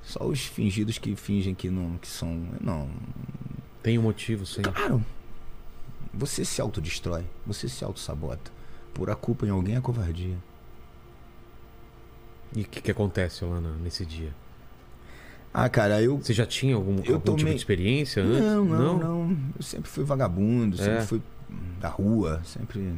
[0.04, 2.90] Só os fingidos que fingem que não, que são, não.
[3.82, 4.62] Tem um motivo, sim.
[4.62, 5.04] Claro.
[6.14, 8.52] Você se autodestrói, você se autossabota.
[8.94, 10.38] Por a culpa em alguém é covardia.
[12.56, 14.34] E o que, que acontece lá na- nesse dia?
[15.54, 18.40] Ah, cara, eu Você já tinha algum, Eu algum tipo tomei- de experiência antes?
[18.42, 21.02] Não, não, não, Eu sempre fui vagabundo, sempre É.
[21.02, 21.22] fui
[21.80, 22.94] da rua, sempre.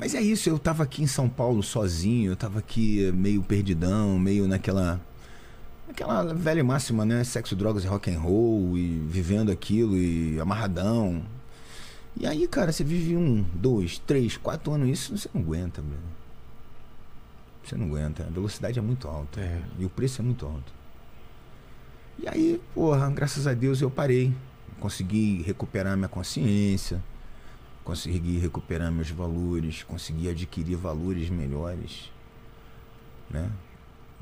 [0.00, 4.18] Mas é isso, eu tava aqui em São Paulo sozinho, eu tava aqui meio perdidão,
[4.18, 4.98] meio naquela.
[5.90, 7.22] Aquela velha máxima, né?
[7.22, 11.22] Sexo, drogas e rock and roll, e vivendo aquilo, e amarradão.
[12.16, 16.00] E aí, cara, você vive um, dois, três, quatro anos isso, você não aguenta, Bruno.
[17.62, 18.22] Você não aguenta.
[18.24, 19.38] A velocidade é muito alta.
[19.38, 19.60] É.
[19.78, 20.72] E o preço é muito alto.
[22.18, 24.32] E aí, porra, graças a Deus eu parei.
[24.78, 27.02] Consegui recuperar minha consciência,
[27.90, 32.08] consegui recuperar meus valores, consegui adquirir valores melhores,
[33.28, 33.50] né?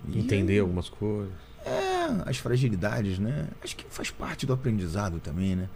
[0.09, 1.35] E Entender algumas coisas.
[1.67, 3.47] é, as fragilidades, né?
[3.63, 5.69] Acho que faz parte do aprendizado também, né?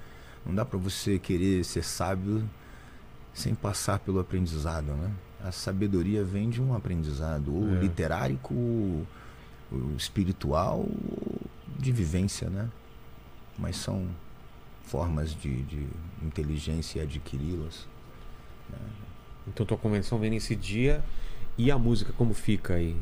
[0.47, 2.49] Não dá pra você querer ser sábio
[3.35, 5.11] sem passar pelo aprendizado, né?
[5.45, 7.81] A sabedoria vem de um aprendizado, ou É.
[7.81, 9.07] literário, ou
[9.99, 11.41] espiritual, ou
[11.79, 12.71] de vivência, né?
[13.59, 14.07] Mas são
[14.97, 15.87] formas de, de
[16.23, 17.89] inteligência e adquiri-las.
[19.49, 21.03] Então tua convenção vem nesse dia
[21.57, 22.95] e a música como fica aí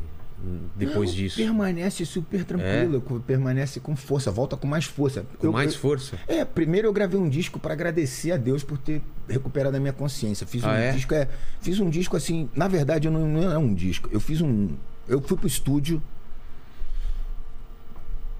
[0.76, 1.36] depois Não, disso?
[1.36, 5.26] Permanece super tranquilo, co- permanece com força, volta com mais força.
[5.38, 6.16] Com Eu- mais eu- força?
[6.28, 9.92] É, primeiro eu gravei um disco pra agradecer a Deus por ter recuperado a minha
[9.92, 10.46] consciência.
[10.46, 10.92] Fiz Ah, um é?
[10.92, 11.28] disco, é,
[11.60, 14.08] fiz um disco assim, na verdade eu não, não é um disco.
[14.12, 14.76] Eu fiz um,
[15.08, 16.00] eu fui pro estúdio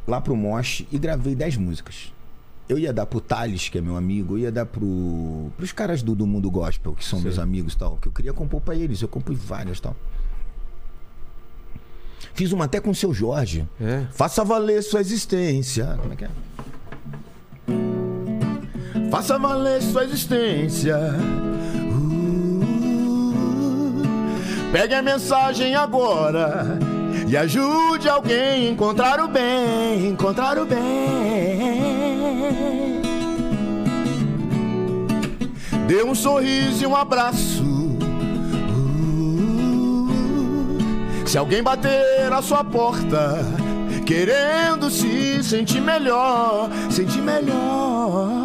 [0.07, 2.13] lá pro Mosh e gravei 10 músicas.
[2.71, 6.05] Eu ia dar pro Thales, que é meu amigo, eu ia dar pro pros caras
[6.05, 7.25] do, do mundo gospel, que são Sim.
[7.25, 9.97] meus amigos, e tal, que eu queria compor pra eles, eu compus várias, tal.
[12.33, 13.69] Fiz uma até com o seu Jorge.
[13.81, 14.07] É.
[14.13, 15.99] Faça valer sua existência.
[16.01, 16.31] Como é que é?
[19.11, 20.97] Faça valer sua existência.
[21.93, 22.63] Uh,
[24.71, 26.79] pegue a mensagem agora
[27.29, 30.81] e ajude alguém a encontrar o bem, encontrar o bem.
[35.87, 37.65] Dê um sorriso e um abraço.
[40.03, 40.09] Uh,
[41.27, 43.45] se alguém bater a sua porta,
[44.07, 48.41] querendo se sentir melhor, sentir melhor.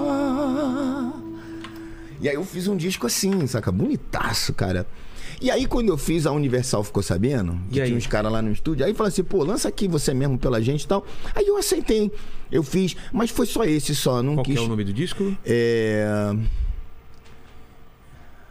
[2.20, 3.72] E aí eu fiz um disco assim, saca?
[3.72, 4.88] Bonitaço, cara.
[5.46, 7.86] E aí quando eu fiz, a Universal ficou sabendo, que E aí?
[7.86, 10.60] tinha uns caras lá no estúdio, aí falou assim, pô, lança aqui você mesmo pela
[10.60, 11.06] gente e tal.
[11.36, 12.12] Aí eu aceitei,
[12.52, 14.60] eu fiz, mas foi só esse só, não Qual que quis...
[14.60, 15.38] é o nome do disco?
[15.46, 16.04] É...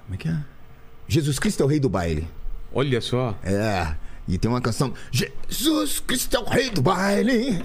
[0.04, 0.36] Como é que é?
[1.08, 2.28] Jesus Cristo é o rei do baile.
[2.72, 3.36] Olha só.
[3.42, 3.96] É.
[4.26, 4.92] E tem uma canção.
[5.48, 7.62] Jesus Cristo é o rei do baile.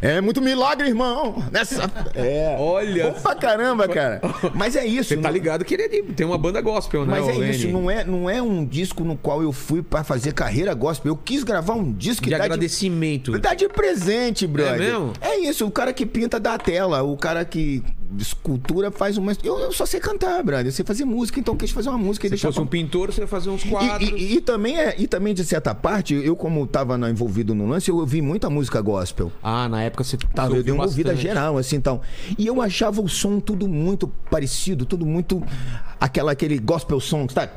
[0.00, 1.42] É muito milagre, irmão.
[1.50, 1.90] Nessa.
[2.14, 2.56] É.
[2.58, 3.10] Olha.
[3.10, 4.20] Bom pra caramba, cara.
[4.54, 5.08] Mas é isso.
[5.08, 7.18] Você tá não- ligado que ele é de- tem uma banda gospel, né?
[7.18, 7.50] Mas é Lenny?
[7.50, 11.10] isso, não é, não é um disco no qual eu fui pra fazer carreira gospel.
[11.12, 13.36] Eu quis gravar um disco De agradecimento.
[13.38, 14.78] Dá de presente, brother.
[14.78, 15.12] mesmo?
[15.20, 17.82] É isso, o cara que pinta da tela, o cara que
[18.18, 19.32] escultura, faz uma.
[19.42, 20.66] Eu, eu só sei cantar, brother.
[20.66, 23.12] Eu sei fazer música, então eu quis fazer uma música e Se fosse um pintor,
[23.12, 24.08] você ia fazer uns quadros.
[24.08, 27.66] E, e- e também é, e também, de certa parte, eu, como estava envolvido no
[27.66, 29.30] lance, eu ouvi muita música gospel.
[29.42, 32.00] Ah, na época você Tava, eu dei uma ouvida geral, assim, então.
[32.38, 35.42] E eu achava o som tudo muito parecido, tudo muito.
[36.00, 37.48] Aquela, aquele gospel song que tá.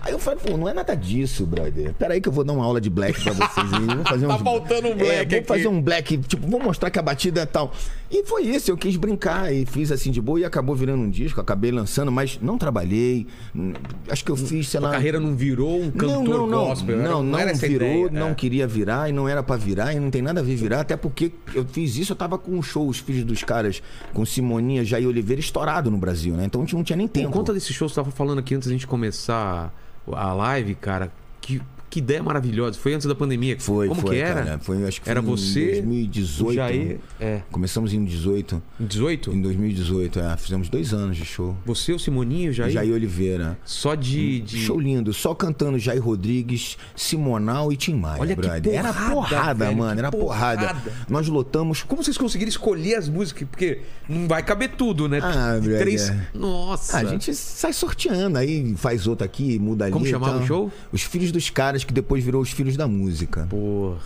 [0.00, 1.92] Aí eu falei, pô, não é nada disso, brother.
[1.94, 3.68] Pera aí que eu vou dar uma aula de black pra vocês.
[3.94, 5.46] Vou fazer Tá uns- faltando um É, black vou aqui.
[5.48, 7.72] fazer um black, tipo, vou mostrar que a batida é tal.
[8.10, 11.10] E foi isso, eu quis brincar e fiz assim de boa e acabou virando um
[11.10, 13.26] disco, acabei lançando, mas não trabalhei.
[13.54, 13.74] Hum,
[14.08, 14.90] Acho que eu fiz, sei A lá.
[14.92, 16.98] carreira não virou um cantor não, não, não, gospel.
[17.00, 18.34] era- não, não, era virou, ideia, não é.
[18.34, 20.96] queria virar e não era pra virar e não tem nada a ver virar, até
[20.96, 23.82] porque eu fiz isso, eu tava com um show, os filhos dos caras,
[24.14, 26.46] com Simoninha, Jair Oliveira, estourado no Brasil, né?
[26.46, 27.30] Então a gente não tinha nem Por tempo.
[27.30, 29.70] conta desse show, você tava falando aqui antes da gente começar
[30.10, 31.12] a live, cara.
[31.42, 31.60] Que,
[31.90, 32.78] que ideia maravilhosa.
[32.78, 33.56] Foi antes da pandemia.
[33.58, 34.42] Foi, Como foi, que era?
[34.44, 34.58] cara.
[34.58, 36.50] Foi, acho que Era foi você, em 2018.
[36.50, 37.42] o Jair, é.
[37.50, 38.62] Começamos em 18.
[38.80, 39.32] Em 18?
[39.32, 40.36] Em 2018, é.
[40.36, 41.56] Fizemos dois anos de show.
[41.64, 42.72] Você, o Simoninho, Jair?
[42.72, 43.58] Jair Oliveira.
[43.64, 44.40] Só de.
[44.40, 44.58] de...
[44.58, 48.74] Show lindo, só cantando Jair Rodrigues, Simonal e Tim Maia, Olha que brother.
[48.74, 50.68] Era porrada, porrada, velho, mano, era porrada.
[50.68, 50.92] porrada.
[51.08, 53.48] Nós lotamos Como vocês conseguiram escolher as músicas?
[53.48, 55.20] Porque não vai caber tudo, né?
[55.22, 55.78] Ah, brother.
[55.78, 56.12] Três.
[56.34, 56.98] Nossa.
[56.98, 59.92] Ah, a gente sai sorteando, aí faz outra aqui, muda ali.
[59.92, 60.70] Como chamava o show?
[60.92, 63.46] Os Filhos dos Caras, que depois virou Os Filhos da Música.
[63.48, 63.96] Pô.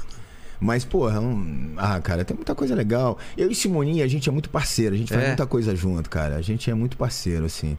[0.60, 1.74] Mas, porra, um...
[1.76, 3.18] ah, cara, tem muita coisa legal.
[3.36, 5.26] Eu e Simoninha, a gente é muito parceiro, a gente faz É?
[5.28, 6.36] muita coisa junto, cara.
[6.36, 7.76] A gente é muito parceiro, assim.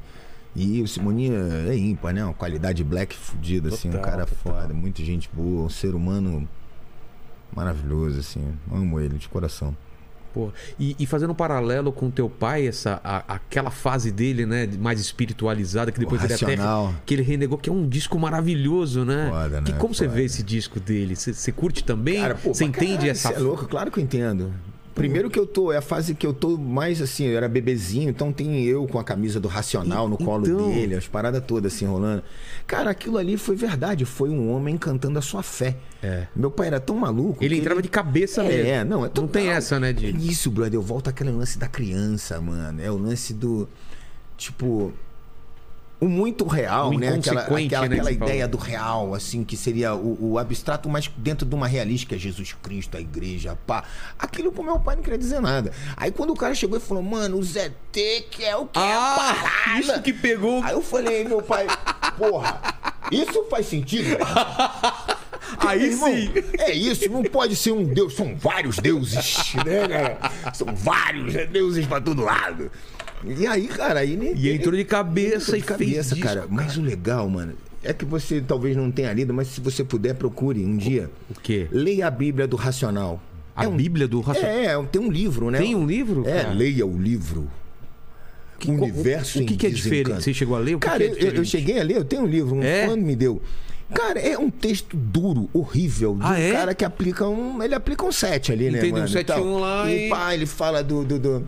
[0.55, 1.33] E o Simoninha
[1.69, 2.23] é ímpar, né?
[2.23, 3.89] Uma qualidade black fodida, assim.
[3.89, 4.61] Um cara total.
[4.61, 6.47] foda, muita gente boa, um ser humano
[7.55, 8.43] maravilhoso, assim.
[8.71, 9.75] Amo ele de coração.
[10.33, 14.67] Pô, e, e fazendo um paralelo com teu pai, essa, a- aquela fase dele, né,
[14.79, 16.57] mais espiritualizada, que depois ele até
[17.05, 19.29] que ele renegou, que é um disco maravilhoso, né?
[19.29, 19.77] Foda, que, né?
[19.77, 20.15] como você Foda.
[20.17, 21.15] vê esse disco dele?
[21.15, 22.19] Você, você curte também?
[22.19, 23.65] Cara, pô, você entende caralho, essa cê é louco?
[23.67, 24.51] Claro que eu entendo.
[24.93, 28.09] Primeiro que eu tô, é a fase que eu tô mais assim, eu era bebezinho,
[28.09, 30.69] então tem eu com a camisa do Racional no colo então.
[30.71, 32.21] dele, as paradas todas assim rolando.
[32.67, 35.75] Cara, aquilo ali foi verdade, foi um homem cantando a sua fé.
[36.01, 36.27] É.
[36.35, 37.43] Meu pai era tão maluco.
[37.43, 38.67] Ele entrava de cabeça mesmo.
[38.69, 39.57] É, não, é Não tem total.
[39.57, 42.79] essa, né, de- É Isso, brother, eu volto àquele lance da criança, mano.
[42.81, 43.67] É o lance do.
[44.37, 44.93] Tipo.
[46.03, 47.09] O muito real, O né?
[47.15, 51.09] Aquela, aquela, né, que aquela ideia do real, assim, que seria o, o abstrato, mas
[51.15, 53.83] dentro de uma realística, Jesus Cristo, a igreja, pá.
[54.19, 55.71] Aquilo pro meu pai não queria dizer nada.
[55.95, 58.79] Aí quando o cara chegou e falou, mano, o Zé T, que é o que
[58.79, 59.79] é a Ah, parada.
[59.79, 60.61] isso que pegou.
[60.63, 61.67] Aí eu falei, meu pai,
[62.17, 62.59] porra,
[63.09, 64.17] isso faz sentido?
[65.59, 66.31] Aí Irmão, sim.
[66.57, 70.53] É isso, não pode ser um deus, são vários deuses, né, cara?
[70.53, 72.71] São vários né, deuses pra todo lado.
[73.25, 76.27] E aí, cara, aí ele, E entrou de cabeça entrou de e fez cabeça, disco,
[76.27, 76.45] cara.
[76.49, 80.15] Mas o legal, mano, é que você talvez não tenha lido, mas se você puder,
[80.15, 81.09] procure um dia.
[81.29, 81.67] O quê?
[81.71, 83.21] Leia a Bíblia do Racional.
[83.55, 84.51] A É um- Bíblia do Racional.
[84.51, 85.59] É, tem um livro, né?
[85.59, 86.27] Tem um livro?
[86.27, 86.53] É, cara?
[86.53, 87.49] leia o livro.
[88.59, 90.23] Que- Universo O que, que é diferente?
[90.23, 90.75] Você chegou a ler?
[90.75, 92.63] O que Cara, que é eu- eu, cheguei a ler, eu tenho um livro, um
[92.63, 92.87] É?
[92.87, 93.41] fã me deu.
[93.93, 96.51] Cara, é um texto duro, horrível, de Ah, um é?
[96.51, 97.61] cara que aplica um.
[97.61, 98.77] Ele aplica um 7 ali, né?
[98.79, 99.43] Entende, um mano, e 7 tal.
[99.43, 100.05] um lá e.
[100.07, 101.43] e- pá, ele fala do, do, do,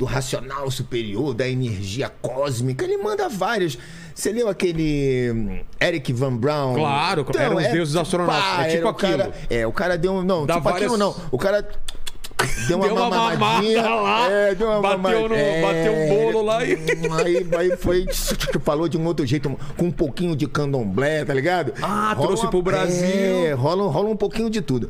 [0.00, 2.82] do racional superior, da energia cósmica.
[2.86, 3.76] Ele manda vários.
[4.14, 6.74] Você leu aquele hum, Eric Van Braun?
[6.74, 9.34] Claro, eram os deuses astronautas, é tipo era o cara, aquilo.
[9.50, 10.22] é, o cara deu um.
[10.22, 11.14] Não, Dá tipo várias- aquilo não.
[11.30, 11.68] O cara.
[12.66, 16.42] Deu uma, Deu uma mamadinha, lá, é, deu uma bateu mamada- no- bateu um bolo
[16.42, 18.06] lá e- Aí, aí foi,
[18.64, 21.74] falou de um outro jeito, com um pouquinho de candomblé, tá ligado?
[21.82, 23.44] Ah, trouxe pro Brasil.
[23.46, 24.88] É, rola, rola um pouquinho de tudo.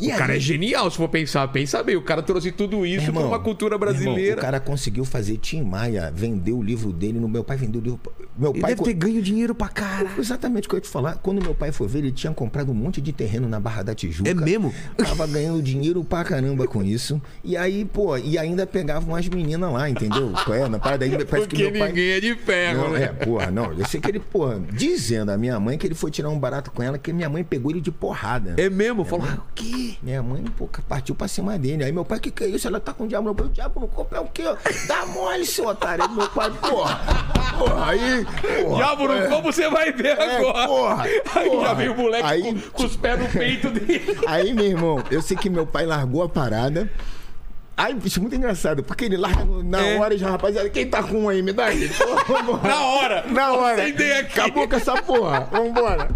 [0.00, 1.46] E O cara é genial, se for pensar.
[1.48, 4.38] Pensa bem, o cara trouxe tudo isso Irmão, pra uma cultura meu irmão, brasileira.
[4.38, 7.18] o cara conseguiu fazer Tim Maia vender o livro dele.
[7.20, 8.00] No meu pai vendeu o livro.
[8.36, 10.18] Meu Ele pai deve ter ganho dinheiro pra caralho.
[10.18, 11.16] Exatamente o que eu ia te falar.
[11.16, 13.94] Quando meu pai foi ver, ele tinha comprado um monte de terreno na Barra da
[13.94, 14.28] Tijuca.
[14.30, 14.72] É mesmo?
[14.96, 17.20] Tava ganhando dinheiro pra caramba com isso.
[17.44, 20.32] E aí, pô, e ainda pegava umas meninas lá, entendeu?
[20.52, 20.68] É?
[20.68, 21.88] Na parada aí, parece que Porque meu pai...
[21.88, 23.02] ninguém é de ferro, Não, né?
[23.04, 23.72] é, porra, não.
[23.72, 26.70] Eu sei que ele, porra, dizendo a minha mãe que ele foi tirar um barato
[26.70, 28.54] com ela, que minha mãe pegou ele de porrada.
[28.56, 29.04] É mesmo?
[29.04, 29.40] Falou, o
[29.90, 29.94] quê?
[30.02, 31.84] Minha mãe, pô, partiu pra cima dele.
[31.84, 32.66] Aí meu pai, que que é isso?
[32.66, 33.50] Ela tá com o diabo no corpo.
[33.50, 34.44] O diabo no corpo é o quê?
[34.86, 36.08] Dá mole, seu otário.
[36.10, 37.00] Meu pai, porra,
[37.58, 38.26] porra, aí,
[38.62, 38.76] porra.
[38.76, 39.26] Diabo no é.
[39.28, 40.66] como você vai ver agora?
[40.66, 41.04] porra,
[41.34, 44.18] Aí já veio o moleque Aí- com, com os pés no peito dele.
[44.26, 46.90] Aí, meu irmão, eu sei que meu pai largou a parada.
[47.74, 49.98] Aí, bicho, muito engraçado, porque ele larga na É.
[49.98, 51.42] hora já, rapaziada, quem tá com um aí?
[51.42, 51.90] Me dá aí.
[52.62, 53.24] Na hora.
[53.28, 53.82] Na hora.
[54.20, 55.48] Acabou com essa porra.
[55.50, 56.10] Vambora.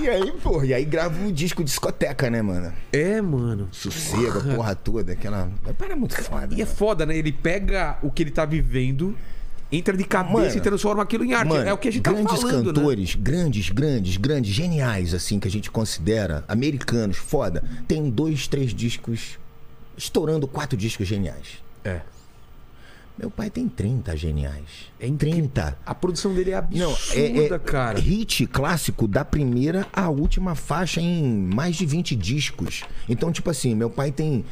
[0.00, 2.72] E aí, porra, e aí grava o disco discoteca, né, mano?
[2.92, 3.68] É, mano.
[3.72, 5.50] Sossega, porra toda, aquela.
[5.78, 6.54] Para muito foda.
[6.54, 6.66] E é né?
[6.66, 7.16] foda, né?
[7.16, 9.16] Ele pega o que ele tá vivendo,
[9.70, 11.48] entra de cabeça Mano, e transforma aquilo em arte.
[11.48, 12.72] Mano, é o que a gente tá grandes falando, né?
[12.72, 18.74] cantores, grandes, grandes, grandes, geniais, assim, que a gente considera, americanos, foda, tem dois, três
[18.74, 19.38] discos,
[19.96, 21.62] estourando quatro discos geniais.
[21.84, 22.00] É.
[23.16, 24.90] Meu pai tem 30 geniais.
[24.98, 25.42] É incrível.
[25.42, 25.78] 30.
[25.86, 27.98] A produção dele é Não, absurda, é, é cara.
[28.00, 32.82] hit clássico da primeira à última faixa em mais de 20 discos.
[33.08, 34.44] Então, tipo assim, meu pai tem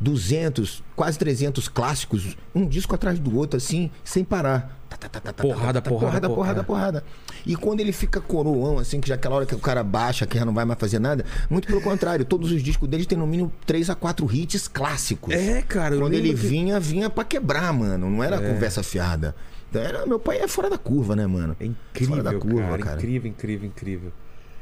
[0.00, 4.76] 200, quase 300 clássicos, um disco atrás do outro, assim, sem parar.
[4.88, 7.04] Tá, tá, tá, tá, tá, Porrada, tá, tá, porrada, porrada, porrada, porrada.
[7.44, 10.38] E quando ele fica coroão, assim, que já aquela hora que o cara baixa, que
[10.38, 13.26] já não vai mais fazer nada, muito pelo contrário, todos os discos dele tem no
[13.26, 15.34] mínimo 3 a 4 hits clássicos.
[15.34, 15.96] É, cara.
[15.96, 18.08] Quando ele que- vinha, vinha pra quebrar, mano.
[18.10, 19.34] Não era conversa fiada.
[19.70, 21.54] Então, era, meu pai é fora da curva, né, mano?
[21.60, 22.96] É incrível, Fora da curva, cara, cara.
[22.96, 24.12] Incrível, incrível, incrível.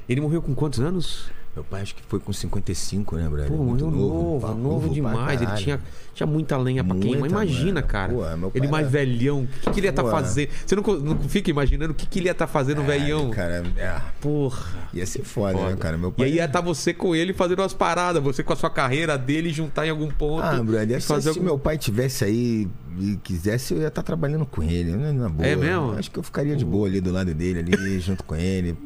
[0.08, 1.30] Ele morreu com quantos anos?
[1.56, 3.48] Meu pai acho que foi com 55, né, brother?
[3.48, 5.40] Pô, Muito novo, novo, pra demais.
[5.40, 5.80] Ele tinha,
[6.12, 7.30] tinha muita lenha pra queimar.
[7.30, 7.86] Imagina, mano.
[7.86, 8.12] cara.
[8.12, 9.44] Pô, ele mais era- velhão.
[9.44, 10.10] O que, que ele ia estar Pô.
[10.10, 10.50] fazendo?
[10.66, 13.30] Você não, não fica imaginando o que, que ele ia estar fazendo, velhão?
[13.30, 14.66] Cara, é, Porra.
[14.92, 15.70] ia ser foda, Foda.
[15.70, 15.96] né, cara?
[15.96, 16.26] Meu E pai.
[16.26, 19.50] aí ia estar você com ele fazendo umas paradas, você com a sua carreira dele
[19.50, 20.42] juntar em algum ponto.
[20.44, 21.42] Ah, e se, se algum...
[21.42, 22.68] meu pai tivesse aí
[22.98, 25.46] e quisesse, eu ia estar trabalhando com ele, né, na boa.
[25.46, 25.92] É mesmo?
[25.92, 28.76] Acho que eu ficaria de boa ali do lado dele, ali, junto com ele.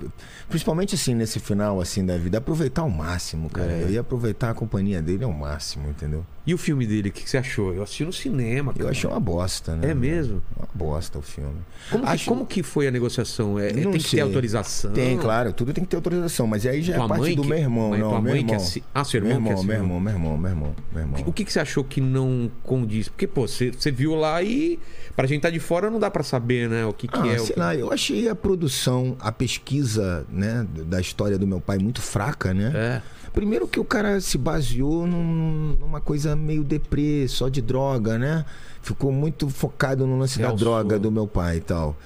[0.49, 3.73] Principalmente assim, nesse final assim da vida, aproveitar ao máximo, cara.
[3.73, 3.83] É.
[3.83, 6.25] Eu ia aproveitar a companhia dele ao máximo, entendeu?
[6.47, 7.73] E o filme dele, o que, que você achou?
[7.75, 8.73] Eu assisti no cinema.
[8.73, 8.91] Eu cara.
[8.91, 9.91] achei uma bosta, né?
[9.91, 10.43] É mesmo?
[10.57, 11.55] Uma bosta o filme.
[11.91, 13.59] Como, que, Acho- como que foi a negociação?
[13.59, 14.21] É, é- tem que ter sei.
[14.21, 14.93] autorização?
[14.93, 17.43] Tem, claro, tudo tem que ter autorização, mas aí já Tua é parte mãe do
[17.43, 18.57] que- meu irmão, mãe- não, meu que irmão.
[18.57, 21.23] assi- Ah, seu meu irmão que irmão, meu irmão, meu irmão, meu irmão, meu irmão.
[21.27, 23.09] O que, que você achou que não condiz?
[23.09, 24.79] Porque, pô, você, você viu lá e
[25.15, 26.87] pra gente tá de fora não dá pra saber, né?
[26.87, 27.37] O que, que Ah, é.
[27.37, 31.61] o sei que- lá, eu achei a produção, a pesquisa, né, da história do meu
[31.61, 32.73] pai muito fraca, né?
[32.75, 33.03] É.
[33.33, 38.45] Primeiro que o cara se baseou num- numa coisa meio deprê, só de droga, né?
[38.83, 40.59] Ficou muito focado no lance da Realçou.
[40.59, 41.97] droga do meu pai e tal.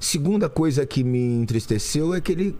[0.00, 2.56] Segunda coisa que me entristeceu é que ele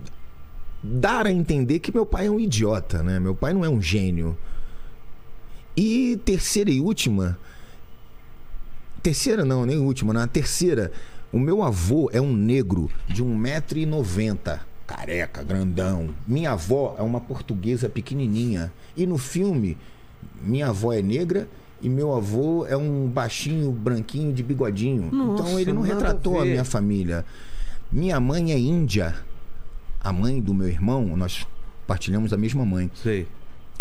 [0.82, 3.20] dar a entender que meu pai é um idiota, né?
[3.20, 4.36] Meu pai não é um gênio.
[5.76, 7.38] E terceira e última,
[9.02, 10.92] terceira não, nem última, na terceira,
[11.32, 16.10] o meu avô é um negro de 1,90m, careca, grandão.
[16.26, 18.72] Minha avó é uma portuguesa pequenininha.
[18.94, 19.78] E no filme,
[20.42, 21.48] minha avó é negra
[21.80, 25.10] e meu avô é um baixinho, branquinho, de bigodinho.
[25.12, 27.24] Nossa, então ele não retratou a a minha família.
[27.90, 29.14] Minha mãe é índia.
[30.00, 31.46] A mãe do meu irmão, nós
[31.86, 32.90] partilhamos a mesma mãe.
[32.94, 33.26] Sei.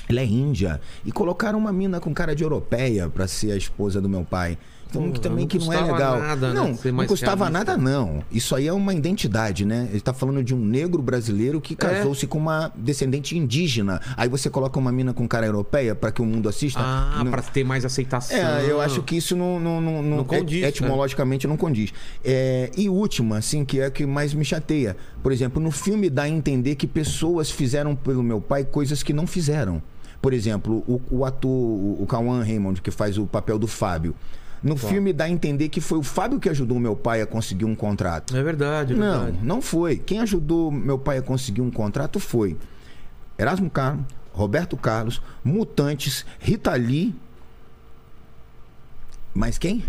[0.10, 0.82] Ela é índia.
[1.06, 4.58] E colocaram uma mina com cara de europeia pra ser a esposa do meu pai.
[5.00, 6.20] Então, que também não que não é legal.
[6.20, 7.74] nada, né, não, ser não custava realista.
[7.74, 8.24] nada, não.
[8.32, 9.88] Isso aí é uma identidade, né?
[9.90, 14.02] Ele tá falando de um negro brasileiro que casou-se com uma descendente indígena.
[14.18, 16.80] Aí você coloca uma mina com cara europeia pra que o mundo assista.
[16.82, 18.38] Ah, Não- pra ter mais aceitação.
[18.38, 20.68] é, eu acho que isso não, não, não, Não condiz, et- né?
[20.68, 21.94] etimologicamente não condiz.
[22.24, 24.98] É, e última, assim, que é a que mais me chateia.
[25.24, 29.14] Por exemplo, no filme dá a entender que pessoas fizeram pelo meu pai coisas que
[29.14, 29.82] não fizeram.
[30.22, 34.14] Por exemplo, o, o ator, o, Cauã Raymond, que faz o papel do Fábio.
[34.64, 37.66] No filme dá a entender que foi o Fábio que ajudou meu pai a conseguir
[37.66, 38.36] um contrato.
[38.38, 39.46] É verdade, é Não, verdade.
[39.46, 39.98] não foi.
[39.98, 42.56] Quem ajudou meu pai a conseguir um contrato foi
[43.40, 47.16] Erasmo Carlos, Roberto Carlos, Mutantes, Rita Lee.
[49.34, 49.84] Mais quem?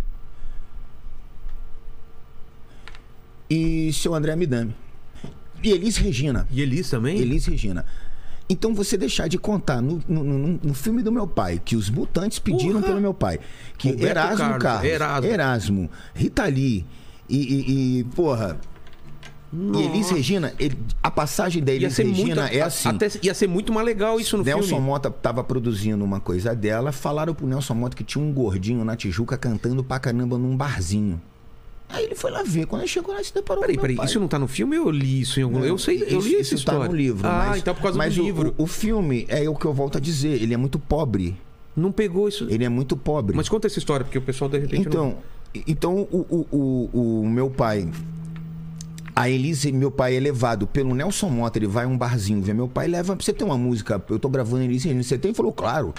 [3.51, 4.75] E seu André Midami.
[5.63, 6.49] E Elis Regina.
[6.51, 7.19] E Elis também?
[7.19, 7.85] Elis Regina.
[8.53, 11.89] Então você deixar de contar no, no- no- no filme do meu pai, que os
[11.89, 12.87] mutantes pediram Porra!
[12.87, 13.41] pelo meu pai,
[13.79, 15.27] que Roberto Erasmo Carlos, Carlos, Erasmo.
[15.31, 16.85] Erasmo, Rita Lee
[17.29, 18.59] e, e- e, porra.
[19.55, 20.15] E Elis Nossa.
[20.15, 22.89] Regina, ele- a passagem da Elis ser, muito, Regina é assim.
[22.89, 24.85] até, ia ser muito mais legal isso no Nelson filme.
[24.87, 28.97] Mota tava produzindo uma coisa dela, falaram pro Nelson Mota que tinha um gordinho na
[28.97, 31.21] Tijuca cantando pra caramba num barzinho.
[31.93, 33.97] Aí ele foi lá ver, quando ele chegou lá, ele se deparou Peraí, com peraí,
[33.97, 36.21] essa isso não tá no filme ou eu li isso em algum Eu sei, eu
[36.21, 36.81] li essa isso história.
[36.81, 37.27] tá no livro.
[37.29, 38.55] Ah, mas, então por causa mas do o- livro.
[38.57, 41.37] O, o filme é o que eu volto a dizer, ele é muito pobre.
[41.77, 42.47] Não pegou isso.
[42.51, 43.37] Ele é muito pobre.
[43.37, 45.17] Mas conta essa história, porque o pessoal de repente não...
[45.55, 47.89] Então, então o, o, o, o meu pai.
[49.15, 52.55] A Elise, meu pai é levado pelo Nelson Mota, ele vai a um barzinho ver
[52.55, 53.15] meu pai, leva.
[53.15, 55.29] Você tem uma música, eu tô gravando Elise você tem?
[55.31, 55.93] Ele falou, claro.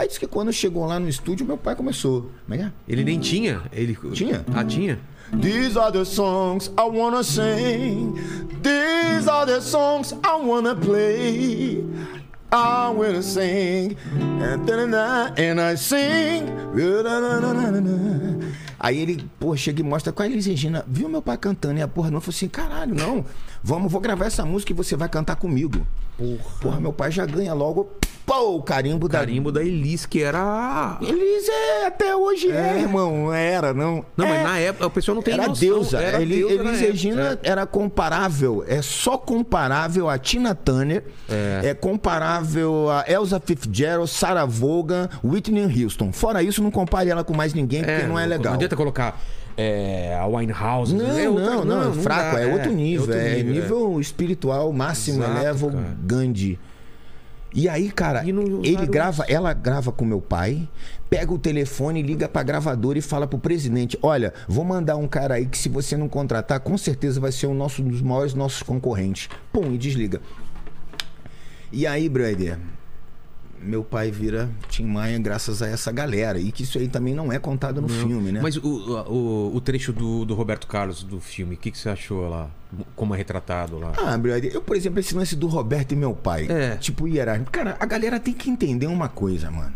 [0.00, 2.30] Aí disse que quando chegou lá no estúdio, meu pai começou.
[2.46, 2.72] Como é que é?
[2.88, 3.60] Ele nem tinha.
[3.70, 3.94] Ele...
[4.14, 4.42] Tinha?
[4.54, 4.98] Ah, tinha?
[5.42, 8.14] These are the songs I wanna sing.
[8.62, 11.84] These are the songs I wanna play.
[12.50, 13.94] I wanna sing.
[15.36, 16.46] And I sing.
[18.78, 21.78] Aí ele, pô, chega e mostra com a Elis Regina, viu meu pai cantando?
[21.78, 23.22] E a porra não falou assim, caralho, não,
[23.62, 25.86] vamos, vou gravar essa música e você vai cantar comigo.
[26.16, 26.38] Porra.
[26.60, 27.90] Porra, meu pai já ganha logo,
[28.26, 30.38] pô, o carimbo, Carimbo da Elis, que era.
[30.38, 30.98] da.
[31.00, 34.04] Elis é, até hoje é, irmão, era, não.
[34.16, 34.28] Não, É.
[34.28, 35.60] mas na época o pessoal não tem Era noção.
[35.60, 35.98] deusa.
[35.98, 36.80] Era Eli- deusa Elis.
[36.80, 37.48] Regina É.
[37.50, 45.08] era comparável, é só comparável a Tina Turner, é, comparável a Elsa Fitzgerald, Sarah Vaughan,
[45.24, 46.12] Whitney Houston.
[46.12, 48.52] Fora isso, não compare ela com mais ninguém, porque não é legal.
[48.52, 49.18] Não adianta colocar
[49.60, 50.94] é, a Winehouse.
[50.94, 54.00] Não, é outra- não, não, é fraco, dá, é, outro nível, outro é nível, nível
[54.00, 55.70] espiritual máximo, Exato, eleva o.
[56.06, 56.58] Gandhi.
[57.52, 60.68] E aí, cara, E não ele grava, ela grava com meu pai,
[61.10, 65.34] pega o telefone, liga pra gravadora e fala pro presidente: Olha, vou mandar um cara
[65.34, 68.34] aí que se você não contratar, com certeza vai ser um, nosso, um dos maiores
[68.34, 69.28] nossos concorrentes.
[69.52, 70.20] Pum, e desliga.
[71.72, 72.56] E aí, brother,
[73.62, 76.38] meu pai vira Tim Maia graças a essa galera.
[76.38, 78.40] E que isso aí também não é contado no filme, né?
[78.42, 81.88] Mas o, o, o trecho do, do Roberto Carlos do filme, o que, que você
[81.90, 82.48] achou lá?
[82.96, 83.92] Como é retratado lá?
[83.98, 86.46] Ah, brother, eu, por exemplo, esse lance do Roberto e meu pai.
[86.48, 86.76] É.
[86.76, 87.50] Tipo, hierárquico.
[87.50, 89.74] Cara, a galera tem que entender uma coisa, mano.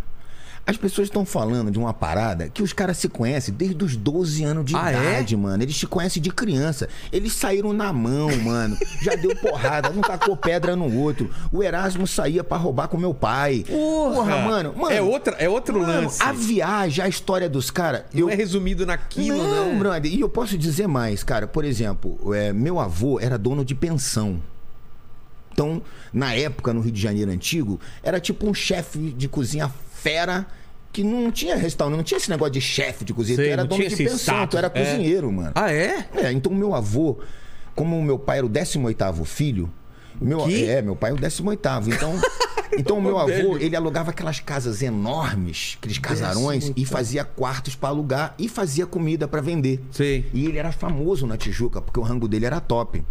[0.67, 4.45] As pessoas estão falando de uma parada que os caras se conhecem desde os 12
[4.45, 4.97] anos de Ah, é?
[4.97, 5.63] idade, mano.
[5.63, 6.89] Eles te conhecem de criança.
[7.13, 8.75] Eles saíram na mão, mano.
[9.03, 11.29] Já deu porrada, um tacou pedra no outro.
[11.53, 13.63] O Erasmo saía pra roubar com meu pai.
[13.71, 14.91] mano, mano.
[14.91, 16.23] É, outra, é outro Mano, lance.
[16.23, 18.05] a viagem, a história dos caras.
[18.15, 19.79] Não é resumido naquilo, Não, né?
[19.79, 20.11] brother.
[20.11, 21.47] E eu posso dizer mais, cara.
[21.47, 24.41] Por exemplo, é, meu avô era dono de pensão.
[25.53, 25.81] Então,
[26.13, 29.71] na época, no Rio de Janeiro antigo, era tipo um chefe de cozinha
[30.05, 30.47] fera
[30.93, 33.37] que não tinha restaurante, não tinha esse negócio de chefe de cozinha.
[33.37, 34.71] Sei, tu era dono de pensão, status, tu era é.
[34.71, 35.53] cozinheiro, mano.
[35.55, 36.07] Ah, é?
[36.15, 37.19] É, então meu avô,
[37.75, 39.73] como meu pai era o 18º filho,
[40.21, 41.93] meu, é, meu pai é o 18º.
[41.93, 42.15] Então,
[42.79, 47.89] então o meu avô, ele alugava aquelas casas enormes, aqueles casarões e fazia quartos pra
[47.89, 49.83] alugar e fazia comida pra vender.
[49.91, 50.27] Sei.
[50.33, 53.03] E ele era famoso na Tijuca, porque o rango dele era top.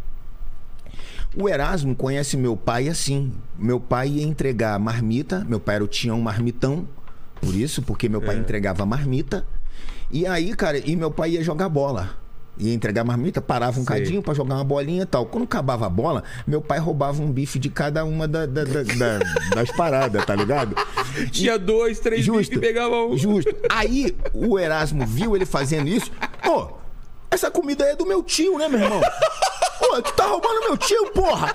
[1.36, 3.32] O Erasmo conhece meu pai assim.
[3.58, 5.46] Meu pai ia entregar marmita.
[5.48, 6.88] Meu pai era o Tião Marmitão.
[7.42, 9.46] Por isso, porque meu pai entregava marmita.
[10.12, 12.12] E aí, cara, e meu pai ia jogar bola.
[12.56, 13.98] Ia entregar marmita, parava um Sei.
[13.98, 15.26] cadinho pra jogar uma bolinha e tal.
[15.26, 18.84] Quando acabava a bola, meu pai roubava um bife de cada uma da- da- da-
[18.84, 19.20] da-
[19.56, 20.76] das paradas, tá ligado?
[21.32, 22.54] Tinha dois, três Justo.
[22.56, 23.18] e pegava um.
[23.18, 23.54] Justo.
[23.70, 26.12] Aí o Erasmo viu ele fazendo isso.
[26.44, 26.74] Pô,
[27.32, 29.02] essa comida aí é do meu tio, né, meu irmão?
[29.80, 31.54] Pô, tu tá roubando meu tio, porra!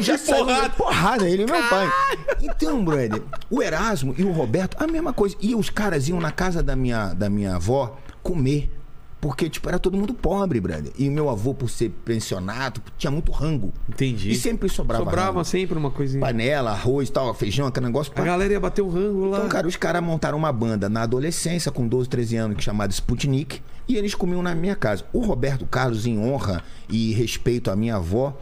[0.00, 0.70] Já saiu porrada.
[0.70, 1.90] porrada, ele é meu pai.
[2.40, 5.36] Então, brother, o Erasmo e o Roberto, a mesma coisa.
[5.40, 8.70] E os caras iam na casa da minha, da minha avó comer.
[9.20, 10.92] Porque, tipo, era todo mundo pobre, brother.
[10.96, 13.72] E meu avô, por ser pensionado, tinha muito rango.
[13.88, 14.30] Entendi.
[14.30, 15.44] E sempre sobrava Sobrava rango.
[15.44, 16.20] sempre uma coisinha.
[16.24, 18.12] Panela, arroz, tal, feijão, aquele negócio.
[18.14, 19.38] A galera ia bater o rango lá.
[19.38, 22.92] Então, cara, os caras montaram uma banda na adolescência, com 12, 13 anos, que chamada
[22.92, 25.04] Sputnik, e eles comiam na minha casa.
[25.12, 28.38] O Roberto Carlos, em honra e respeito à minha avó,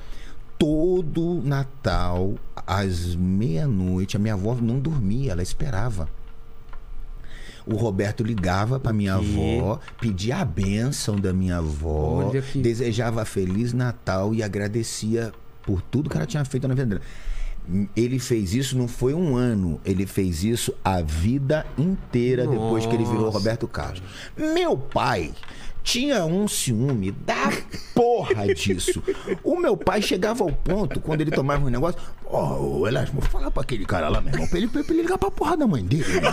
[0.59, 2.35] todo Natal,
[2.67, 6.09] às meia-noite, a minha avó não dormia, ela esperava.
[7.67, 13.73] O Roberto ligava pra minha avó, pedia a bênção da minha avó, que- desejava Feliz
[13.73, 15.33] Natal e agradecia
[15.65, 17.01] por tudo que ela tinha feito na vida dela.
[17.97, 22.95] Ele fez isso não foi um ano, ele fez isso a vida inteira depois que
[22.95, 23.39] ele virou Nossa.
[23.39, 24.01] Roberto Carlos.
[24.37, 25.33] Meu pai
[25.87, 27.53] tinha um ciúme da
[27.95, 29.01] porra disso.
[29.45, 33.53] O meu pai chegava ao ponto, quando ele tomava um negócio, ó, oh, Elasmo, fala
[33.53, 35.85] pra aquele cara lá, meu irmão, pra ele, pra ele ligar pra porra da mãe
[35.85, 36.33] dele, meu irmão.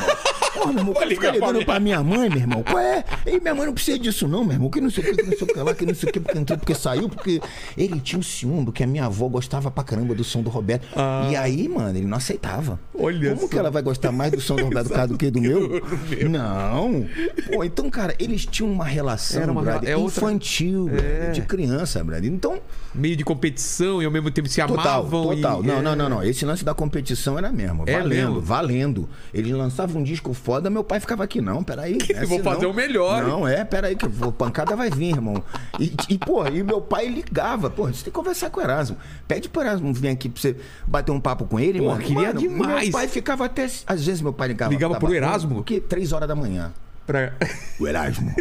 [0.54, 2.64] Porra, meu irmão, fica pra ligando minha- pra minha mãe, meu irmão.
[2.64, 3.04] Qual é?
[3.28, 4.70] E minha mãe não precisa disso, não, meu irmão.
[4.72, 6.14] Que não sei o que, que não sei o que lá, que não sei o
[6.14, 7.40] que, porque entrou, porque saiu, porque
[7.78, 10.88] ele tinha um ciúme, que a minha avó gostava pra caramba do som do Roberto.
[11.30, 12.80] E aí, mano, ele não aceitava.
[12.94, 12.98] Ah.
[13.00, 13.48] Olha Como só.
[13.48, 15.82] que ela vai gostar mais do som do Roberto do que do meu?
[16.30, 17.06] Não.
[17.52, 22.04] Pô, então, cara, eles tinham uma relação, Era uma é outra- infantil, brother, de criança,
[22.04, 22.32] brother.
[22.32, 22.60] Então,
[22.96, 25.24] Meio de competição e ao mesmo tempo se Total, amavam.
[25.36, 25.64] total.
[25.64, 25.82] e- Não, é.
[25.82, 26.24] não, não, não.
[26.24, 27.84] Esse lance da competição era mesmo.
[27.88, 28.42] É Valendo, mesmo?
[28.42, 29.10] valendo.
[29.34, 31.98] Eles lançavam um disco foda, meu pai ficava aqui, não, peraí.
[32.14, 33.24] não é vou assim, fazer o melhor.
[33.24, 35.44] Não, é, peraí, que a pancada vai vir, irmão.
[35.80, 38.96] E, e, pô, e meu pai ligava, pô, você tem que conversar com o Erasmo.
[39.28, 40.56] Pede pro Erasmo vir aqui pra você
[40.86, 42.00] bater um papo com ele, Pô, mano.
[42.02, 42.84] queria Mano, demais.
[42.84, 43.66] Meu pai ficava até.
[43.88, 44.72] Às vezes meu pai ligava.
[44.72, 45.60] Ligava pro Erasmo?
[45.60, 45.80] O quê?
[45.80, 46.72] Três horas da manhã.
[47.06, 47.34] Pra...
[47.80, 48.34] O Erasmo.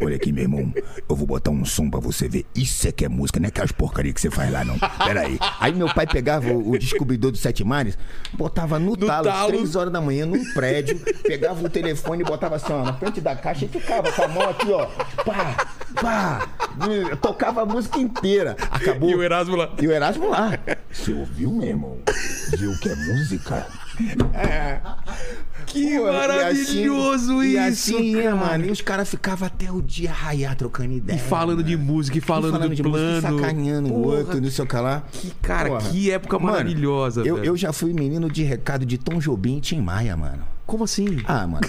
[0.00, 0.72] Olha aqui, meu irmão.
[1.08, 2.46] Eu vou botar um som pra você ver.
[2.54, 4.78] Isso é que é música, não é aquelas porcaria que você faz lá, não.
[4.78, 5.38] Pera aí.
[5.60, 7.98] Aí meu pai pegava o, o descobridor dos Sete Mares,
[8.32, 9.48] botava no, talo, talo.
[9.48, 13.20] três horas da manhã, num prédio, pegava o telefone e botava assim, ó, na frente
[13.20, 14.86] da caixa e ficava com a mão aqui, ó.
[15.24, 15.66] Pá,
[16.00, 16.48] pá.
[17.20, 18.56] Tocava a música inteira.
[18.70, 19.10] Acabou.
[19.10, 19.72] E o Erasmo lá.
[19.80, 20.58] E o Erasmo lá.
[20.90, 21.98] Você ouviu, meu irmão?
[22.56, 23.66] Viu que é música?
[25.66, 28.36] Que Pô, e maravilhoso e isso, assim, ia, cara.
[28.36, 28.66] mano.
[28.66, 31.16] E os caras ficavam até o dia raiar trocando ideia.
[31.16, 31.92] E falando de mano.
[31.92, 33.38] música, e falando, falando do de música, plano.
[33.40, 35.02] sacaneando o outro, não sei o que lá.
[35.10, 35.90] Que, cara, Porra.
[35.90, 37.46] que época Mano, maravilhosa, eu, velho.
[37.46, 40.42] eu já fui menino de recado de Tom Jobim e Tim Maia, mano.
[40.66, 41.18] Como assim?
[41.26, 41.66] Ah, mano.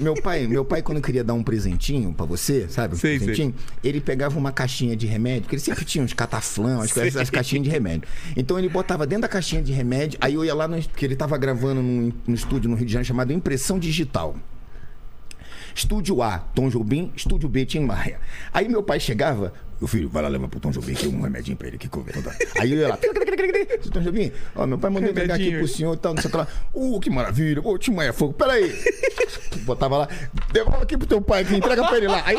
[0.00, 2.94] Meu pai, meu pai, quando queria dar um presentinho pra você, sabe?
[2.94, 3.26] Um Sei, sei.
[3.26, 7.16] presentinho, ele pegava uma caixinha de remédio, porque ele sempre tinha uns cataflã, as, coisas,
[7.16, 8.08] as caixinhas de remédio.
[8.36, 11.16] Então ele botava dentro da caixinha de remédio, aí eu ia lá, no, porque ele
[11.16, 14.36] tava gravando num, num estúdio no Rio de Janeiro chamado Impressão Digital.
[15.78, 18.18] Estúdio A, Tom Jobim, Estúdio B, Tim Maia.
[18.52, 21.56] Aí meu pai chegava, meu filho, vai lá levar pro Tom Jobim aqui um remedinho
[21.56, 22.36] pra ele que contar.
[22.58, 25.98] Aí eu ia lá, Tom Jobim, ó, meu pai mandou entregar aqui pro senhor e
[25.98, 26.48] tal, não sei o que lá.
[26.74, 28.76] Uh, que maravilha, ô, Tim Maia Fogo, peraí.
[29.58, 30.08] Botava lá,
[30.52, 32.24] devolve aqui pro teu pai aqui, entrega pra ele lá.
[32.26, 32.36] Aí,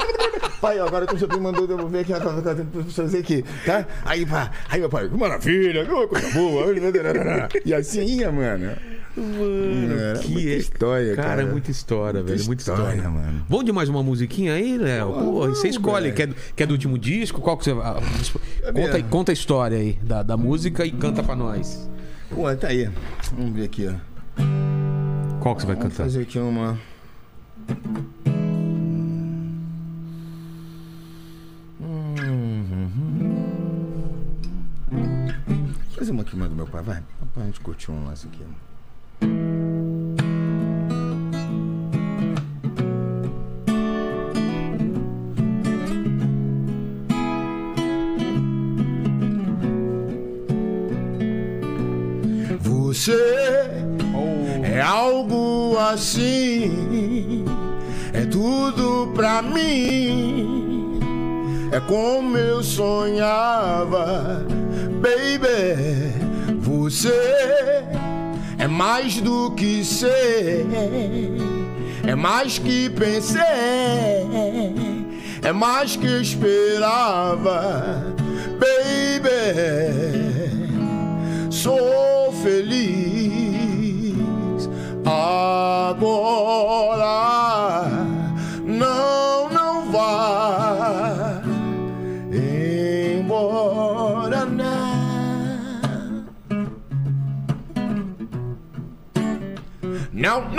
[0.60, 3.88] pai, ó, agora o Tom Jobim mandou devolver aqui, ó, pra você aqui, tá?
[4.04, 6.66] Aí, pá, aí meu pai, que maravilha, que coisa boa.
[7.64, 8.76] E assim ia, mano.
[9.20, 11.46] Mano, Era que muita é- história, cara.
[11.46, 12.46] muita história, Muita velho.
[12.48, 13.46] Muita história, história, mano.
[13.50, 15.12] Vamos de mais uma musiquinha aí, Léo?
[15.14, 16.12] Pô, você escolhe.
[16.14, 17.42] Quer, do- quer do último disco?
[17.42, 17.72] Qual que você.
[17.72, 18.00] ah,
[18.74, 21.90] conta, aí- conta a história aí da, da música e canta pra nós.
[22.30, 22.90] Pô, tá aí.
[23.36, 23.94] Vamos ver aqui, ó.
[25.42, 26.04] Qual que você vai Vamos cantar?
[26.04, 26.78] fazer aqui uma.
[35.96, 37.04] Fazer uma aqui mais do meu pai, vai.
[37.34, 38.44] Pra gente curtir um lance aqui.
[52.62, 53.70] Você
[54.64, 57.46] é algo assim,
[58.14, 61.00] é tudo pra mim.
[61.72, 64.46] É como eu sonhava,
[65.02, 66.14] baby.
[66.60, 67.86] Você
[68.60, 70.68] é mais do que ser,
[72.06, 73.42] é mais que pensei,
[75.42, 78.04] é mais que esperava,
[78.60, 79.90] baby
[81.50, 84.16] sou feliz
[85.06, 86.89] agora.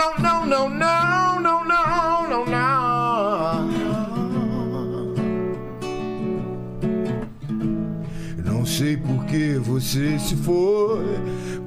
[0.00, 3.68] não, não, não, não, não, não, não, não.
[8.42, 11.04] Não sei por que você se foi,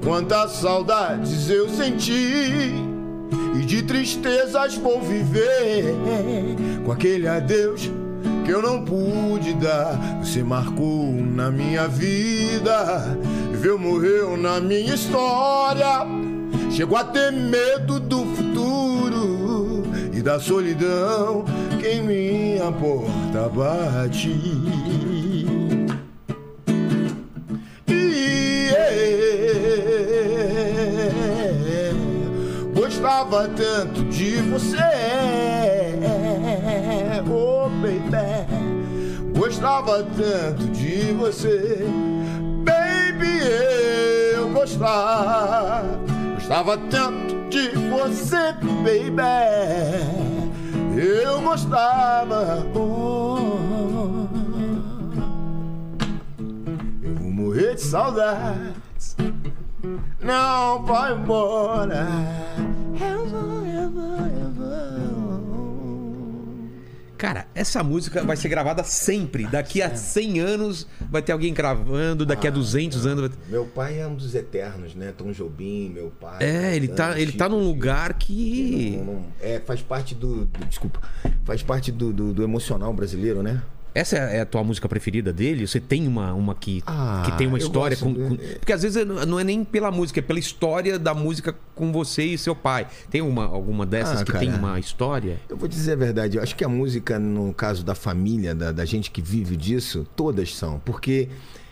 [0.04, 2.74] quantas saudades eu senti.
[3.56, 5.94] E de tristezas vou viver
[6.84, 7.92] com aquele adeus
[8.44, 9.96] que eu não pude dar.
[10.24, 13.16] Você marcou na minha vida,
[13.52, 16.23] viu, morreu na minha história
[16.74, 21.46] Chegou a ter medo do futuro e da solidão
[21.80, 24.30] que em minha porta bate.
[27.88, 28.70] E
[31.78, 34.78] eu gostava tanto de você,
[37.30, 38.48] oh baby,
[39.38, 41.86] gostava tanto de você,
[42.64, 43.38] baby,
[44.36, 46.00] eu gostava,
[46.54, 48.54] gostava tanto de você,
[48.84, 49.24] baby,
[50.96, 52.64] eu gostava.
[52.76, 54.28] Oh.
[57.02, 59.18] Eu vou morrer de saudades.
[60.22, 62.08] Não vai embora.
[67.24, 69.48] Cara, essa música vai ser gravada sempre.
[69.48, 73.22] Daqui a 100 anos vai ter alguém gravando, daqui a 200 anos.
[73.22, 75.14] vai ter- Meu pai é um dos eternos, né?
[75.18, 76.44] Tom Jobim, meu pai.
[76.44, 78.98] É, ele tá, ele tá num lugar que.
[78.98, 81.00] Não, não- é, faz parte do, do- Desculpa.
[81.46, 83.64] Faz parte do, do- do emocional brasileiro, né?
[83.96, 85.68] Essa é a tua música preferida dele?
[85.68, 88.82] Você tem uma, uma que, Ah, que tem uma eu história com, com- Porque às
[88.82, 92.56] vezes não é nem pela música, é pela história da música com você e seu
[92.56, 92.88] pai.
[93.12, 94.46] Tem uma, alguma dessas Ah, que cara.
[94.46, 95.40] tem uma história?
[95.48, 98.72] Eu vou dizer a verdade, eu acho que a música, no caso da família, da,
[98.72, 100.80] da gente que vive disso, todas são.
[100.84, 101.30] Porque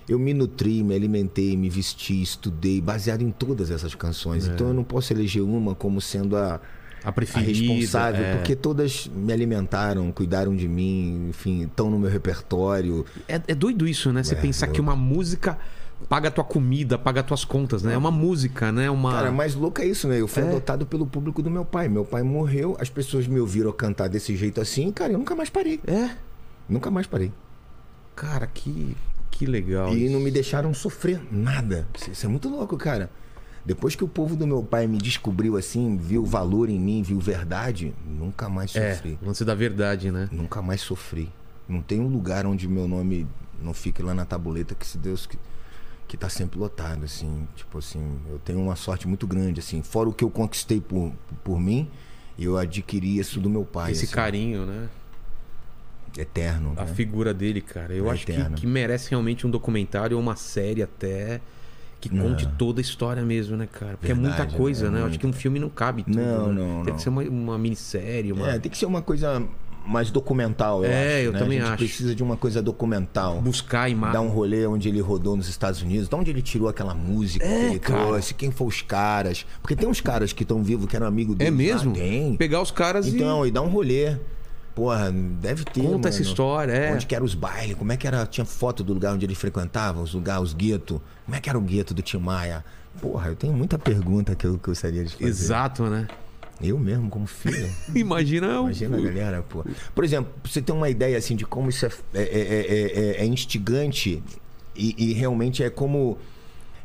[0.08, 4.46] eu me nutri, me alimentei, me vesti, estudei, baseado em todas essas canções.
[4.48, 6.60] Então eu não posso eleger uma como sendo a,
[7.04, 7.52] A a preferida.
[7.74, 8.36] responsável, é.
[8.36, 13.06] porque todas me alimentaram, cuidaram de mim, enfim, estão no meu repertório.
[13.28, 14.24] É, é doido isso, né?
[14.24, 15.58] Você É, pensar eu- que uma música
[16.10, 17.94] paga a tua comida, paga as tuas contas, né?
[17.94, 18.90] É uma música, né?
[18.90, 19.12] Uma...
[19.14, 20.20] Cara, mais louco é isso, né?
[20.20, 20.48] Eu fui É.
[20.48, 21.88] adotado pelo público do meu pai.
[21.90, 25.50] Meu pai morreu, as pessoas me ouviram cantar desse jeito assim, cara, eu nunca mais
[25.50, 25.80] parei.
[25.88, 26.12] É?
[26.70, 27.32] Nunca mais parei.
[28.16, 28.96] Cara, que,
[29.30, 29.94] que legal.
[29.94, 30.14] E isso.
[30.14, 31.88] não me deixaram sofrer nada.
[32.12, 33.10] Isso é muito louco, cara.
[33.66, 37.20] Depois que o povo do meu pai me descobriu assim, viu valor em mim, viu
[37.20, 39.20] verdade, nunca mais É, sofri.
[39.22, 40.28] lance da verdade, né?
[40.32, 41.30] Nunca mais sofri.
[41.70, 43.28] Não tem um lugar onde meu nome
[43.62, 45.38] não fique lá na tabuleta que se Deus que,
[46.08, 47.48] que tá sempre lotado, assim.
[47.56, 49.82] Tipo assim, eu tenho uma sorte muito grande, assim.
[49.84, 51.14] Fora o que eu conquistei por,
[51.44, 51.88] por mim,
[52.40, 53.92] eu adquiri isso do meu pai.
[53.92, 54.90] Esse assim, carinho, né?
[56.18, 56.74] Eterno.
[56.76, 56.94] A né?
[56.94, 57.94] figura dele, cara.
[57.94, 61.40] Eu É acho que, que merece realmente um documentário ou uma série até
[62.02, 63.96] que conte toda a história mesmo, né, cara?
[63.98, 64.92] Porque é Verdade, muita coisa, né?
[64.96, 65.00] né?
[65.00, 66.16] É Eu acho que um filme não cabe tudo.
[66.20, 66.54] Não, né?
[66.62, 66.96] não, Tem não.
[66.96, 68.50] que ser uma, uma minissérie, uma...
[68.52, 69.42] É, tem que ser uma coisa
[69.86, 71.26] mais documental, eu É, acho.
[71.26, 71.40] eu né?
[71.40, 71.78] também a gente acho.
[71.84, 73.42] precisa de uma coisa documental.
[73.42, 74.14] buscar imagens.
[74.14, 77.46] Dar um rolê onde ele rodou nos Estados Unidos, de onde ele tirou aquela música
[77.46, 78.06] É, que ele cara.
[78.06, 79.46] trouxe, quem foram os caras.
[79.62, 81.48] Porque tem uns caras que estão vivos que eram amigos dele.
[81.48, 81.94] É mesmo?
[81.94, 82.36] Tem.
[82.36, 84.18] Pegar os caras Então, e dar um rolê.
[84.76, 85.82] Porra, deve ter.
[85.82, 86.08] Conta mano.
[86.08, 86.94] essa história, é.
[86.94, 87.76] Onde que era os bailes?
[87.76, 88.26] Como é que era?
[88.26, 91.00] Tinha foto do lugar onde ele frequentava, os lugares, os guetos.
[91.26, 92.64] Como é que era o gueto do Tim Maia?
[93.02, 95.26] Porra, eu tenho muita pergunta que eu gostaria de fazer.
[95.26, 96.08] Exato, né?
[96.62, 97.70] Eu mesmo, como filho.
[97.96, 99.66] Imagina, Imagina a galera, pô.
[99.96, 103.22] Por exemplo, pra você ter uma ideia assim de como isso é, é, é- é-
[103.22, 104.22] é instigante
[104.76, 106.18] e, e realmente é como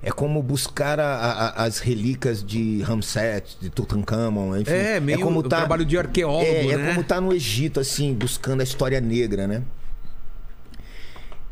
[0.02, 4.70] é como buscar a- a- as relíquias de Ramsés, de Tutankhamon, enfim.
[4.72, 6.94] É, meio como um trabalho de arqueólogo, é, é né?
[6.94, 9.62] como tá no Egito assim, buscando a história negra, né?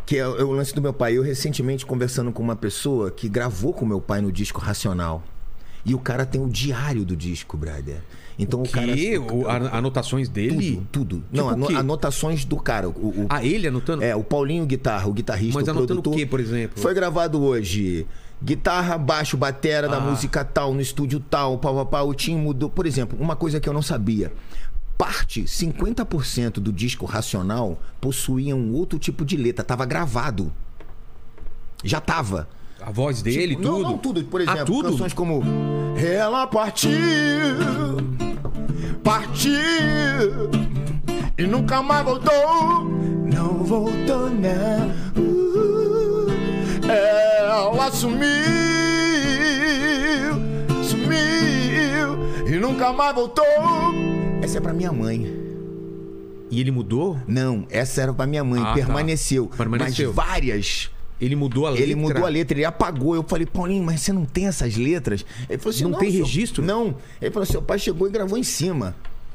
[0.06, 1.16] Que é, o é o lance do meu pai.
[1.16, 5.22] Eu recentemente conversando com uma pessoa que gravou com meu pai no disco Racional.
[5.86, 7.98] E o cara tem o diário do disco, brother.
[8.38, 10.76] Então o, cara que o, a- anotações dele.
[10.76, 11.16] tudo, tudo.
[11.16, 12.88] Tipo Não, o anotações do cara.
[12.88, 14.02] O, o- Ah, ele anotando?
[14.02, 16.14] é, o Paulinho Guitarra, o guitarrista, Mas o anotando o produtor.
[16.16, 16.80] quê, por exemplo?
[16.82, 18.06] Foi gravado hoje.
[18.44, 20.00] Guitarra, baixo, batera da Ah.
[20.00, 22.68] música tal, no estúdio tal, pá, pá, pá, o time mudou.
[22.68, 24.32] Por exemplo, uma coisa que eu não sabia.
[24.98, 29.64] Parte, 50% do disco Racional possuía um outro tipo de letra.
[29.64, 30.52] Tava gravado.
[31.82, 32.48] Já tava.
[32.80, 33.82] A voz dele, Tipo, tudo.
[33.82, 34.24] Não, não, tudo.
[34.24, 34.90] Por exemplo, ah, tudo?
[34.90, 35.42] canções como
[35.96, 36.90] Ela partiu,
[39.02, 39.52] partiu
[41.38, 42.84] e nunca mais voltou.
[43.32, 44.90] Não voltou, não.
[45.20, 45.73] Uh,
[46.88, 48.24] ela sumiu,
[50.82, 53.44] sumiu e nunca mais voltou.
[54.42, 55.42] Essa é pra minha mãe.
[56.50, 57.18] E ele mudou?
[57.26, 58.60] Não, essa era pra minha mãe.
[58.60, 58.74] Ah, tá.
[58.74, 59.46] permaneceu.
[59.56, 60.12] Permaneceu.
[60.14, 60.90] Mas várias
[61.20, 61.84] Ele mudou a letra?
[61.84, 63.14] ele mudou a letra, ele apagou.
[63.14, 65.24] Eu falei, Paulinho, mas você não tem essas letras?
[65.48, 66.62] Ele falou assim: Não tem seu- registro?
[66.62, 66.94] Não.
[67.20, 68.94] Ele falou: seu pai chegou e gravou em cima.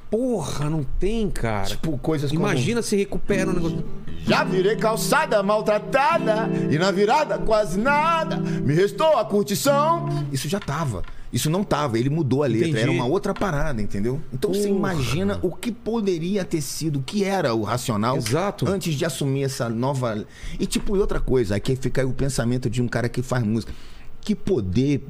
[0.09, 1.65] Porra, não tem, cara.
[1.67, 2.41] Tipo, coisas como.
[2.43, 3.84] Imagina se recupera um negócio.
[4.30, 8.38] Já virei calçada maltratada e na virada quase nada.
[8.38, 10.07] Me restou a curtição.
[10.31, 11.01] Isso já tava.
[11.34, 11.97] Isso não tava.
[11.97, 12.68] Ele mudou a letra.
[12.68, 12.84] Entendi.
[12.84, 14.22] Era uma outra parada, entendeu?
[14.31, 14.93] Então você Porra.
[14.93, 18.69] imagina o que poderia ter sido, o que era o racional Exato.
[18.69, 20.23] antes de assumir essa nova.
[20.60, 23.43] E tipo, e outra coisa, aqui fica aí o pensamento de um cara que faz
[23.43, 23.73] música.
[24.22, 25.07] Que poder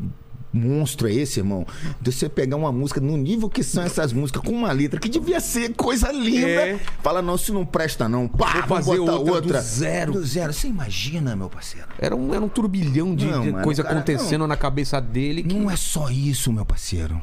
[0.51, 1.65] monstro é esse, irmão?
[2.01, 5.09] De você pegar uma música no nível que são essas músicas, com uma letra que
[5.09, 6.47] devia ser coisa linda.
[6.47, 6.79] É.
[7.01, 8.27] Fala, não, isso não presta, não.
[8.27, 9.59] Pá, Vou fazer botar outra outra.
[9.59, 10.13] do zero.
[10.13, 10.53] Do zero.
[10.53, 11.87] Você imagina, meu parceiro?
[11.97, 15.43] Era um, era um turbilhão de, Não, de mano, coisa cara, acontecendo na cabeça dele.
[15.43, 15.53] Que...
[15.53, 17.21] Não é só isso, meu parceiro.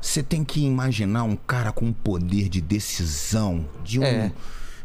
[0.00, 4.32] Você tem que imaginar um cara com um poder de decisão, de um, É.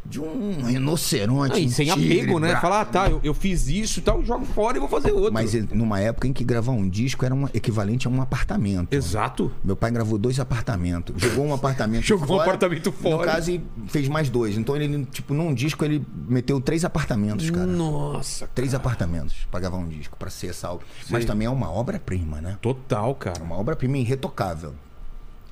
[0.05, 1.55] de um rinoceronte.
[1.55, 2.55] Ah, e um sem tigre apego, né?
[2.59, 5.33] Falar, ah, tá, eu, eu fiz isso e tal, jogo fora e vou fazer outro.
[5.33, 8.93] Mas numa época em que gravar um disco era um equivalente a um apartamento.
[8.93, 9.51] Exato.
[9.63, 11.21] Meu pai gravou dois apartamentos.
[11.21, 12.43] Jogou um apartamento Jogou um fora.
[12.43, 13.17] apartamento fora.
[13.17, 14.57] No caso, e fez mais dois.
[14.57, 17.65] Então, ele, tipo, num disco, ele meteu três apartamentos, cara.
[17.65, 18.47] Nossa.
[18.53, 20.85] Três apartamentos pra gravar um disco, pra ser obra.
[21.09, 22.57] Mas também é uma obra-prima, né?
[22.61, 23.43] Total, É cara.
[23.43, 24.73] uma obra-prima irretocável.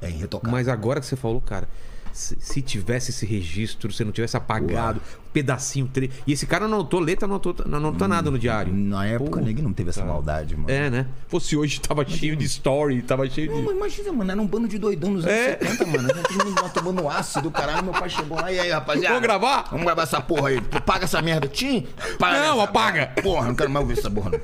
[0.02, 0.52] É irretocável.
[0.52, 1.68] Mas agora que você falou, cara,
[2.14, 6.12] se, se tivesse esse registro, se não tivesse apagado, um pedacinho, tre...
[6.28, 8.74] e esse cara não anotou letra, não anotou, não anotou nada no diário.
[8.74, 10.70] Na época, Pô, ninguém não teve essa maldade, mano.
[10.70, 11.08] É, né?
[11.28, 13.66] Fosse hoje, tava cheio de story, tava cheio Não, de.
[13.66, 15.58] mas imagina, mano, era um bando de doidão nos anos É.
[15.58, 16.10] 70, mano.
[16.12, 17.84] A gente tomando ácido, caralho.
[17.84, 19.08] Meu pai chegou lá, e aí, rapaziada?
[19.10, 19.68] Vamos gravar?
[19.70, 20.62] Vamos gravar essa porra aí.
[20.86, 21.88] Paga essa merda, Tim.
[22.20, 23.08] Não, apaga.
[23.22, 24.40] Porra, não quero mais ouvir essa porra, não.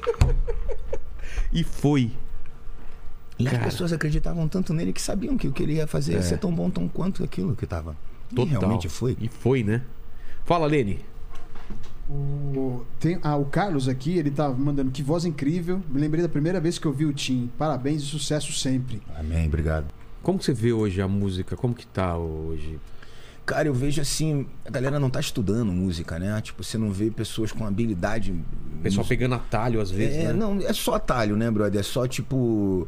[1.52, 2.12] E foi.
[3.40, 3.66] E as Cara.
[3.66, 6.52] pessoas acreditavam tanto nele que sabiam que o que ele ia fazer ia ser tão
[6.54, 7.96] bom tão quanto aquilo que tava.
[8.32, 8.60] E Total.
[8.60, 9.16] realmente foi.
[9.20, 9.82] E foi, né?
[10.46, 11.00] Fala, Lene.
[12.10, 15.82] O, tem, ah, o Carlos aqui, ele tá mandando que voz incrível.
[15.90, 17.50] Me lembrei da primeira vez que eu vi o Tim.
[17.58, 19.02] Parabéns e sucesso sempre.
[19.16, 19.86] Amém, obrigado.
[20.24, 21.56] Como você vê hoje a música?
[21.58, 22.80] Como que tá hoje?
[23.46, 26.40] Cara, eu vejo assim, a galera não tá estudando música, né?
[26.42, 28.32] Tipo, você não vê pessoas com habilidade.
[28.32, 30.34] O pessoal pegando atalho às vezes, É, né?
[30.34, 31.80] não, é só atalho, né, brother?
[31.80, 32.88] É só tipo.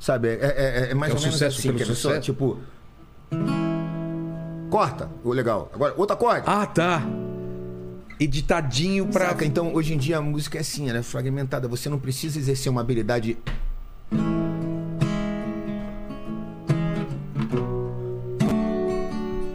[0.00, 2.58] Sabe, é, é- é mais É ou o menos sucesso assim, que a pessoa, tipo.
[4.70, 5.70] Corta, ô legal.
[5.74, 6.44] Agora, outro acorde.
[6.46, 7.02] Ah, tá.
[8.20, 9.28] Editadinho pra.
[9.30, 9.44] Saca?
[9.44, 11.66] Então, hoje em dia a música é assim, ela é fragmentada.
[11.68, 13.38] Você não precisa exercer uma habilidade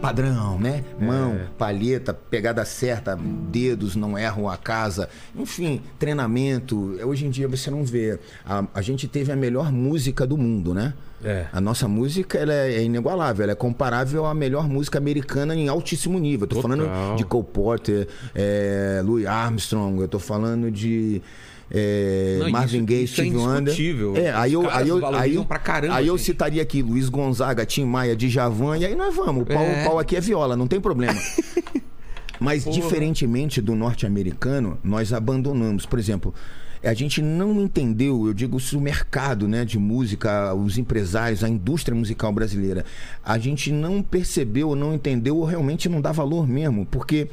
[0.04, 0.84] padrão, né?
[1.00, 5.08] Mão, palheta, pegada certa, dedos, não erram a casa.
[5.34, 6.98] Enfim, treinamento.
[7.02, 8.18] Hoje em dia você não vê.
[8.44, 10.92] A, a gente teve a melhor música do mundo, né?
[11.24, 11.46] É.
[11.50, 16.18] A nossa música ela é inigualável, ela é comparável à melhor música americana em altíssimo
[16.18, 16.44] nível.
[16.44, 16.76] Eu tô Total.
[16.76, 21.22] falando de Cole Porter, é, Louis Armstrong, eu tô falando de
[21.70, 23.74] é, Não, Marvin Gaye, é Steve Wonder.
[24.16, 27.84] É, aí eu, aí eu, aí, eu- caramba, aí eu citaria aqui Luiz Gonzaga, Tim
[27.84, 29.42] Maia, Djavan, e aí nós vamos.
[29.42, 29.82] O pau, É.
[29.82, 31.18] o pau aqui é viola, não tem problema.
[32.40, 35.86] Mas diferentemente do norte-americano, nós abandonamos.
[35.86, 36.34] Por exemplo,
[36.82, 41.48] a gente não entendeu, eu digo isso, o mercado né, de música, os empresários, a
[41.48, 42.84] indústria musical brasileira.
[43.24, 46.84] A gente não percebeu, não entendeu ou realmente não dá valor mesmo.
[46.84, 47.28] Porque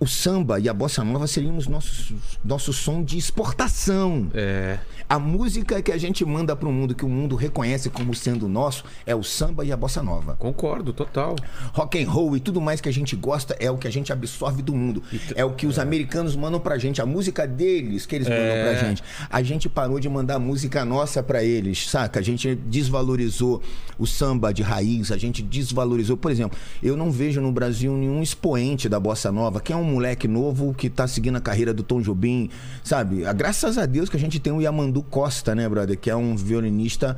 [0.00, 2.12] o samba e a bossa nova seriam os nossos,
[2.44, 4.30] nosso som de exportação.
[4.34, 4.78] É.
[5.08, 8.46] A música que a gente manda para o mundo, que o mundo reconhece como sendo
[8.46, 10.36] nosso, é o samba e a bossa nova.
[10.36, 11.34] Concordo, total.
[11.72, 14.12] Rock and roll e tudo mais que a gente gosta é o que a gente
[14.12, 15.02] absorve do mundo.
[15.34, 18.62] É o que os americanos mandam pra gente, a música deles que eles mandam É.
[18.78, 19.02] pra gente.
[19.30, 22.20] A gente parou de mandar música nossa pra eles, saca?
[22.20, 23.62] A gente desvalorizou
[23.98, 28.22] o samba de raiz, a gente desvalorizou, por exemplo, eu não vejo no Brasil nenhum
[28.22, 31.82] expoente da bossa nova, que é um moleque novo que tá seguindo a carreira do
[31.82, 32.50] Tom Jobim,
[32.84, 33.24] sabe?
[33.24, 36.16] Ah, Graças a Deus que a gente tem o Yamandu Costa, né, brother, que é
[36.16, 37.16] um violinista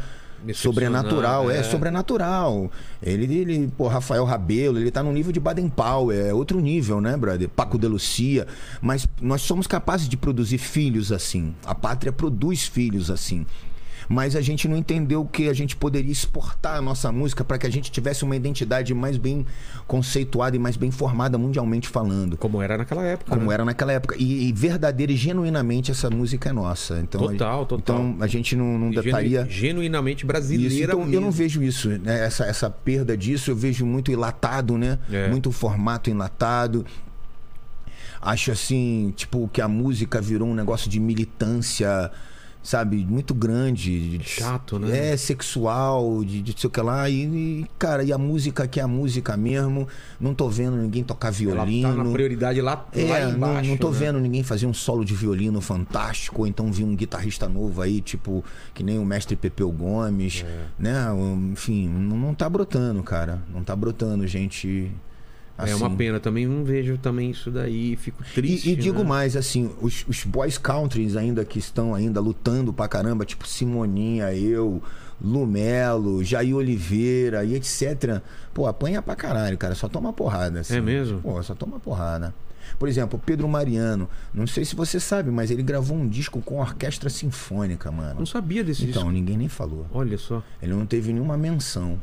[0.55, 1.62] sobrenatural, é, é.
[1.62, 2.70] sobrenatural.
[3.02, 7.01] Ele, ele, pô, Rafael Rabelo, ele tá no nível de Baden Powell, é outro nível,
[7.01, 7.48] né, brother?
[7.48, 8.47] Paco de Lucia.
[8.80, 11.55] Mas nós somos capazes de produzir filhos assim.
[11.64, 13.47] A pátria produz filhos assim.
[14.12, 17.64] Mas a gente não entendeu que a gente poderia exportar a nossa música para que
[17.64, 19.46] a gente tivesse uma identidade mais bem
[19.86, 22.36] conceituada e mais bem formada mundialmente falando.
[22.36, 23.30] Como era naquela época.
[23.30, 23.54] Como né?
[23.54, 24.16] era naquela época.
[24.18, 26.98] E, e verdadeira e genuinamente essa música é nossa.
[26.98, 28.00] Então, Total, a, total.
[28.00, 29.46] Então a gente não, não estaria.
[29.48, 30.92] Genuinamente Isso, brasileira.
[30.92, 31.20] então, eu mesmo.
[31.20, 32.24] não vejo isso, né?
[32.24, 34.98] essa, essa perda disso, eu vejo muito enlatado, né?
[35.08, 35.28] É.
[35.28, 36.84] Muito formato enlatado.
[38.20, 42.10] Acho assim, tipo, que a música virou um negócio de militância,
[42.62, 44.20] sabe, muito grande.
[44.24, 45.12] Chato, né?
[45.12, 47.08] É, sexual, de, de sei o que lá.
[47.08, 49.88] E, e, cara, e a música que é a música mesmo,
[50.20, 51.88] não tô vendo ninguém tocar Ela violino.
[51.96, 53.70] tá na prioridade lá, É, lá não- embaixo.
[53.70, 53.98] não, tô né?
[53.98, 58.00] vendo ninguém fazer um solo de violino fantástico, ou então vi um guitarrista novo aí,
[58.00, 60.64] tipo, que nem o mestre Pepeu Gomes, É.
[60.78, 61.06] né?
[61.52, 63.42] Enfim, não, não tá brotando, cara.
[63.52, 64.90] Não tá brotando, gente.
[65.68, 65.96] É uma assim.
[65.96, 68.70] pena, também não vejo também isso daí, fico E, triste.
[68.70, 69.04] e digo né?
[69.04, 74.32] mais, assim, os, os boys countries ainda que estão ainda lutando pra caramba, tipo Simoninha,
[74.34, 74.82] eu,
[75.40, 78.20] Lumelo, Jair Oliveira e etc.
[78.52, 79.74] Pô, apanha pra caralho, cara.
[79.74, 80.60] Só toma porrada.
[80.60, 80.76] Assim.
[80.76, 81.20] É mesmo?
[81.20, 82.34] Pô, só toma porrada.
[82.78, 84.08] Por exemplo, Pedro Mariano.
[84.32, 88.20] Não sei se você sabe, mas ele gravou um disco com orquestra sinfônica, mano.
[88.20, 89.10] Não sabia desse Então, disco.
[89.10, 89.86] ninguém nem falou.
[89.92, 90.42] Olha só.
[90.62, 92.00] Ele não teve nenhuma menção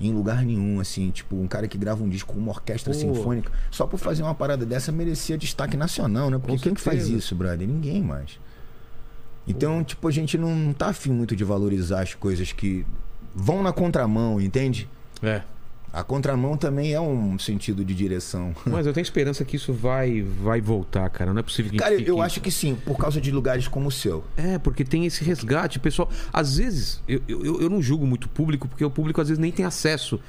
[0.00, 2.98] em lugar nenhum, assim, tipo, um cara que grava um disco com uma orquestra Pô.
[2.98, 6.38] sinfônica, só por fazer uma parada dessa merecia destaque nacional, né?
[6.38, 7.66] Porque Com quem que faz isso, brother?
[7.66, 8.38] Ninguém mais.
[9.48, 12.84] Então, tipo, a gente não tá afim muito de valorizar as coisas que
[13.34, 14.88] vão na contramão, entende?
[15.22, 15.42] É.
[15.92, 18.54] A contramão também é um sentido de direção.
[18.66, 21.32] Mas eu tenho esperança que isso vai, vai voltar, cara.
[21.32, 23.88] Não é possível que Cara, fique- eu acho que sim, por causa de lugares como
[23.88, 24.22] o seu.
[24.36, 26.10] É, porque tem esse resgate, pessoal.
[26.32, 29.38] Às vezes, eu, eu, eu não julgo muito o público, porque o público às vezes
[29.40, 30.20] nem tem acesso.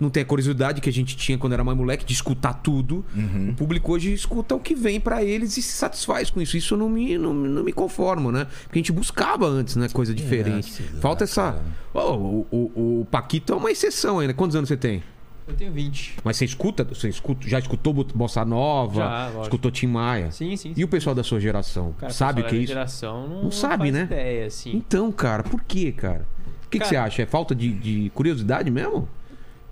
[0.00, 3.04] Não tem a curiosidade que a gente tinha quando era mais moleque de escutar tudo.
[3.14, 3.50] Uhum.
[3.50, 6.56] O público hoje escuta o que vem pra eles e se satisfaz com isso.
[6.56, 8.46] Isso eu não me, não, não me conformo, né?
[8.64, 9.88] Porque a gente buscava antes, né?
[9.90, 10.70] Coisa diferente.
[10.70, 11.60] sei lá, Falta essa.
[11.92, 14.32] Ó, o, o, o Paquito é uma exceção ainda.
[14.32, 15.02] Quantos anos você tem?
[15.46, 16.16] Eu tenho 20.
[16.22, 16.84] Mas você escuta?
[16.84, 18.94] Você escuta, já escutou Bossa Nova?
[19.02, 19.42] Já, lógico.
[19.42, 20.30] escutou Tim Maia?
[20.30, 20.72] Sim, sim.
[20.76, 21.92] E o pessoal da sua geração?
[21.98, 22.68] Cara, sabe o que é isso?
[22.68, 24.02] geração não, Não sabe, faz né?
[24.04, 24.76] ideia, assim.
[24.76, 26.24] Então, cara, por quê, cara?
[26.66, 27.22] O que, que Cara- você acha?
[27.22, 29.08] É falta de, de curiosidade mesmo?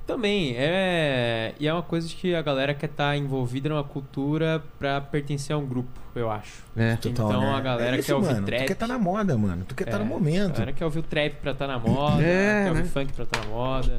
[0.09, 1.52] Também, é.
[1.60, 5.55] E é uma coisa de que a galera quer estar envolvida numa cultura pra pertencer
[5.55, 6.64] a um grupo, eu acho.
[6.74, 6.97] É.
[6.97, 7.52] Total, então né?
[7.55, 8.47] a galera é isso, quer ouvir mano.
[8.47, 8.60] trap.
[8.62, 9.64] Tu quer estar na moda, mano.
[9.68, 10.52] Tu quer estar É, no A momento.
[10.55, 12.89] galera quer ouvir o trap pra estar na moda, É, quer ouvir né?
[12.89, 13.98] funk pra estar na moda.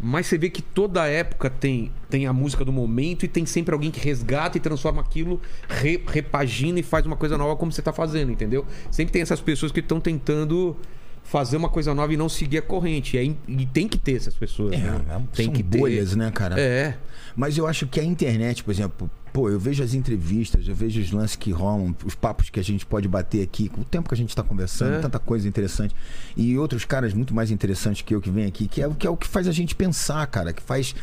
[0.00, 3.74] Mas você vê que toda época tem, tem a música do momento e tem sempre
[3.74, 7.82] alguém que resgata e transforma aquilo, re- repagina e faz uma coisa nova como você
[7.82, 8.64] tá fazendo, entendeu?
[8.92, 10.76] Sempre tem essas pessoas que estão tentando
[11.22, 13.16] fazer uma coisa nova e não seguir a corrente.
[13.16, 14.74] E, e tem que ter essas pessoas.
[14.74, 15.02] É, né?
[15.08, 15.78] é, Tem que ter.
[15.78, 16.60] bolhas, né, cara?
[16.60, 16.96] É.
[17.34, 21.00] Mas eu acho que a internet, por exemplo, pô, eu vejo as entrevistas, eu vejo
[21.00, 24.08] os lances que rolam, os papos que a gente pode bater aqui, com o tempo
[24.08, 24.98] que a gente tá conversando, É.
[25.00, 25.94] tanta coisa interessante.
[26.36, 29.10] E outros caras muito mais interessantes que eu que vem aqui, que é, que é
[29.10, 30.94] o que faz a gente pensar, cara, que faz.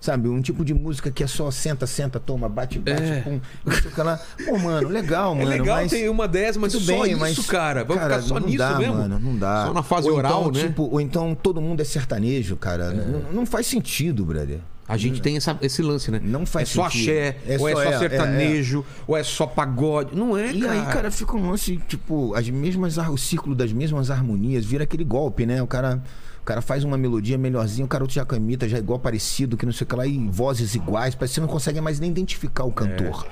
[0.00, 3.20] Sabe, um tipo de música que é só senta, senta, toma, bate, bate, É.
[3.22, 4.20] pum, não sei o que lá.
[4.46, 5.50] Pô, mano, legal, É mano.
[5.50, 5.90] legal mas...
[5.90, 7.84] ter uma dessas, mas Tudo só bem, isso, mas, cara.
[7.84, 8.94] Vai cara, ficar só não nisso dá, mesmo?
[8.94, 9.66] Mano, não dá.
[9.66, 10.68] Só na fase ou oral, então, né?
[10.68, 12.92] Tipo, ou então todo mundo é sertanejo, cara.
[12.92, 14.60] Não, não faz sentido, brother.
[14.86, 16.18] A gente tem essa- esse lance, né?
[16.22, 17.10] Não faz É só sentido.
[17.10, 20.16] axé, É ou é só- só é, é, sertanejo, ou é só pagode.
[20.16, 20.72] Não é, E cara.
[20.72, 25.04] aí, cara, fica um lance, tipo, as mesmas, o círculo das mesmas harmonias, vira aquele
[25.04, 25.60] golpe, né?
[25.62, 26.02] O cara,
[26.48, 29.66] cara faz uma melodia melhorzinha, o cara outro já imita, já é igual parecido, que
[29.66, 32.10] não sei o que lá, e vozes iguais, parece que você não consegue mais nem
[32.10, 33.26] identificar o cantor.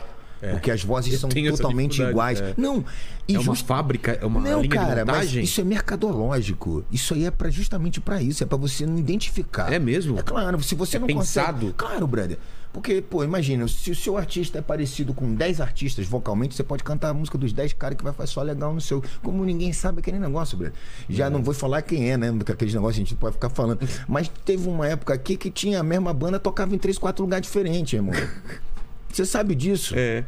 [0.51, 2.40] Porque as vozes Eu são totalmente iguais.
[2.40, 2.52] é.
[2.59, 2.84] Não,
[3.26, 5.43] É uma just- fábrica, é uma não, linha cara, de mas montagem?
[5.44, 6.84] isso é mercadológico.
[6.93, 9.72] Isso aí é pra, justamente pra isso, é pra você não identificar.
[9.72, 10.18] É mesmo?
[10.18, 11.52] É claro, se você É não pensado?
[11.60, 11.72] consegue.
[11.76, 12.38] Claro, brother.
[12.77, 16.85] Porque, pô, imagina, se o seu artista é parecido com 10 artistas vocalmente, você pode
[16.85, 19.03] cantar a música dos 10 caras que vai fazer só legal no seu.
[19.23, 20.77] Como ninguém sabe aquele negócio, brother.
[21.09, 22.31] Já não vou falar quem é, né?
[22.31, 23.81] Porque aqueles negócios a gente pode ficar falando.
[24.07, 27.47] Mas teve uma época aqui que tinha a mesma banda, tocava em 3, 4 lugares
[27.47, 28.12] diferentes, irmão.
[29.11, 29.94] Você sabe disso.
[29.97, 30.23] É.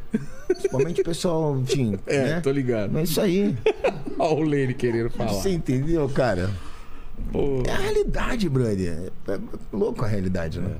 [0.47, 1.99] Principalmente o pessoal, enfim.
[2.09, 2.41] É, né?
[2.41, 2.97] tô ligado.
[2.97, 3.55] É isso aí.
[4.19, 5.35] Olha o Lene querendo falar.
[5.35, 6.51] Você entendeu, cara?
[7.31, 7.63] Pô.
[7.67, 9.13] É a realidade, brother.
[9.29, 9.39] É, é
[9.71, 10.77] louco a realidade, né?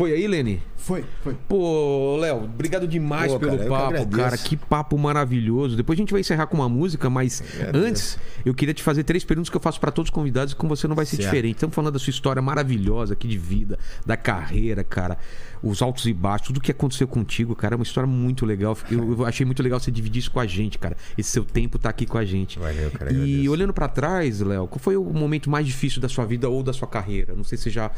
[0.00, 0.62] Foi aí, Lene?
[0.78, 1.36] Foi, foi.
[1.46, 4.16] Pô, Léo, obrigado demais Pô, pelo cara, que papo, agradeço.
[4.16, 4.38] cara.
[4.38, 5.76] Que papo maravilhoso.
[5.76, 7.42] Depois a gente vai encerrar com uma música, mas
[7.74, 10.56] antes eu queria te fazer três perguntas que eu faço pra todos os convidados e
[10.56, 11.28] com você não vai ser Certo.
[11.28, 11.56] diferente.
[11.56, 15.18] Estamos falando da sua história maravilhosa aqui de vida, da carreira, cara.
[15.62, 18.74] Os altos e baixos, tudo que aconteceu contigo, cara, é uma história muito legal.
[18.90, 20.96] Eu, eu achei muito legal você dividir isso com a gente, cara.
[21.18, 22.58] Esse seu tempo tá aqui com a gente.
[22.58, 23.50] Valeu, cara, E agradeço.
[23.52, 26.72] olhando pra trás, Léo, qual foi o momento mais difícil da sua vida ou da
[26.72, 27.34] sua carreira?
[27.34, 27.90] Não sei se você já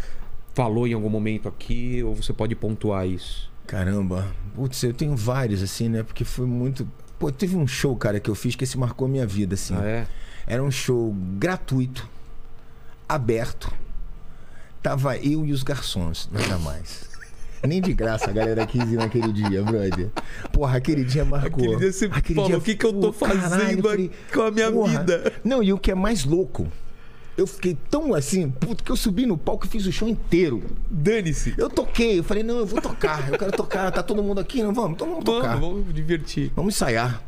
[0.54, 3.50] falou em algum momento aqui ou você pode pontuar isso.
[3.66, 4.26] Caramba.
[4.54, 6.02] Putz, eu tenho vários, assim, né?
[6.02, 6.86] Porque foi muito.
[7.18, 9.74] Pô, teve um show, cara, que eu fiz que esse marcou minha vida, assim.
[9.76, 10.06] Ah, é?
[10.46, 12.08] Era um show gratuito,
[13.08, 13.72] aberto.
[14.82, 17.10] Tava eu e os garçons, nada mais.
[17.64, 20.10] Nem de graça a galera quis ir naquele dia, brother.
[20.52, 21.62] Porra, aquele dia marcou.
[21.62, 24.50] Aquele dia você falou, "O que que eu tô caralho, fazendo eu falei, com a
[24.50, 24.98] minha porra.
[24.98, 26.66] vida?" Não, e o que é mais louco,
[27.36, 30.62] eu fiquei tão assim, puto, que eu subi no palco e fiz o show inteiro.
[30.90, 31.54] Dane-se.
[31.56, 34.62] Eu toquei, eu falei, não, eu vou tocar, eu quero tocar, tá todo mundo aqui,
[34.62, 34.92] não vamos?
[34.92, 35.56] Então vamos tocar.
[35.59, 36.52] Vamos, vamos divertir.
[36.54, 37.22] Vamos ensaiar.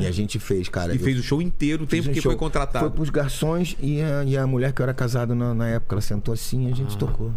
[0.00, 0.94] E a gente fez, cara.
[0.94, 2.32] E fez o show inteiro, o tempo um que show.
[2.32, 2.86] foi contratado.
[2.86, 5.94] Foi pros garçons e a, e a mulher que eu era casado na, na época,
[5.94, 6.74] ela sentou assim e a Ah.
[6.74, 7.30] gente tocou.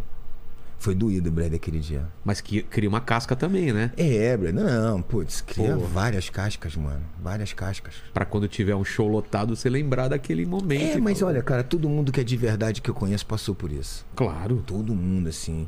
[0.80, 2.08] Foi doído, Brad, aquele dia.
[2.24, 3.91] Mas que cria uma casca também, né?
[3.98, 5.80] É, Brad, não, putz, cria Pô.
[5.86, 7.02] várias cascas, mano.
[7.22, 7.95] Várias cascas.
[8.14, 10.98] Pra quando tiver um show lotado, você lembrar daquele momento.
[10.98, 13.56] É, mas falar, olha, cara, todo mundo que é de verdade que eu conheço passou
[13.56, 14.06] por isso.
[14.16, 14.64] Claro.
[14.68, 15.68] Todo mundo, assim.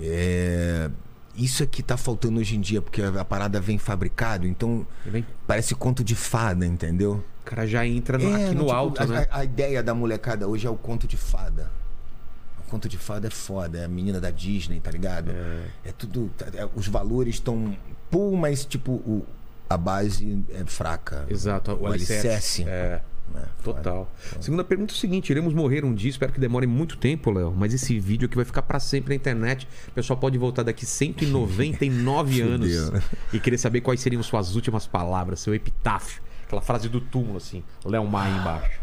[0.00, 0.90] É.
[1.34, 5.24] Isso é que tá faltando hoje em dia, porque a parada vem fabricado, então Vem-
[5.46, 7.24] parece conto de fada, entendeu?
[7.40, 9.26] O cara já entra no- É, aqui não, no tipo, alto, a, né?
[9.30, 11.70] a- a ideia da molecada hoje é o conto de fada.
[12.72, 15.30] Conto de fada é foda, é a menina da Disney, tá ligado?
[15.84, 16.30] É, tudo.
[16.38, 17.76] tá- é- os valores estão.
[18.10, 19.26] Pô, mas tipo, o,
[19.68, 21.26] a base é fraca.
[21.28, 22.26] Exato, o, O alicerce.
[22.28, 22.64] alicerce.
[22.64, 23.02] É.
[23.34, 23.76] É, foda.
[23.82, 24.12] Total.
[24.40, 27.52] Segunda pergunta é o seguinte: iremos morrer um dia, espero que demore muito tempo, Léo.
[27.54, 29.68] Mas esse vídeo aqui vai ficar pra sempre na internet.
[29.88, 33.02] O pessoal pode voltar daqui 199 anos Fudeu.
[33.34, 36.22] e querer saber quais seriam suas últimas palavras, seu epitáfio.
[36.46, 38.80] Aquela frase do túmulo, assim, Léo Maia embaixo.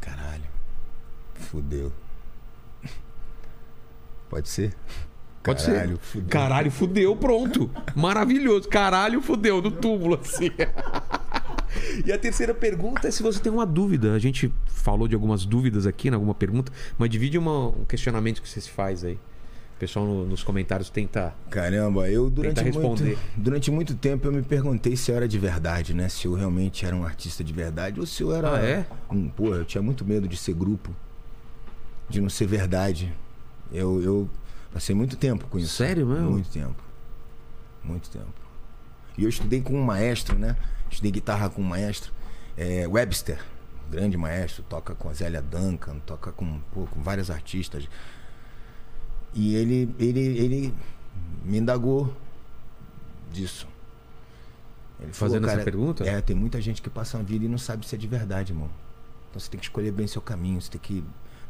[0.00, 0.42] Caralho.
[1.42, 1.92] Fudeu.
[4.28, 4.74] Pode ser?
[5.42, 6.02] Pode Caralho, ser.
[6.02, 6.28] fudeu.
[6.28, 7.70] Caralho, fudeu, pronto.
[7.94, 8.68] Maravilhoso.
[8.68, 10.50] Caralho, fudeu, no túmulo, assim.
[12.06, 14.14] E a terceira pergunta é se você tem uma dúvida.
[14.14, 18.40] A gente falou de algumas dúvidas aqui, em alguma pergunta, mas divide uma- um questionamento
[18.40, 19.14] que você se faz aí.
[19.14, 21.34] O pessoal no- nos comentários tenta.
[21.50, 23.18] Caramba, eu durante Tenta muito, responder.
[23.36, 26.08] durante muito tempo eu me perguntei se eu era de verdade, né?
[26.08, 28.54] Se eu realmente era um artista de verdade ou se eu era.
[28.56, 28.86] Ah, é?
[29.10, 30.94] Um, pô, eu tinha muito medo de ser grupo,
[32.08, 33.12] de não ser verdade.
[33.72, 34.30] Eu, eu
[34.72, 35.74] passei muito tempo com isso.
[35.74, 36.30] Sério mesmo?
[36.30, 36.82] Muito tempo.
[37.82, 38.32] Muito tempo.
[39.16, 40.56] E eu estudei com um maestro, né?
[40.90, 42.12] Estudei guitarra com um maestro,
[42.56, 43.42] é, Webster,
[43.90, 47.88] grande maestro, toca com a Zélia Duncan, toca com, pô, com vários artistas.
[49.34, 50.74] E ele, ele, ele
[51.44, 52.14] me indagou
[53.30, 53.66] disso.
[55.00, 56.04] Ele falou, Fazendo essa "Cara, pergunta?
[56.04, 58.52] É, tem muita gente que passa a vida e não sabe se é de verdade,
[58.52, 58.70] irmão.
[59.30, 61.02] Então você tem que escolher bem seu caminho, você tem que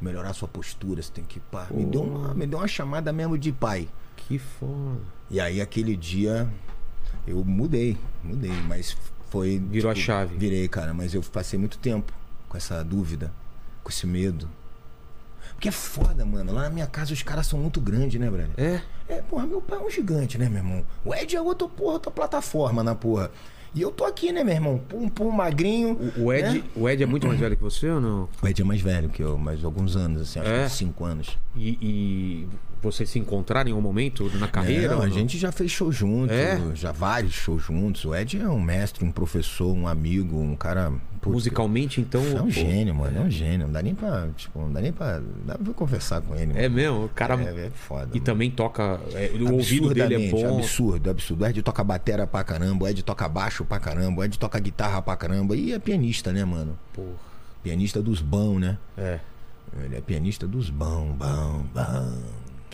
[0.02, 1.40] melhorar sua postura, você tem que.
[1.40, 3.88] Pá, me, deu uma, me deu uma chamada mesmo de pai.
[4.16, 5.00] Que foda.
[5.30, 6.48] E aí aquele dia
[7.26, 8.96] eu mudei, mudei, mas
[9.30, 9.54] foi.
[9.54, 10.36] tipo, Virou a chave.
[10.36, 12.12] Virei, cara, mas eu passei muito tempo
[12.48, 13.32] com essa dúvida,
[13.82, 14.48] com esse medo.
[15.54, 16.52] Porque é foda, mano.
[16.52, 18.50] Lá na minha casa os caras são muito grandes, né, brother?
[18.56, 18.80] É?
[19.08, 20.84] É, porra, meu pai é um gigante, né, meu irmão?
[21.04, 23.30] O Ed é outro, porra, outra plataforma na porra.
[23.74, 24.78] E eu tô aqui, né, meu irmão?
[24.88, 25.96] Pum, pum, magrinho.
[26.18, 26.64] O, o Ed, né?
[26.76, 28.28] o Ed é muito mais velho que você ou não?
[28.42, 30.58] O Ed é mais velho que eu, mais alguns anos, assim, acho É?
[30.60, 31.38] que uns 5 anos.
[31.56, 32.48] E, e
[32.82, 34.88] vocês se encontrarem em um momento na carreira?
[34.88, 35.14] Não, ou a não?
[35.14, 36.58] gente já fez show junto, É?
[36.74, 38.04] já vários shows juntos.
[38.04, 40.92] O Ed é um mestre, um professor, um amigo, um cara.
[41.20, 42.20] putz, Musicalmente, então.
[42.22, 43.18] É um pô, gênio, mano.
[43.18, 43.66] É um gênio.
[43.66, 44.28] Não dá nem pra.
[44.36, 45.20] Tipo, não dá nem pra.
[45.46, 46.52] Dá pra conversar com ele.
[46.56, 46.74] É mano.
[46.74, 47.04] mesmo?
[47.04, 47.34] O cara.
[47.40, 48.06] É, é foda.
[48.06, 48.24] E mano.
[48.24, 49.00] também toca.
[49.14, 50.58] é, o ouvido dele é bom.
[50.58, 51.44] Absurdo, absurdo.
[51.44, 54.58] O Ed toca batera pra caramba, o Ed toca baixo pra caramba, o Ed toca
[54.58, 55.56] guitarra pra caramba.
[55.56, 56.76] E é pianista, né, mano?
[56.92, 57.08] Porra.
[57.62, 58.76] Pianista dos bão, né?
[58.98, 59.20] É.
[59.84, 62.18] Ele é pianista dos bão, bão, bão.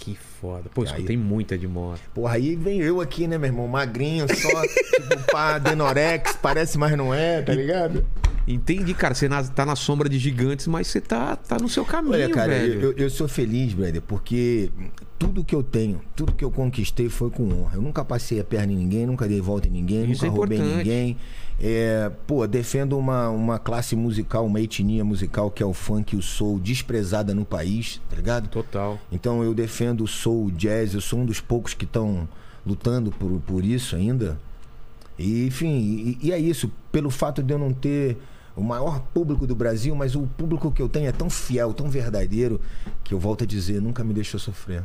[0.01, 0.71] Que foda.
[0.73, 2.01] Pô, Aí- escutei muita de moto.
[2.15, 3.67] Porra, aí vem eu aqui, né, meu irmão?
[3.67, 8.07] Magrinho, só, tipo, pá, Denorex, parece, mas não é, tá ligado?
[8.47, 9.13] Entendi, cara.
[9.15, 12.31] Você na- tá na sombra de gigantes, mas você tá, tá no seu caminho, Olha,
[12.31, 12.81] cara, velho.
[12.81, 14.71] eu, eu sou feliz, brother, porque
[15.19, 17.75] tudo que eu tenho, tudo que eu conquistei foi com honra.
[17.75, 20.39] Eu nunca passei a perna em ninguém, nunca dei volta em ninguém, Isso nunca é
[20.39, 21.17] roubei ninguém.
[21.61, 26.19] É, pô, defendo uma, uma classe musical, uma etnia musical que é o funk e
[26.19, 28.49] o soul desprezada no país, tá ligado?
[28.49, 28.99] Total.
[29.11, 32.29] Então eu defendo o soul, o jazz, eu sou um dos poucos que estão
[32.65, 34.39] lutando por, por isso ainda.
[35.19, 36.71] E, enfim, e, e é isso.
[36.93, 38.17] Pelo fato de eu não ter
[38.55, 41.89] o maior público do Brasil, mas o público que eu tenho é tão fiel, tão
[41.89, 42.61] verdadeiro,
[43.03, 44.85] que eu volto a dizer, nunca me deixou sofrer.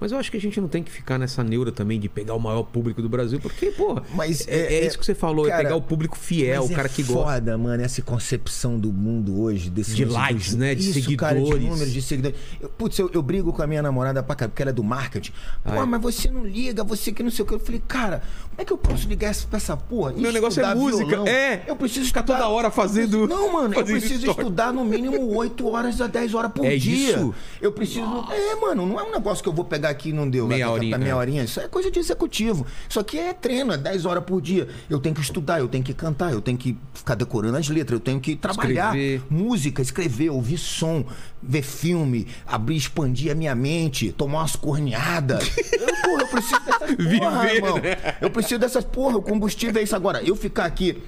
[0.00, 2.34] Mas eu acho que a gente não tem que ficar nessa neura também de pegar
[2.34, 5.46] o maior público do Brasil, porque, pô, Mas é, é é- isso que você falou,
[5.46, 7.22] cara, é pegar o público fiel, o cara é que gosta.
[7.34, 11.34] foda, mano, essa concepção do mundo hoje, desse De likes, dos- né, de Isso, Cara,
[11.38, 11.68] de seguidores.
[11.68, 12.36] números de seguidores.
[12.60, 14.82] Eu, putz, eu, eu brigo com a minha namorada pra cá, porque ela é do
[14.84, 15.32] marketing.
[15.64, 15.84] Pô, é?
[15.84, 17.54] mas você não liga, você que não sei o que.
[17.54, 20.12] Eu falei, cara, como é que eu posso ligar essa- pra essa porra?
[20.12, 21.26] Meu negócio é música, violão?
[21.26, 21.62] é.
[21.66, 24.38] Eu preciso Ficar toda hora fazendo- Não, mano, eu fazendo preciso story.
[24.40, 27.10] estudar no mínimo 8 horas a 10 horas por É dia.
[27.16, 27.34] isso?
[27.60, 28.04] Eu preciso.
[28.30, 30.46] É, mano, não é um negócio que eu vou pegar aqui não deu.
[30.46, 31.14] Meia horinha, Meia é.
[31.14, 31.44] horinha.
[31.44, 32.66] Isso é coisa de executivo.
[32.88, 34.68] Isso aqui é treino, é 10 horas por dia.
[34.90, 37.98] Eu tenho que estudar, eu tenho que cantar, eu tenho que ficar decorando as letras,
[37.98, 39.22] eu tenho que trabalhar Escrever.
[39.30, 41.04] música, escrever, ouvir som,
[41.42, 45.50] ver filme, abrir, expandir a minha mente, tomar umas corneadas.
[45.72, 47.78] Eu, porra, eu preciso dessas porra, Viver, irmão.
[47.78, 47.96] né?
[48.20, 50.22] Eu preciso dessas porra, o combustível é isso agora.
[50.22, 51.02] Eu ficar aqui,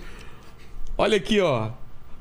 [0.97, 1.71] Olha aqui, ó.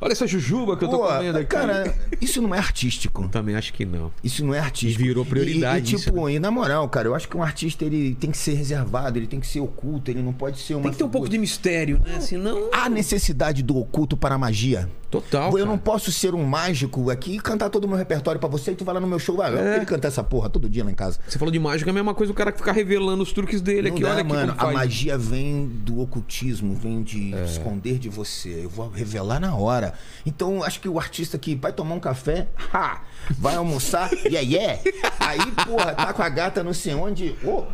[0.03, 1.47] Olha essa jujuba que eu tô pô, comendo aqui.
[1.47, 3.27] cara, isso não é artístico.
[3.29, 4.11] Também acho que não.
[4.23, 5.01] Isso não é artístico.
[5.01, 7.43] E virou prioridade E, e, isso, tipo, e na moral, cara, eu acho que um
[7.43, 10.73] artista ele tem que ser reservado, ele tem que ser oculto, ele não pode ser
[10.75, 10.83] uma.
[10.83, 12.19] Tem que ter um pouco de figura- mistério, né?
[12.19, 12.69] Senão.
[12.73, 14.89] Há necessidade do oculto para a magia.
[15.13, 15.49] Total.
[15.51, 15.65] eu cara.
[15.67, 18.75] não posso ser um mágico aqui e cantar todo o meu repertório pra você e
[18.75, 19.39] tu vai lá no meu show.
[19.43, 21.19] Ah, eu ele cantar essa porra todo dia lá em casa.
[21.27, 23.61] Você falou de mágica, é a mesma coisa o cara que fica revelando os truques
[23.61, 24.01] dele Não aqui.
[24.03, 24.53] dá, Olha mano.
[24.53, 24.73] A faz.
[24.73, 27.45] magia vem do ocultismo, vem de É.
[27.45, 28.61] esconder de você.
[28.63, 29.92] Eu vou revelar na hora.
[30.25, 33.01] Então, acho que o artista que vai tomar um café, ha,
[33.37, 34.79] vai almoçar, yeah, yeah.
[35.19, 37.35] Aí, porra, tá com a gata não sei onde.
[37.43, 37.65] ô,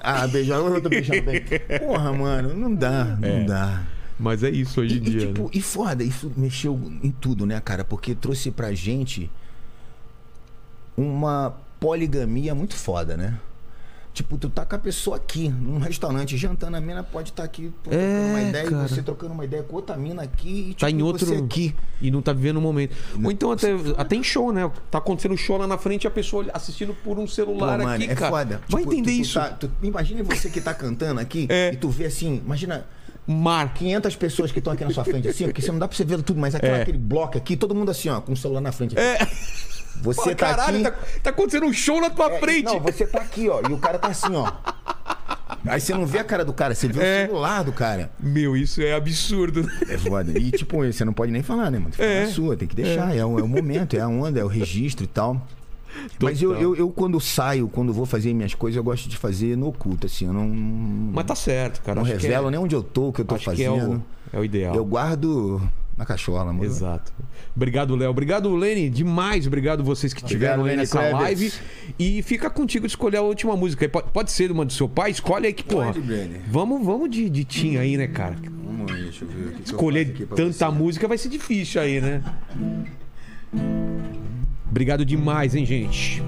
[0.00, 1.42] ah, beijando, eu tô beijando bem.
[1.78, 3.82] Porra, mano, não dá, não dá.
[4.18, 5.22] Mas é isso hoje E, em dia.
[5.22, 5.50] e, tipo, né?
[5.54, 7.84] e foda, isso mexeu em tudo, né, cara?
[7.84, 9.30] Porque trouxe pra gente
[10.96, 13.38] uma poligamia muito foda, né?
[14.12, 17.72] Tipo, tu tá com a pessoa aqui, num restaurante, jantando, a mina pode estar aqui
[17.82, 18.84] pô, trocando É, uma ideia, cara.
[18.84, 21.24] e você trocando uma ideia com outra mina aqui, e Tá tipo, em outro.
[21.24, 21.74] você aqui.
[22.02, 22.94] E não tá vivendo o momento.
[23.22, 24.68] Ou então até, até em show, né?
[24.90, 27.92] Tá acontecendo show lá na frente e a pessoa assistindo por um Pô, celular mano,
[27.94, 28.30] aqui, é cara.
[28.30, 28.60] foda.
[28.68, 29.38] Vai Tipo, entender tu- tu isso.
[29.38, 31.72] tá- tu- imagina você que tá cantando aqui É.
[31.72, 32.84] e tu vê assim, imagina
[33.26, 33.72] Mar.
[33.74, 36.04] 500 pessoas que estão aqui na sua frente assim, porque você não dá pra você
[36.04, 36.82] ver tudo, mas aquela, É.
[36.82, 38.96] aquele bloco aqui, todo mundo assim, ó, com o celular na frente.
[38.98, 39.30] Aqui.
[40.02, 40.98] Você Pô, tá caralho, aqui...
[40.98, 42.64] tá, tá acontecendo um show na tua É, frente.
[42.64, 44.50] Não, você tá aqui, ó, e o cara tá assim, ó.
[45.66, 47.24] Aí você não vê a cara do cara, você vê É.
[47.24, 48.10] o celular do cara.
[48.18, 49.68] Meu, isso é absurdo.
[49.88, 50.38] É foda.
[50.38, 51.92] E tipo, você não pode nem falar, né, mano?
[51.92, 52.24] Fica É.
[52.24, 53.14] na sua, tem que deixar.
[53.14, 55.46] É, o, é o momento, é a onda, é o registro e tal.
[56.22, 56.62] Mas eu, Total.
[56.62, 60.06] eu, eu, quando saio, quando vou fazer minhas coisas, eu gosto de fazer no oculto,
[60.06, 60.24] assim.
[60.26, 61.96] Eu não, Mas tá certo, cara.
[61.96, 63.68] não Acho revelo é, nem onde eu tô, o que eu tô acho que é
[63.68, 63.96] fazendo.
[64.32, 64.74] o, é o ideal.
[64.74, 65.60] Eu guardo
[66.00, 66.64] na cachola, mano.
[66.64, 67.12] Exato.
[67.54, 68.10] Obrigado, Léo.
[68.10, 68.88] Obrigado, Lene.
[68.88, 69.46] Demais.
[69.46, 71.52] Obrigado vocês que estiveram aí nessa live.
[71.98, 73.86] E fica contigo de escolher a última música.
[73.86, 75.10] Pode, pode ser uma do seu pai?
[75.10, 75.92] Escolhe aí que, porra.
[75.92, 76.00] Pode.
[76.48, 78.34] Vamos, vamos de, de Tim aí, né, cara?
[78.64, 80.78] Vamos aí, deixa eu ver que que Escolher pra tanta você.
[80.78, 82.22] música vai ser difícil aí, né?
[84.70, 86.22] Obrigado demais, hein, gente.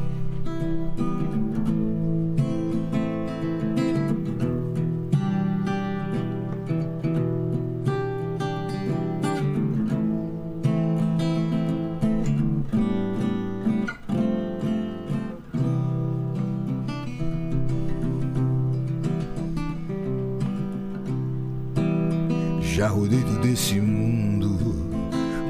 [23.53, 24.59] Rodei todo esse mundo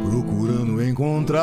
[0.04, 1.42] procurando encontrar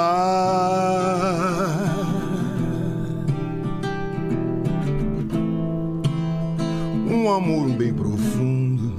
[7.09, 8.95] um amor bem profundo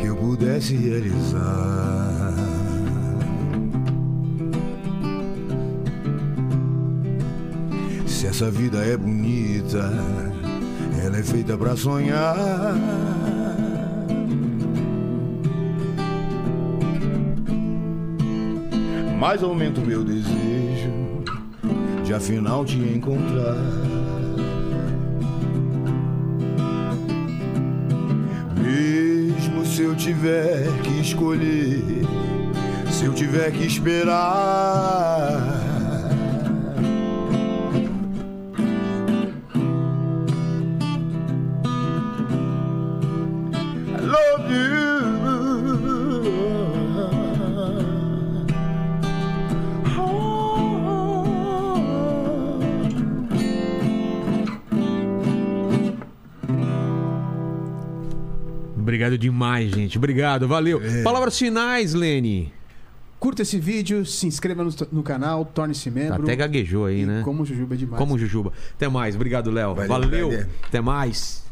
[0.00, 2.34] que eu pudesse realizar.
[8.06, 9.92] Se essa vida é bonita,
[11.02, 13.47] ela é feita pra sonhar.
[19.18, 21.24] Mas aumenta o meu desejo
[22.04, 23.56] de afinal te encontrar.
[28.62, 31.82] Mesmo se eu tiver que escolher,
[32.92, 35.67] se eu tiver que esperar.
[58.98, 59.96] Obrigado demais, gente.
[59.96, 60.82] Obrigado, valeu.
[60.82, 61.04] É.
[61.04, 62.52] Palavras finais, Lene.
[63.20, 66.24] Curta esse vídeo, se inscreva no, no canal, torne-se membro.
[66.24, 67.22] Até gaguejou aí, E né?
[67.24, 67.98] Como o Jujuba é demais.
[67.98, 68.52] Como Jujuba.
[68.74, 69.14] Até mais.
[69.14, 69.72] Obrigado, Léo.
[69.76, 70.46] Valeu, Valeu.
[70.66, 71.47] Até mais.